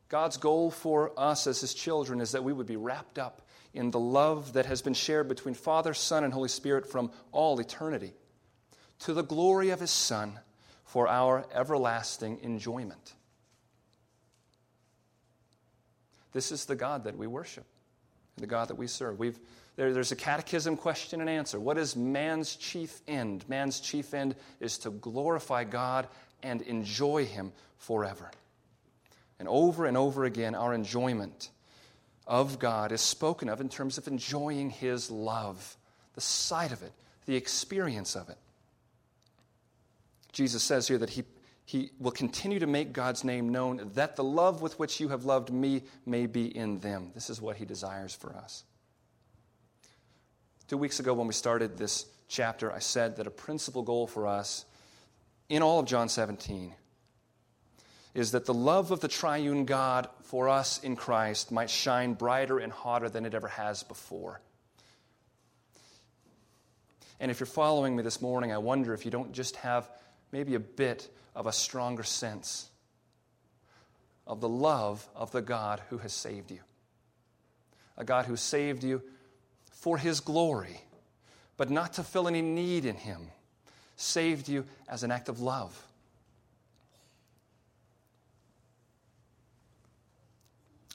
God's 0.09 0.37
goal 0.37 0.71
for 0.71 1.11
us 1.17 1.45
as 1.45 1.61
his 1.61 1.73
children 1.73 2.19
is 2.19 2.31
that 2.31 2.43
we 2.43 2.51
would 2.51 2.65
be 2.65 2.75
wrapped 2.75 3.19
up 3.19 3.43
in 3.73 3.91
the 3.91 3.99
love 3.99 4.53
that 4.53 4.65
has 4.65 4.81
been 4.81 4.95
shared 4.95 5.27
between 5.27 5.53
Father, 5.53 5.93
Son, 5.93 6.23
and 6.23 6.33
Holy 6.33 6.49
Spirit 6.49 6.87
from 6.87 7.11
all 7.31 7.59
eternity 7.59 8.13
to 8.99 9.13
the 9.13 9.23
glory 9.23 9.69
of 9.69 9.79
his 9.79 9.91
Son 9.91 10.39
for 10.83 11.07
our 11.07 11.45
everlasting 11.53 12.39
enjoyment. 12.41 13.13
This 16.31 16.51
is 16.51 16.65
the 16.65 16.75
God 16.75 17.03
that 17.03 17.17
we 17.17 17.27
worship, 17.27 17.65
the 18.37 18.47
God 18.47 18.69
that 18.69 18.75
we 18.75 18.87
serve. 18.87 19.19
We've, 19.19 19.39
there, 19.75 19.93
there's 19.93 20.11
a 20.11 20.15
catechism 20.15 20.75
question 20.75 21.21
and 21.21 21.29
answer. 21.29 21.59
What 21.59 21.77
is 21.77 21.95
man's 21.95 22.55
chief 22.55 23.01
end? 23.07 23.45
Man's 23.47 23.79
chief 23.79 24.15
end 24.15 24.35
is 24.59 24.79
to 24.79 24.89
glorify 24.89 25.63
God 25.63 26.07
and 26.41 26.63
enjoy 26.63 27.25
Him 27.25 27.51
forever. 27.77 28.31
And 29.39 29.47
over 29.47 29.85
and 29.85 29.95
over 29.95 30.25
again, 30.25 30.53
our 30.53 30.73
enjoyment 30.73 31.49
of 32.27 32.59
God 32.59 32.91
is 32.91 33.01
spoken 33.01 33.49
of 33.49 33.61
in 33.61 33.69
terms 33.69 33.97
of 33.97 34.07
enjoying 34.07 34.69
His 34.69 35.09
love, 35.09 35.77
the 36.13 36.21
sight 36.21 36.71
of 36.71 36.83
it, 36.83 36.91
the 37.25 37.35
experience 37.35 38.15
of 38.15 38.29
it. 38.29 38.37
Jesus 40.31 40.61
says 40.61 40.87
here 40.87 40.97
that 40.97 41.09
He 41.09 41.23
he 41.69 41.91
will 41.99 42.09
continue 42.09 42.57
to 42.57 42.65
make 42.65 42.93
God's 42.93 43.23
name 43.23 43.49
known, 43.49 43.91
that 43.93 44.15
the 44.15 44.23
love 44.23 44.59
with 44.59 44.79
which 44.79 44.99
you 44.99 45.09
have 45.09 45.25
loved 45.25 45.51
me 45.51 45.83
may 46.03 46.25
be 46.25 46.45
in 46.45 46.79
them. 46.79 47.11
This 47.13 47.29
is 47.29 47.39
what 47.39 47.57
he 47.57 47.65
desires 47.65 48.11
for 48.11 48.35
us. 48.35 48.63
Two 50.67 50.79
weeks 50.79 50.99
ago, 50.99 51.13
when 51.13 51.27
we 51.27 51.33
started 51.33 51.77
this 51.77 52.07
chapter, 52.27 52.71
I 52.71 52.79
said 52.79 53.17
that 53.17 53.27
a 53.27 53.29
principal 53.29 53.83
goal 53.83 54.07
for 54.07 54.25
us 54.25 54.65
in 55.47 55.61
all 55.61 55.79
of 55.79 55.85
John 55.85 56.09
17 56.09 56.73
is 58.13 58.31
that 58.31 58.45
the 58.45 58.53
love 58.53 58.91
of 58.91 58.99
the 58.99 59.07
triune 59.07 59.65
God 59.65 60.07
for 60.23 60.49
us 60.49 60.79
in 60.83 60.95
Christ 60.95 61.51
might 61.51 61.69
shine 61.69 62.13
brighter 62.13 62.59
and 62.59 62.71
hotter 62.71 63.09
than 63.09 63.25
it 63.25 63.33
ever 63.33 63.47
has 63.47 63.83
before. 63.83 64.41
And 67.19 67.29
if 67.29 67.39
you're 67.39 67.47
following 67.47 67.95
me 67.95 68.03
this 68.03 68.21
morning, 68.21 68.51
I 68.51 68.57
wonder 68.57 68.93
if 68.93 69.05
you 69.05 69.11
don't 69.11 69.33
just 69.33 69.57
have 69.57 69.89
maybe 70.31 70.55
a 70.55 70.59
bit 70.59 71.09
of 71.35 71.47
a 71.47 71.51
stronger 71.51 72.03
sense 72.03 72.69
of 74.25 74.41
the 74.41 74.49
love 74.49 75.07
of 75.15 75.31
the 75.31 75.41
God 75.41 75.81
who 75.89 75.97
has 75.97 76.13
saved 76.13 76.51
you. 76.51 76.59
A 77.97 78.03
God 78.03 78.25
who 78.25 78.37
saved 78.37 78.83
you 78.83 79.01
for 79.71 79.97
his 79.97 80.19
glory, 80.19 80.79
but 81.57 81.69
not 81.69 81.93
to 81.93 82.03
fill 82.03 82.27
any 82.27 82.41
need 82.41 82.85
in 82.85 82.95
him, 82.95 83.27
saved 83.97 84.47
you 84.47 84.65
as 84.87 85.03
an 85.03 85.11
act 85.11 85.29
of 85.29 85.41
love. 85.41 85.83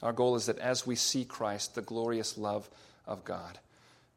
Our 0.05 0.13
goal 0.13 0.37
is 0.37 0.47
that 0.47 0.59
as 0.59 0.87
we 0.87 0.97
see 0.97 1.25
Christ, 1.25 1.75
the 1.75 1.83
glorious 1.83 2.37
love 2.37 2.69
of 3.07 3.25
God 3.25 3.59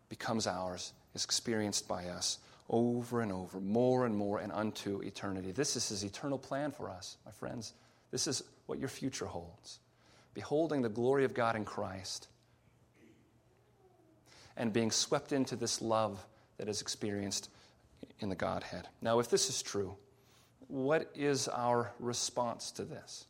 becomes 0.10 0.46
ours, 0.46 0.92
is 1.16 1.24
experienced 1.24 1.88
by 1.88 2.08
us 2.08 2.40
over 2.70 3.22
and 3.22 3.32
over, 3.32 3.62
more 3.62 4.06
and 4.06 4.16
more, 4.16 4.40
and 4.40 4.52
unto 4.52 5.02
eternity. 5.02 5.52
This 5.52 5.78
is 5.78 5.88
his 5.88 6.04
eternal 6.04 6.38
plan 6.38 6.72
for 6.72 6.90
us, 6.90 7.16
my 7.26 7.32
friends. 7.32 7.74
This 8.12 8.28
is 8.28 8.44
what 8.66 8.80
your 8.80 8.90
future 8.90 9.26
holds. 9.26 9.80
Beholding 10.34 10.82
the 10.82 10.90
glory 10.90 11.24
of 11.24 11.34
God 11.34 11.56
in 11.56 11.64
Christ 11.64 12.28
and 14.58 14.74
being 14.74 14.92
swept 14.92 15.32
into 15.32 15.56
this 15.56 15.82
love 15.82 16.26
that 16.58 16.68
is 16.68 16.82
experienced 16.82 17.50
in 18.20 18.28
the 18.28 18.36
Godhead. 18.36 18.90
Now, 19.02 19.20
if 19.20 19.30
this 19.30 19.50
is 19.50 19.62
true, 19.62 19.96
what 20.68 21.10
is 21.16 21.48
our 21.48 21.94
response 22.00 22.72
to 22.72 22.84
this? 22.84 23.27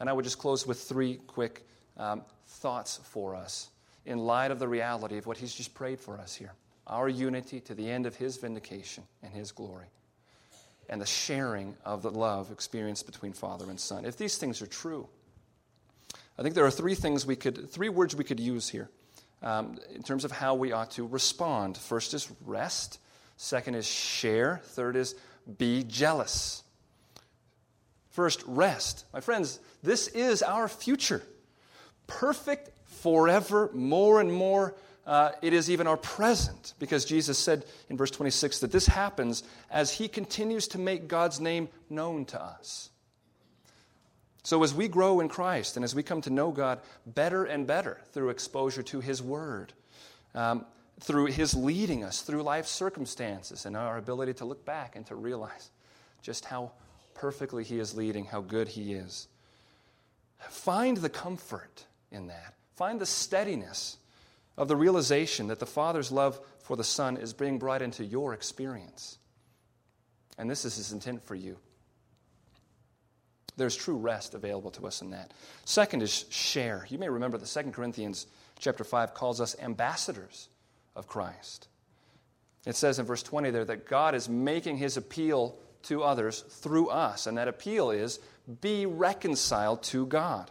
And 0.00 0.08
I 0.08 0.12
would 0.12 0.24
just 0.24 0.38
close 0.38 0.66
with 0.66 0.80
three 0.80 1.20
quick 1.26 1.66
um, 1.96 2.22
thoughts 2.46 3.00
for 3.04 3.34
us 3.34 3.70
in 4.04 4.18
light 4.18 4.50
of 4.50 4.58
the 4.58 4.68
reality 4.68 5.18
of 5.18 5.26
what 5.26 5.38
he's 5.38 5.54
just 5.54 5.74
prayed 5.74 6.00
for 6.00 6.18
us 6.18 6.34
here 6.34 6.52
our 6.86 7.08
unity 7.08 7.60
to 7.60 7.74
the 7.74 7.90
end 7.90 8.06
of 8.06 8.16
His 8.16 8.36
vindication 8.36 9.04
and 9.22 9.32
His 9.32 9.52
glory. 9.52 9.86
and 10.90 11.00
the 11.00 11.06
sharing 11.06 11.74
of 11.82 12.02
the 12.02 12.10
love 12.10 12.52
experienced 12.52 13.06
between 13.06 13.32
father 13.32 13.70
and 13.70 13.80
son. 13.80 14.04
If 14.04 14.18
these 14.18 14.36
things 14.36 14.60
are 14.60 14.66
true, 14.66 15.08
I 16.38 16.42
think 16.42 16.54
there 16.54 16.66
are 16.66 16.70
three 16.70 16.94
things 16.94 17.24
we 17.24 17.36
could, 17.36 17.70
three 17.70 17.88
words 17.88 18.14
we 18.14 18.22
could 18.22 18.38
use 18.38 18.68
here 18.68 18.90
um, 19.42 19.78
in 19.94 20.02
terms 20.02 20.26
of 20.26 20.30
how 20.30 20.54
we 20.56 20.72
ought 20.72 20.90
to 20.92 21.06
respond. 21.06 21.78
First 21.78 22.12
is 22.12 22.30
rest, 22.44 22.98
second 23.38 23.76
is 23.76 23.86
share, 23.86 24.60
third 24.62 24.94
is 24.94 25.14
be 25.56 25.84
jealous. 25.84 26.63
First, 28.14 28.44
rest. 28.46 29.06
My 29.12 29.18
friends, 29.18 29.58
this 29.82 30.06
is 30.06 30.40
our 30.44 30.68
future. 30.68 31.20
Perfect 32.06 32.70
forever, 32.84 33.70
more 33.74 34.20
and 34.20 34.32
more. 34.32 34.76
Uh, 35.04 35.32
it 35.42 35.52
is 35.52 35.68
even 35.68 35.88
our 35.88 35.96
present, 35.96 36.74
because 36.78 37.04
Jesus 37.04 37.36
said 37.36 37.64
in 37.90 37.96
verse 37.96 38.12
26 38.12 38.60
that 38.60 38.70
this 38.70 38.86
happens 38.86 39.42
as 39.68 39.90
He 39.90 40.06
continues 40.06 40.68
to 40.68 40.78
make 40.78 41.08
God's 41.08 41.40
name 41.40 41.68
known 41.90 42.24
to 42.26 42.40
us. 42.40 42.90
So, 44.44 44.62
as 44.62 44.72
we 44.72 44.86
grow 44.86 45.18
in 45.18 45.28
Christ 45.28 45.74
and 45.74 45.82
as 45.82 45.92
we 45.92 46.04
come 46.04 46.20
to 46.20 46.30
know 46.30 46.52
God 46.52 46.78
better 47.04 47.44
and 47.44 47.66
better 47.66 48.00
through 48.12 48.28
exposure 48.28 48.84
to 48.84 49.00
His 49.00 49.20
Word, 49.20 49.72
um, 50.36 50.66
through 51.00 51.26
His 51.26 51.52
leading 51.52 52.04
us 52.04 52.22
through 52.22 52.44
life 52.44 52.66
circumstances, 52.66 53.66
and 53.66 53.76
our 53.76 53.98
ability 53.98 54.34
to 54.34 54.44
look 54.44 54.64
back 54.64 54.94
and 54.94 55.04
to 55.06 55.16
realize 55.16 55.70
just 56.22 56.44
how 56.44 56.70
perfectly 57.14 57.64
He 57.64 57.78
is 57.78 57.96
leading, 57.96 58.26
how 58.26 58.40
good 58.40 58.68
He 58.68 58.94
is, 58.94 59.28
find 60.38 60.96
the 60.96 61.08
comfort 61.08 61.84
in 62.10 62.26
that. 62.28 62.54
Find 62.76 63.00
the 63.00 63.06
steadiness 63.06 63.98
of 64.56 64.68
the 64.68 64.76
realization 64.76 65.48
that 65.48 65.58
the 65.58 65.66
Father's 65.66 66.12
love 66.12 66.40
for 66.60 66.76
the 66.76 66.84
Son 66.84 67.16
is 67.16 67.32
being 67.32 67.58
brought 67.58 67.82
into 67.82 68.04
your 68.04 68.34
experience. 68.34 69.18
And 70.38 70.50
this 70.50 70.64
is 70.64 70.76
His 70.76 70.92
intent 70.92 71.22
for 71.24 71.34
you. 71.34 71.56
There's 73.56 73.76
true 73.76 73.96
rest 73.96 74.34
available 74.34 74.70
to 74.72 74.86
us 74.86 75.00
in 75.00 75.10
that. 75.10 75.32
Second 75.64 76.02
is 76.02 76.24
share. 76.30 76.86
You 76.88 76.98
may 76.98 77.08
remember 77.08 77.38
that 77.38 77.46
2 77.46 77.70
Corinthians 77.70 78.26
chapter 78.58 78.82
5 78.82 79.14
calls 79.14 79.40
us 79.40 79.56
ambassadors 79.60 80.48
of 80.96 81.06
Christ. 81.06 81.68
It 82.66 82.76
says 82.76 82.98
in 82.98 83.06
verse 83.06 83.22
20 83.22 83.50
there 83.50 83.64
that 83.64 83.86
God 83.86 84.14
is 84.14 84.28
making 84.28 84.78
his 84.78 84.96
appeal 84.96 85.56
to 85.84 86.02
others 86.02 86.40
through 86.48 86.88
us, 86.88 87.26
and 87.26 87.38
that 87.38 87.48
appeal 87.48 87.90
is 87.90 88.18
be 88.60 88.86
reconciled 88.86 89.82
to 89.84 90.06
God. 90.06 90.50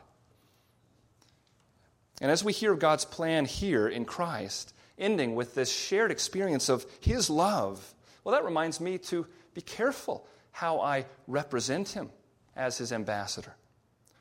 And 2.21 2.31
as 2.31 2.43
we 2.43 2.53
hear 2.53 2.75
God's 2.75 3.05
plan 3.05 3.45
here 3.45 3.87
in 3.87 4.05
Christ, 4.05 4.73
ending 4.97 5.35
with 5.35 5.55
this 5.55 5.71
shared 5.71 6.11
experience 6.11 6.69
of 6.69 6.85
his 6.99 7.29
love, 7.29 7.93
well, 8.23 8.33
that 8.33 8.45
reminds 8.45 8.79
me 8.79 8.97
to 8.99 9.27
be 9.53 9.61
careful 9.61 10.25
how 10.51 10.79
I 10.79 11.05
represent 11.27 11.89
him 11.89 12.09
as 12.55 12.77
his 12.77 12.91
ambassador, 12.93 13.55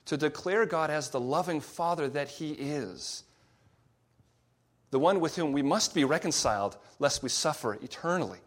to 0.06 0.16
declare 0.16 0.66
God 0.66 0.90
as 0.90 1.10
the 1.10 1.20
loving 1.20 1.60
Father 1.60 2.08
that 2.08 2.28
he 2.28 2.52
is, 2.52 3.24
the 4.90 4.98
one 4.98 5.20
with 5.20 5.36
whom 5.36 5.52
we 5.52 5.62
must 5.62 5.94
be 5.94 6.04
reconciled 6.04 6.76
lest 6.98 7.22
we 7.22 7.28
suffer 7.28 7.74
eternally, 7.82 8.40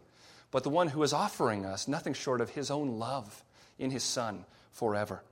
but 0.50 0.62
the 0.62 0.70
one 0.70 0.88
who 0.88 1.02
is 1.02 1.12
offering 1.12 1.64
us 1.64 1.88
nothing 1.88 2.14
short 2.14 2.40
of 2.40 2.50
his 2.50 2.70
own 2.70 2.98
love 2.98 3.42
in 3.78 3.90
his 3.90 4.02
Son 4.02 4.44
forever. 4.72 5.22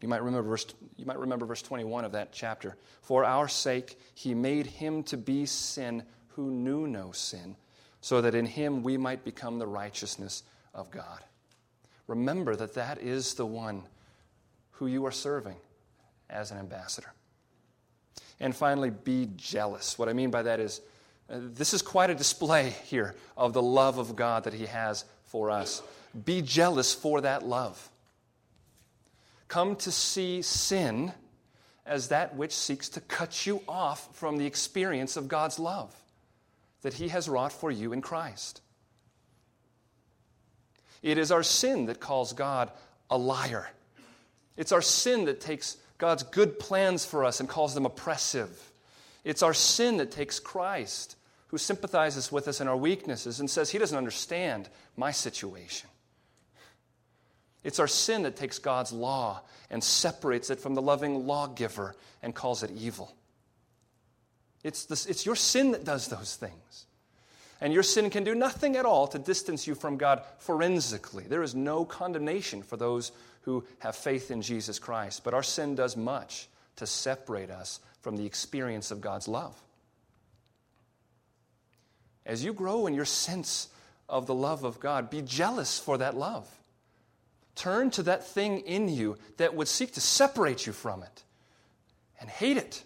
You 0.00 0.08
might, 0.08 0.22
remember 0.22 0.50
verse, 0.50 0.66
you 0.96 1.06
might 1.06 1.18
remember 1.18 1.46
verse 1.46 1.62
21 1.62 2.04
of 2.04 2.12
that 2.12 2.32
chapter. 2.32 2.76
For 3.02 3.24
our 3.24 3.48
sake, 3.48 3.98
he 4.14 4.34
made 4.34 4.66
him 4.66 5.02
to 5.04 5.16
be 5.16 5.46
sin 5.46 6.02
who 6.28 6.50
knew 6.50 6.86
no 6.86 7.12
sin, 7.12 7.56
so 8.02 8.20
that 8.20 8.34
in 8.34 8.44
him 8.44 8.82
we 8.82 8.96
might 8.98 9.24
become 9.24 9.58
the 9.58 9.66
righteousness 9.66 10.42
of 10.74 10.90
God 10.90 11.22
remember 12.06 12.54
that 12.56 12.74
that 12.74 12.98
is 13.00 13.34
the 13.34 13.46
one 13.46 13.82
who 14.72 14.86
you 14.86 15.04
are 15.06 15.12
serving 15.12 15.56
as 16.30 16.50
an 16.50 16.58
ambassador. 16.58 17.12
And 18.38 18.54
finally, 18.54 18.90
be 18.90 19.30
jealous. 19.36 19.98
What 19.98 20.08
I 20.08 20.12
mean 20.12 20.30
by 20.30 20.42
that 20.42 20.60
is, 20.60 20.80
Uh, 21.28 21.38
this 21.40 21.74
is 21.74 21.82
quite 21.82 22.10
a 22.10 22.14
display 22.14 22.70
here 22.84 23.14
of 23.36 23.52
the 23.52 23.62
love 23.62 23.98
of 23.98 24.16
God 24.16 24.44
that 24.44 24.54
He 24.54 24.66
has 24.66 25.04
for 25.24 25.50
us. 25.50 25.82
Be 26.24 26.40
jealous 26.42 26.94
for 26.94 27.20
that 27.20 27.44
love. 27.44 27.90
Come 29.48 29.76
to 29.76 29.92
see 29.92 30.42
sin 30.42 31.12
as 31.84 32.08
that 32.08 32.36
which 32.36 32.52
seeks 32.52 32.88
to 32.90 33.00
cut 33.00 33.46
you 33.46 33.62
off 33.68 34.14
from 34.16 34.38
the 34.38 34.46
experience 34.46 35.16
of 35.16 35.28
God's 35.28 35.58
love 35.58 35.94
that 36.82 36.94
He 36.94 37.08
has 37.08 37.28
wrought 37.28 37.52
for 37.52 37.70
you 37.70 37.92
in 37.92 38.00
Christ. 38.00 38.60
It 41.02 41.18
is 41.18 41.30
our 41.30 41.42
sin 41.42 41.86
that 41.86 42.00
calls 42.00 42.32
God 42.32 42.70
a 43.10 43.18
liar. 43.18 43.68
It's 44.56 44.72
our 44.72 44.82
sin 44.82 45.24
that 45.26 45.40
takes 45.40 45.76
God's 45.98 46.22
good 46.22 46.58
plans 46.58 47.04
for 47.04 47.24
us 47.24 47.40
and 47.40 47.48
calls 47.48 47.74
them 47.74 47.86
oppressive. 47.86 48.72
It's 49.24 49.42
our 49.42 49.54
sin 49.54 49.96
that 49.96 50.10
takes 50.10 50.38
Christ, 50.38 51.15
who 51.48 51.58
sympathizes 51.58 52.32
with 52.32 52.48
us 52.48 52.60
in 52.60 52.68
our 52.68 52.76
weaknesses 52.76 53.40
and 53.40 53.48
says 53.48 53.70
he 53.70 53.78
doesn't 53.78 53.96
understand 53.96 54.68
my 54.96 55.10
situation. 55.10 55.88
It's 57.62 57.80
our 57.80 57.88
sin 57.88 58.22
that 58.22 58.36
takes 58.36 58.58
God's 58.58 58.92
law 58.92 59.42
and 59.70 59.82
separates 59.82 60.50
it 60.50 60.60
from 60.60 60.74
the 60.74 60.82
loving 60.82 61.26
lawgiver 61.26 61.94
and 62.22 62.34
calls 62.34 62.62
it 62.62 62.70
evil. 62.70 63.14
It's, 64.62 64.84
this, 64.84 65.06
it's 65.06 65.26
your 65.26 65.36
sin 65.36 65.72
that 65.72 65.84
does 65.84 66.08
those 66.08 66.36
things. 66.36 66.86
And 67.60 67.72
your 67.72 67.82
sin 67.82 68.10
can 68.10 68.24
do 68.24 68.34
nothing 68.34 68.76
at 68.76 68.84
all 68.84 69.06
to 69.08 69.18
distance 69.18 69.66
you 69.66 69.74
from 69.74 69.96
God 69.96 70.22
forensically. 70.38 71.24
There 71.24 71.42
is 71.42 71.54
no 71.54 71.84
condemnation 71.84 72.62
for 72.62 72.76
those 72.76 73.12
who 73.42 73.64
have 73.78 73.96
faith 73.96 74.30
in 74.30 74.42
Jesus 74.42 74.78
Christ. 74.78 75.24
But 75.24 75.34
our 75.34 75.42
sin 75.42 75.74
does 75.74 75.96
much 75.96 76.48
to 76.76 76.86
separate 76.86 77.50
us 77.50 77.80
from 78.00 78.16
the 78.16 78.26
experience 78.26 78.90
of 78.90 79.00
God's 79.00 79.26
love. 79.26 79.60
As 82.26 82.44
you 82.44 82.52
grow 82.52 82.86
in 82.86 82.94
your 82.94 83.04
sense 83.04 83.68
of 84.08 84.26
the 84.26 84.34
love 84.34 84.64
of 84.64 84.80
God, 84.80 85.08
be 85.08 85.22
jealous 85.22 85.78
for 85.78 85.96
that 85.98 86.16
love. 86.16 86.48
Turn 87.54 87.90
to 87.92 88.02
that 88.02 88.26
thing 88.26 88.60
in 88.60 88.88
you 88.88 89.16
that 89.38 89.54
would 89.54 89.68
seek 89.68 89.94
to 89.94 90.00
separate 90.00 90.66
you 90.66 90.72
from 90.72 91.02
it 91.02 91.22
and 92.20 92.28
hate 92.28 92.56
it. 92.58 92.82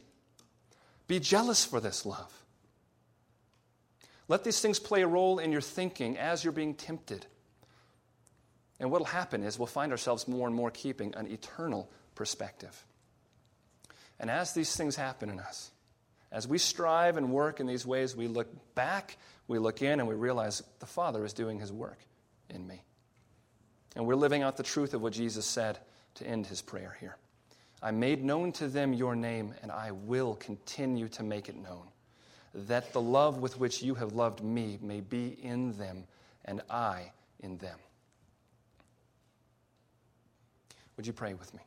Be 1.09 1.18
jealous 1.18 1.64
for 1.64 1.80
this 1.80 2.07
love. 2.07 2.32
Let 4.28 4.45
these 4.45 4.61
things 4.61 4.78
play 4.78 5.03
a 5.03 5.09
role 5.09 5.41
in 5.41 5.51
your 5.51 5.61
thinking 5.61 6.16
as 6.16 6.45
you're 6.45 6.53
being 6.53 6.74
tempted. 6.74 7.26
And 8.78 8.91
what 8.91 9.01
will 9.01 9.07
happen 9.07 9.43
is 9.43 9.59
we'll 9.59 9.66
find 9.66 9.91
ourselves 9.91 10.28
more 10.28 10.47
and 10.47 10.55
more 10.55 10.70
keeping 10.70 11.14
an 11.16 11.26
eternal 11.26 11.91
perspective. 12.14 12.84
And 14.20 14.30
as 14.30 14.53
these 14.53 14.76
things 14.76 14.95
happen 14.95 15.30
in 15.30 15.41
us, 15.41 15.72
as 16.33 16.47
we 16.47 16.59
strive 16.59 17.16
and 17.16 17.33
work 17.33 17.61
in 17.61 17.66
these 17.66 17.85
ways, 17.85 18.14
we 18.14 18.28
look 18.28 18.49
back, 18.74 19.16
we 19.49 19.59
look 19.59 19.83
in, 19.83 19.99
and 19.99 20.09
we 20.09 20.14
realize 20.14 20.62
the 20.78 20.87
Father 20.87 21.24
is 21.24 21.33
doing 21.33 21.59
his 21.59 21.72
work 21.72 21.99
in 22.49 22.66
me. 22.66 22.83
And 23.97 24.07
we're 24.07 24.14
living 24.14 24.43
out 24.43 24.57
the 24.57 24.62
truth 24.62 24.95
of 24.95 25.03
what 25.03 25.12
Jesus 25.12 25.45
said 25.45 25.78
to 26.14 26.26
end 26.26 26.47
his 26.47 26.62
prayer 26.62 26.97
here. 27.01 27.16
I 27.83 27.91
made 27.91 28.22
known 28.22 28.53
to 28.53 28.68
them 28.68 28.93
your 28.93 29.16
name, 29.16 29.55
and 29.62 29.72
I 29.72 29.91
will 29.91 30.37
continue 30.37 31.09
to 31.09 31.22
make 31.22 31.49
it 31.49 31.57
known 31.57 31.89
that 32.55 32.93
the 32.93 33.01
love 33.01 33.39
with 33.39 33.59
which 33.59 33.83
you 33.83 33.95
have 33.95 34.12
loved 34.12 34.43
me 34.43 34.78
may 34.83 35.01
be 35.01 35.39
in 35.43 35.76
them 35.78 36.05
and 36.45 36.61
I 36.68 37.12
in 37.41 37.59
them. 37.59 37.78
Would 40.97 41.07
you 41.07 41.12
pray 41.12 41.35
with 41.35 41.55
me? 41.55 41.61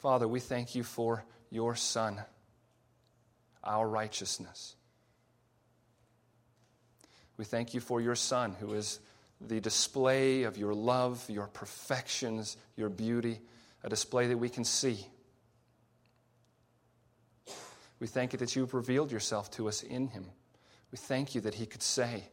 Father, 0.00 0.26
we 0.26 0.40
thank 0.40 0.74
you 0.74 0.82
for 0.82 1.24
your 1.50 1.74
Son, 1.74 2.18
our 3.62 3.86
righteousness. 3.86 4.74
We 7.36 7.44
thank 7.44 7.74
you 7.74 7.80
for 7.80 8.00
your 8.00 8.14
Son, 8.14 8.56
who 8.58 8.72
is 8.72 8.98
the 9.42 9.60
display 9.60 10.44
of 10.44 10.56
your 10.56 10.72
love, 10.72 11.22
your 11.28 11.48
perfections, 11.48 12.56
your 12.76 12.88
beauty, 12.88 13.40
a 13.84 13.90
display 13.90 14.26
that 14.28 14.38
we 14.38 14.48
can 14.48 14.64
see. 14.64 15.06
We 17.98 18.06
thank 18.06 18.32
you 18.32 18.38
that 18.38 18.56
you 18.56 18.62
have 18.62 18.72
revealed 18.72 19.12
yourself 19.12 19.50
to 19.52 19.68
us 19.68 19.82
in 19.82 20.08
him. 20.08 20.24
We 20.92 20.96
thank 20.96 21.34
you 21.34 21.42
that 21.42 21.54
he 21.54 21.66
could 21.66 21.82
say 21.82 22.24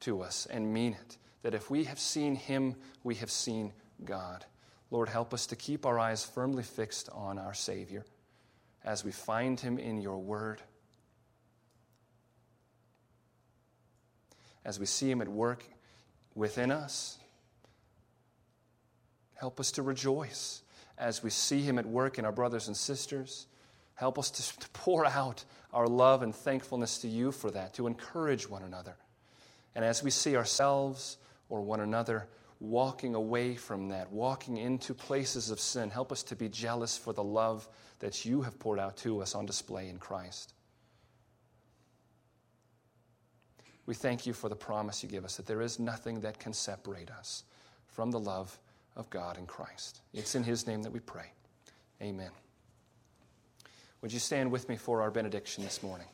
to 0.00 0.20
us 0.20 0.46
and 0.50 0.74
mean 0.74 0.92
it 0.92 1.16
that 1.42 1.54
if 1.54 1.70
we 1.70 1.84
have 1.84 1.98
seen 1.98 2.36
him, 2.36 2.74
we 3.02 3.14
have 3.16 3.30
seen 3.30 3.72
God. 4.04 4.44
Lord, 4.90 5.08
help 5.08 5.34
us 5.34 5.46
to 5.48 5.56
keep 5.56 5.86
our 5.86 5.98
eyes 5.98 6.24
firmly 6.24 6.62
fixed 6.62 7.08
on 7.10 7.38
our 7.38 7.54
Savior 7.54 8.04
as 8.84 9.04
we 9.04 9.12
find 9.12 9.58
him 9.58 9.78
in 9.78 10.00
your 10.00 10.18
word, 10.18 10.60
as 14.64 14.78
we 14.78 14.86
see 14.86 15.10
him 15.10 15.20
at 15.20 15.28
work 15.28 15.64
within 16.34 16.70
us. 16.70 17.18
Help 19.34 19.58
us 19.58 19.72
to 19.72 19.82
rejoice 19.82 20.62
as 20.96 21.22
we 21.22 21.30
see 21.30 21.62
him 21.62 21.78
at 21.78 21.86
work 21.86 22.18
in 22.18 22.24
our 22.24 22.32
brothers 22.32 22.68
and 22.68 22.76
sisters 22.76 23.46
Help 23.94 24.18
us 24.18 24.30
to, 24.30 24.68
pour 24.72 25.06
out 25.06 25.44
our 25.72 25.86
love 25.86 26.22
and 26.22 26.34
thankfulness 26.34 26.98
to 26.98 27.08
you 27.08 27.32
for 27.32 27.50
that, 27.50 27.74
to 27.74 27.86
encourage 27.86 28.48
one 28.48 28.62
another. 28.62 28.96
And 29.74 29.84
as 29.84 30.02
we 30.02 30.10
see 30.10 30.36
ourselves 30.36 31.16
or 31.48 31.62
one 31.62 31.80
another 31.80 32.26
walking 32.70 33.14
away 33.14 33.54
from 33.54 33.88
that, 33.88 34.10
walking 34.10 34.56
into 34.56 34.94
places 34.94 35.50
of 35.50 35.60
sin, 35.60 35.90
help 35.90 36.10
us 36.12 36.22
to 36.24 36.36
be 36.36 36.48
jealous 36.48 36.96
for 36.96 37.12
the 37.12 37.22
love 37.22 37.68
that 38.00 38.24
you 38.24 38.42
have 38.42 38.58
poured 38.58 38.78
out 38.78 38.96
to 38.98 39.20
us 39.20 39.34
on 39.34 39.46
display 39.46 39.88
in 39.88 39.98
Christ. 39.98 40.54
We 43.86 43.94
thank 43.94 44.26
you 44.26 44.32
for 44.32 44.48
the 44.48 44.56
promise 44.56 45.02
you 45.02 45.08
give 45.08 45.24
us 45.24 45.36
that 45.36 45.46
there 45.46 45.60
is 45.60 45.78
nothing 45.78 46.20
that 46.20 46.38
can 46.38 46.52
separate 46.52 47.10
us 47.10 47.44
from 47.86 48.10
the 48.10 48.20
love 48.20 48.58
of 48.96 49.10
God 49.10 49.38
in 49.38 49.46
Christ. 49.46 50.00
It's 50.12 50.34
in 50.34 50.42
His 50.42 50.66
name 50.66 50.82
that 50.82 50.92
we 50.92 51.00
pray. 51.00 51.32
Amen. 52.00 52.30
Would 54.00 54.12
you 54.12 54.18
stand 54.18 54.50
with 54.50 54.68
me 54.68 54.76
for 54.76 55.02
our 55.02 55.10
benediction 55.10 55.64
this 55.64 55.82
morning? 55.82 56.06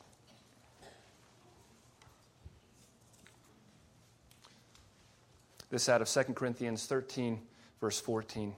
This 5.70 5.88
out 5.88 6.02
of 6.02 6.08
2 6.08 6.34
Corinthians 6.34 6.86
13, 6.86 7.40
verse 7.80 8.00
14. 8.00 8.54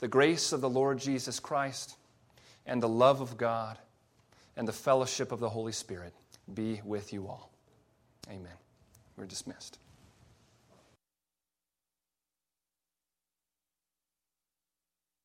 The 0.00 0.08
grace 0.08 0.52
of 0.52 0.60
the 0.60 0.68
Lord 0.68 0.98
Jesus 0.98 1.38
Christ 1.38 1.96
and 2.66 2.82
the 2.82 2.88
love 2.88 3.20
of 3.20 3.36
God 3.36 3.78
and 4.56 4.66
the 4.66 4.72
fellowship 4.72 5.32
of 5.32 5.40
the 5.40 5.48
Holy 5.48 5.72
Spirit 5.72 6.12
be 6.52 6.80
with 6.84 7.12
you 7.12 7.28
all. 7.28 7.50
Amen. 8.28 8.52
We're 9.16 9.26
dismissed. 9.26 9.78